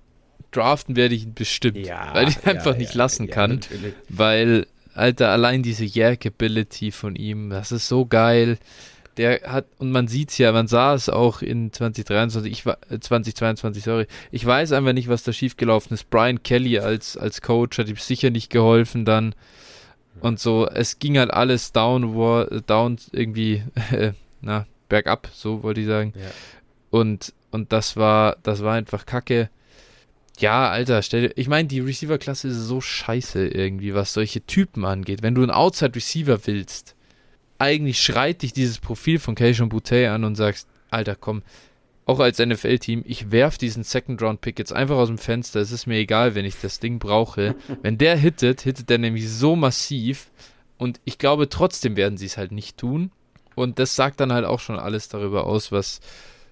[0.51, 3.51] draften werde ich ihn bestimmt, weil ich ja, einfach nicht ja, lassen ja, kann.
[3.51, 3.93] Natürlich.
[4.09, 4.65] Weil,
[4.95, 8.57] Alter, allein diese Yak-Ability von ihm, das ist so geil.
[9.17, 12.77] Der hat, und man sieht es ja, man sah es auch in 2023, ich, wa-
[12.89, 14.07] äh, 2022, sorry.
[14.31, 16.09] Ich weiß einfach nicht, was da schiefgelaufen ist.
[16.09, 19.35] Brian Kelly als, als Coach hat ihm sicher nicht geholfen dann.
[20.21, 25.81] Und so, es ging halt alles down, wo- down irgendwie, äh, na, bergab, so wollte
[25.81, 26.13] ich sagen.
[26.15, 26.29] Ja.
[26.89, 29.49] Und, und das war, das war einfach kacke.
[30.39, 34.85] Ja, Alter, stell dir, ich meine, die Receiver-Klasse ist so scheiße irgendwie, was solche Typen
[34.85, 35.21] angeht.
[35.21, 36.95] Wenn du einen Outside-Receiver willst,
[37.57, 41.43] eigentlich schreit dich dieses Profil von Keishon Boutte an und sagst, Alter, komm,
[42.05, 45.59] auch als NFL-Team, ich werf diesen Second-Round-Pick jetzt einfach aus dem Fenster.
[45.59, 47.55] Es ist mir egal, wenn ich das Ding brauche.
[47.83, 50.31] wenn der hittet, hittet der nämlich so massiv.
[50.77, 53.11] Und ich glaube, trotzdem werden sie es halt nicht tun.
[53.59, 55.99] Und das sagt dann halt auch schon alles darüber aus, was,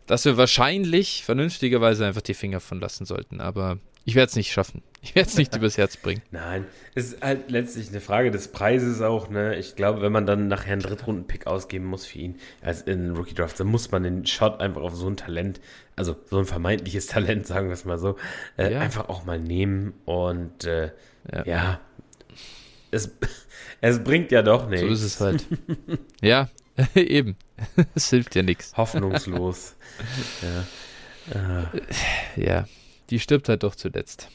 [0.06, 3.42] dass wir wahrscheinlich vernünftigerweise einfach die Finger von lassen sollten.
[3.42, 4.84] Aber ich werde es nicht schaffen.
[5.02, 6.22] Ich werde es nicht übers Herz bringen.
[6.32, 6.66] Nein,
[6.96, 9.56] es ist halt letztlich eine Frage des Preises auch, ne?
[9.58, 13.34] Ich glaube, wenn man dann nachher einen Drittrunden-Pick ausgeben muss für ihn, als in Rookie
[13.36, 15.60] Draft, dann muss man den Shot einfach auf so ein Talent,
[15.96, 18.16] also so ein vermeintliches Talent, sagen wir es mal so,
[18.58, 18.80] äh, Ja.
[18.80, 20.92] einfach auch mal nehmen und äh,
[21.32, 21.46] Ja.
[21.46, 21.80] ja,
[22.92, 23.12] es,
[23.82, 24.88] es bringt ja doch nichts.
[24.88, 25.46] So ist es halt.
[26.22, 26.50] ja,
[26.95, 27.36] eben.
[27.95, 28.76] Es hilft ja nichts.
[28.78, 29.76] Hoffnungslos.
[30.41, 31.64] ja.
[31.64, 31.66] Äh,
[32.36, 32.68] Ja,
[33.10, 34.30] die stirbt halt doch zuletzt.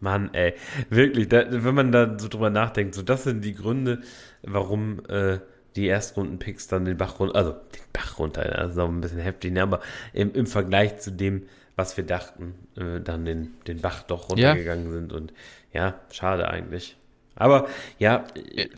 [0.00, 0.54] Mann, ey,
[0.90, 4.00] wirklich, da, wenn man da so drüber nachdenkt, so das sind die Gründe,
[4.42, 5.38] warum äh,
[5.76, 9.52] die Erstrunden-Picks dann den Bach runter, also den Bach runter, also noch ein bisschen heftig,
[9.52, 9.80] ne, aber
[10.12, 11.46] im, im Vergleich zu dem,
[11.76, 15.32] was wir dachten, äh, dann den, den Bach doch runtergegangen sind und
[15.72, 16.96] ja, schade eigentlich.
[17.36, 17.68] Aber
[17.98, 18.24] ja,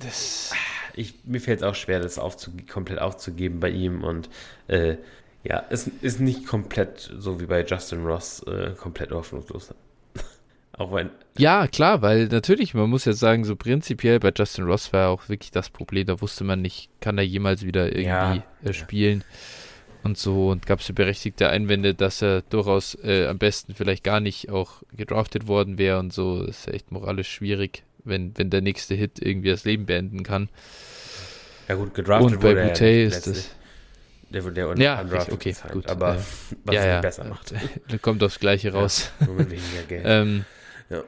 [0.02, 0.52] Das,
[0.96, 4.28] ich, mir fällt es auch schwer, das aufzu komplett aufzugeben bei ihm und
[4.68, 4.96] äh,
[5.42, 9.74] ja, es ist nicht komplett so wie bei Justin Ross, äh, komplett hoffnungslos.
[10.72, 14.92] auch wenn, ja, klar, weil natürlich, man muss jetzt sagen, so prinzipiell bei Justin Ross
[14.92, 18.42] war auch wirklich das Problem, da wusste man nicht, kann er jemals wieder irgendwie Ja,
[18.62, 19.24] äh, spielen
[20.04, 24.20] und so und gab es berechtigte Einwände, dass er durchaus äh, am besten vielleicht gar
[24.20, 28.60] nicht auch gedraftet worden wäre und so, das ist echt moralisch schwierig, wenn, wenn der
[28.60, 30.48] nächste Hit irgendwie das Leben beenden kann.
[31.68, 33.50] Ja gut, gedraftet und bei er ja ist es.
[34.30, 36.18] Der wurde ja Ja, undrafted okay, gesigned, gut, Aber äh,
[36.64, 37.00] was ja, ja.
[37.00, 37.54] besser macht.
[38.02, 39.10] Kommt aufs Gleiche raus.
[39.20, 39.26] Ja.
[39.90, 40.44] Ähm,
[40.90, 41.04] Ja.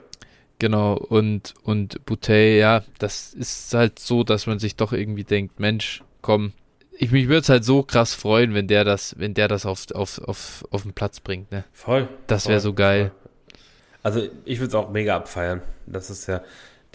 [0.58, 5.60] Genau, und, und Bouteille, ja, das ist halt so, dass man sich doch irgendwie denkt,
[5.60, 6.52] Mensch, komm,
[6.98, 9.90] ich mich würde es halt so krass freuen, wenn der das, wenn der das auf,
[9.92, 11.64] auf, auf, auf den Platz bringt, ne?
[11.72, 12.08] Voll.
[12.26, 13.10] Das wäre so geil.
[13.10, 13.60] Voll.
[14.02, 15.62] Also ich würde es auch mega abfeiern.
[15.86, 16.42] Das ist ja,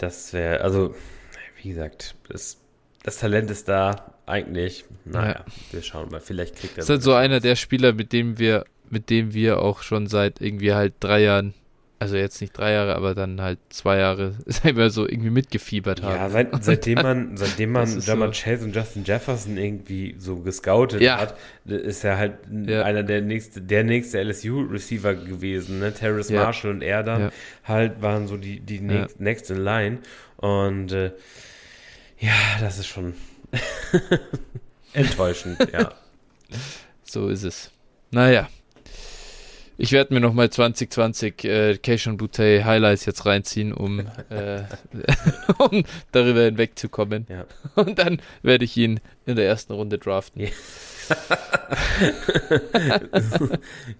[0.02, 0.96] das wäre, also,
[1.62, 2.58] wie gesagt, das,
[3.04, 4.84] das Talent ist da eigentlich.
[5.04, 5.44] Naja, ja.
[5.70, 6.76] wir schauen mal, vielleicht kriegt er.
[6.78, 10.08] Das ist halt so einer der Spieler, mit dem wir, mit dem wir auch schon
[10.08, 11.54] seit irgendwie halt drei Jahren
[12.02, 16.16] also jetzt nicht drei Jahre, aber dann halt zwei Jahre selber so irgendwie mitgefiebert haben.
[16.16, 18.40] Ja, seit, seitdem man, seitdem man Jamal so.
[18.42, 21.18] Chase und Justin Jefferson irgendwie so gescoutet ja.
[21.18, 22.34] hat, ist er halt
[22.66, 22.82] ja.
[22.82, 25.78] einer der nächste, der nächste LSU-Receiver gewesen.
[25.78, 25.94] Ne?
[25.94, 26.42] Terrace ja.
[26.42, 27.30] Marshall und er dann
[27.64, 29.98] halt waren so die, die next, next in line.
[30.38, 31.12] Und äh,
[32.18, 33.14] ja, das ist schon
[34.92, 35.92] enttäuschend, ja.
[37.04, 37.70] So ist es.
[38.10, 38.48] Naja,
[39.78, 44.00] ich werde mir nochmal 2020 äh, Keishon Butte Highlights jetzt reinziehen, um,
[44.30, 44.62] äh,
[45.58, 47.26] um darüber hinwegzukommen.
[47.28, 47.46] Ja.
[47.82, 50.48] Und dann werde ich ihn in der ersten Runde draften.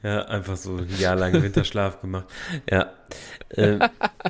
[0.02, 2.26] ja, einfach so ein Jahr lang Winterschlaf gemacht.
[2.70, 2.92] Ja.
[3.50, 3.78] Äh,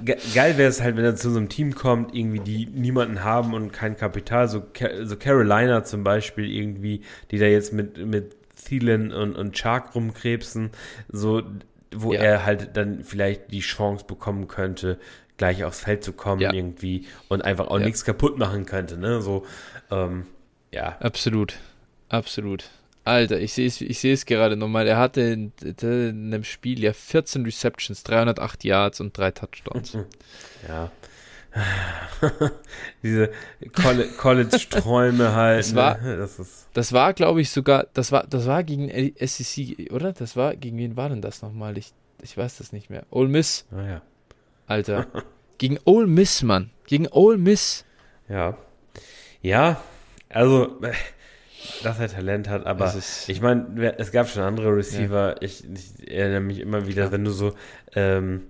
[0.02, 3.22] ge geil wäre es halt, wenn er zu so einem Team kommt, irgendwie, die niemanden
[3.22, 4.64] haben und kein Kapital, so,
[5.02, 10.70] so Carolina zum Beispiel irgendwie, die da jetzt mit, mit Thielen und, und Chark rumkrebsen,
[11.08, 11.42] so,
[11.94, 12.20] wo ja.
[12.20, 14.98] er halt dann vielleicht die Chance bekommen könnte,
[15.36, 16.52] gleich aufs Feld zu kommen ja.
[16.52, 17.84] irgendwie und einfach auch ja.
[17.84, 19.20] nichts kaputt machen könnte, ne?
[19.20, 19.44] So,
[19.90, 20.26] ähm,
[20.72, 20.96] ja.
[21.00, 21.58] Absolut,
[22.08, 22.70] absolut.
[23.04, 24.86] Alter, ich sehe es ich sehe es gerade nochmal.
[24.86, 29.96] Er hatte in, in einem Spiel ja 14 Receptions, 308 Yards und drei Touchdowns.
[30.68, 30.92] Ja.
[33.02, 33.30] Diese
[34.16, 35.60] College-Träume halt.
[35.60, 36.16] Das war, ne?
[36.16, 38.88] das, ist das war glaube ich, sogar, das war, das war gegen
[39.18, 40.12] SEC, oder?
[40.12, 41.76] Das war, gegen wen war denn das nochmal?
[41.78, 41.92] Ich,
[42.22, 43.04] ich weiß das nicht mehr.
[43.10, 43.66] Ole Miss.
[43.70, 44.02] Ah, ja.
[44.66, 45.06] Alter.
[45.58, 46.70] gegen Ole Miss, Mann.
[46.86, 47.84] Gegen Ole Miss.
[48.28, 48.56] Ja.
[49.42, 49.82] Ja,
[50.28, 50.80] also,
[51.82, 52.94] dass er Talent hat, aber
[53.26, 55.30] ich meine, es gab schon andere Receiver.
[55.30, 55.36] Ja.
[55.40, 57.12] Ich, ich, erinnere mich immer wieder, ja.
[57.12, 57.52] wenn du so,
[57.94, 58.44] ähm,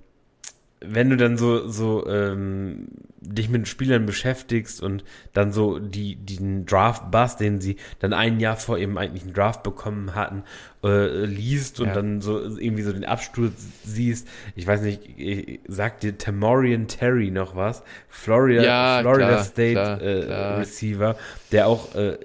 [0.84, 2.88] wenn du dann so, so ähm,
[3.20, 8.56] dich mit Spielern beschäftigst und dann so die, den Draft-Bus, den sie dann ein Jahr
[8.56, 10.42] vor ihrem eigentlichen Draft bekommen hatten,
[10.82, 11.94] äh, liest und ja.
[11.94, 13.54] dann so irgendwie so den Absturz
[13.84, 14.28] siehst.
[14.56, 17.82] Ich weiß nicht, sagt dir Tamorian Terry noch was?
[18.08, 20.58] Florida, ja, Florida klar, State klar, äh, klar.
[20.58, 21.16] Receiver,
[21.52, 22.18] der auch äh,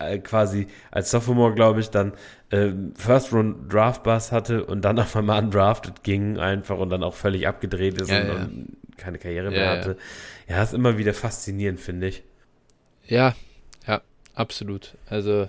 [0.00, 2.12] äh quasi als Sophomore, glaube ich, dann
[2.50, 7.02] ähm, First Round Draft Bus hatte und dann auf einmal undrafted ging einfach und dann
[7.02, 8.34] auch völlig abgedreht ist ja, und, ja.
[8.34, 9.96] und, keine Karriere mehr hatte.
[10.46, 12.22] Ja, ist immer wieder faszinierend, finde ich.
[13.06, 13.34] Ja,
[13.86, 14.02] ja,
[14.34, 14.94] absolut.
[15.08, 15.48] Also,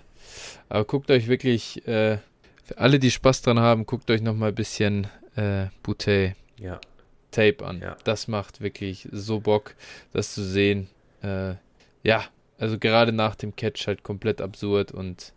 [0.70, 2.20] aber guckt euch wirklich, äh,
[2.64, 6.80] für alle, die Spaß dran haben, guckt euch noch mal ein bisschen äh, Bouteille ja.
[7.32, 7.82] Tape an.
[7.82, 7.98] Ja.
[8.06, 9.76] Das macht wirklich so Bock,
[10.14, 10.88] das zu sehen.
[11.22, 11.56] Äh,
[12.04, 12.24] ja,
[12.62, 15.34] also gerade nach dem Catch halt komplett absurd und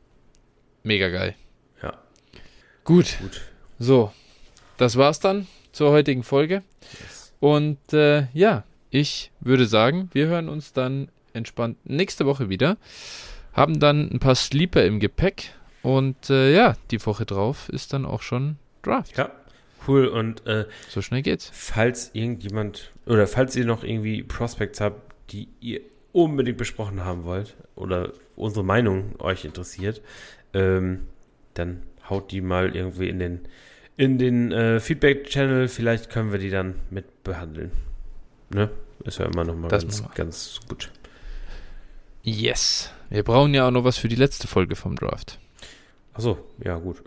[0.83, 1.35] mega geil.
[2.85, 3.17] Gut.
[3.19, 3.41] Gut.
[3.79, 4.13] So,
[4.77, 6.63] das war's dann zur heutigen Folge.
[7.01, 7.33] Yes.
[7.41, 12.77] Und äh, ja, ich würde sagen, wir hören uns dann entspannt nächste Woche wieder.
[13.55, 15.55] Haben dann ein paar Sleeper im Gepäck.
[15.83, 19.17] Und äh, ja, die Woche drauf ist dann auch schon Draft.
[19.17, 19.31] Ja,
[19.89, 20.07] cool.
[20.07, 21.51] Und äh, so schnell geht's.
[21.55, 25.81] Falls irgendjemand oder falls ihr noch irgendwie Prospects habt, die ihr
[26.15, 30.01] unbedingt besprochen haben wollt oder unsere Meinung euch interessiert,
[30.55, 31.09] ähm,
[31.55, 33.41] dann haut die mal irgendwie in den,
[33.97, 35.69] in den äh, Feedback-Channel.
[35.69, 37.73] Vielleicht können wir die dann mit behandeln.
[38.49, 38.71] Ne?
[39.05, 40.91] Ist ja immer noch mal das ganz, ganz gut.
[42.23, 42.91] Yes.
[43.11, 45.41] Wir brauchen ja auch noch was für die letzte Folge vom Draft.
[46.15, 47.03] Achso, ja, gut.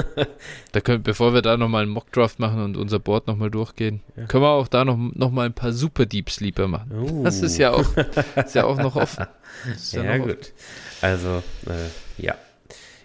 [0.72, 4.24] da können, bevor wir da nochmal einen Mock-Draft machen und unser Board nochmal durchgehen, ja.
[4.24, 6.90] können wir auch da noch, noch mal ein paar Super Deep Sleeper machen.
[6.92, 7.24] Uh.
[7.24, 7.86] Das ist ja auch,
[8.36, 9.26] ist ja auch noch offen.
[9.92, 10.30] Ja, ja gut.
[10.30, 10.52] Offen.
[11.02, 12.36] Also, äh, ja.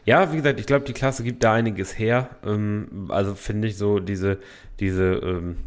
[0.06, 2.30] Ja, wie gesagt, ich glaube, die Klasse gibt da einiges her.
[2.46, 4.40] Ähm, also finde ich so diese,
[4.80, 5.58] diese, ähm,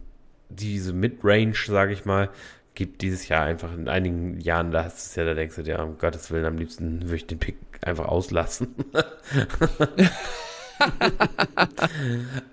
[0.48, 2.30] diese Mid-Range, sage ich mal,
[2.74, 5.62] gibt dieses Jahr einfach in einigen Jahren, da hast du es ja, da denkst du
[5.62, 8.74] dir, um Gottes Willen, am liebsten würde ich den Pick einfach auslassen.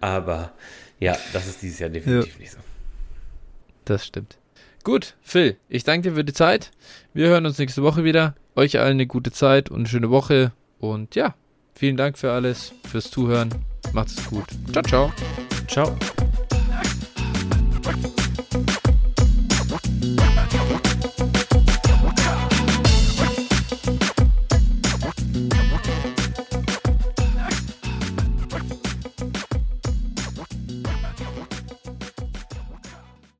[0.01, 0.51] Aber
[0.99, 2.39] ja, das ist dieses Jahr definitiv ja.
[2.39, 2.59] nicht so.
[3.85, 4.37] Das stimmt.
[4.83, 6.71] Gut, Phil, ich danke dir für die Zeit.
[7.13, 8.35] Wir hören uns nächste Woche wieder.
[8.55, 10.51] Euch allen eine gute Zeit und eine schöne Woche.
[10.79, 11.35] Und ja,
[11.75, 13.49] Vielen Dank für alles, fürs Zuhören.
[13.93, 14.45] Macht es gut.
[14.71, 15.13] Ciao, ciao.
[15.67, 15.97] Ciao.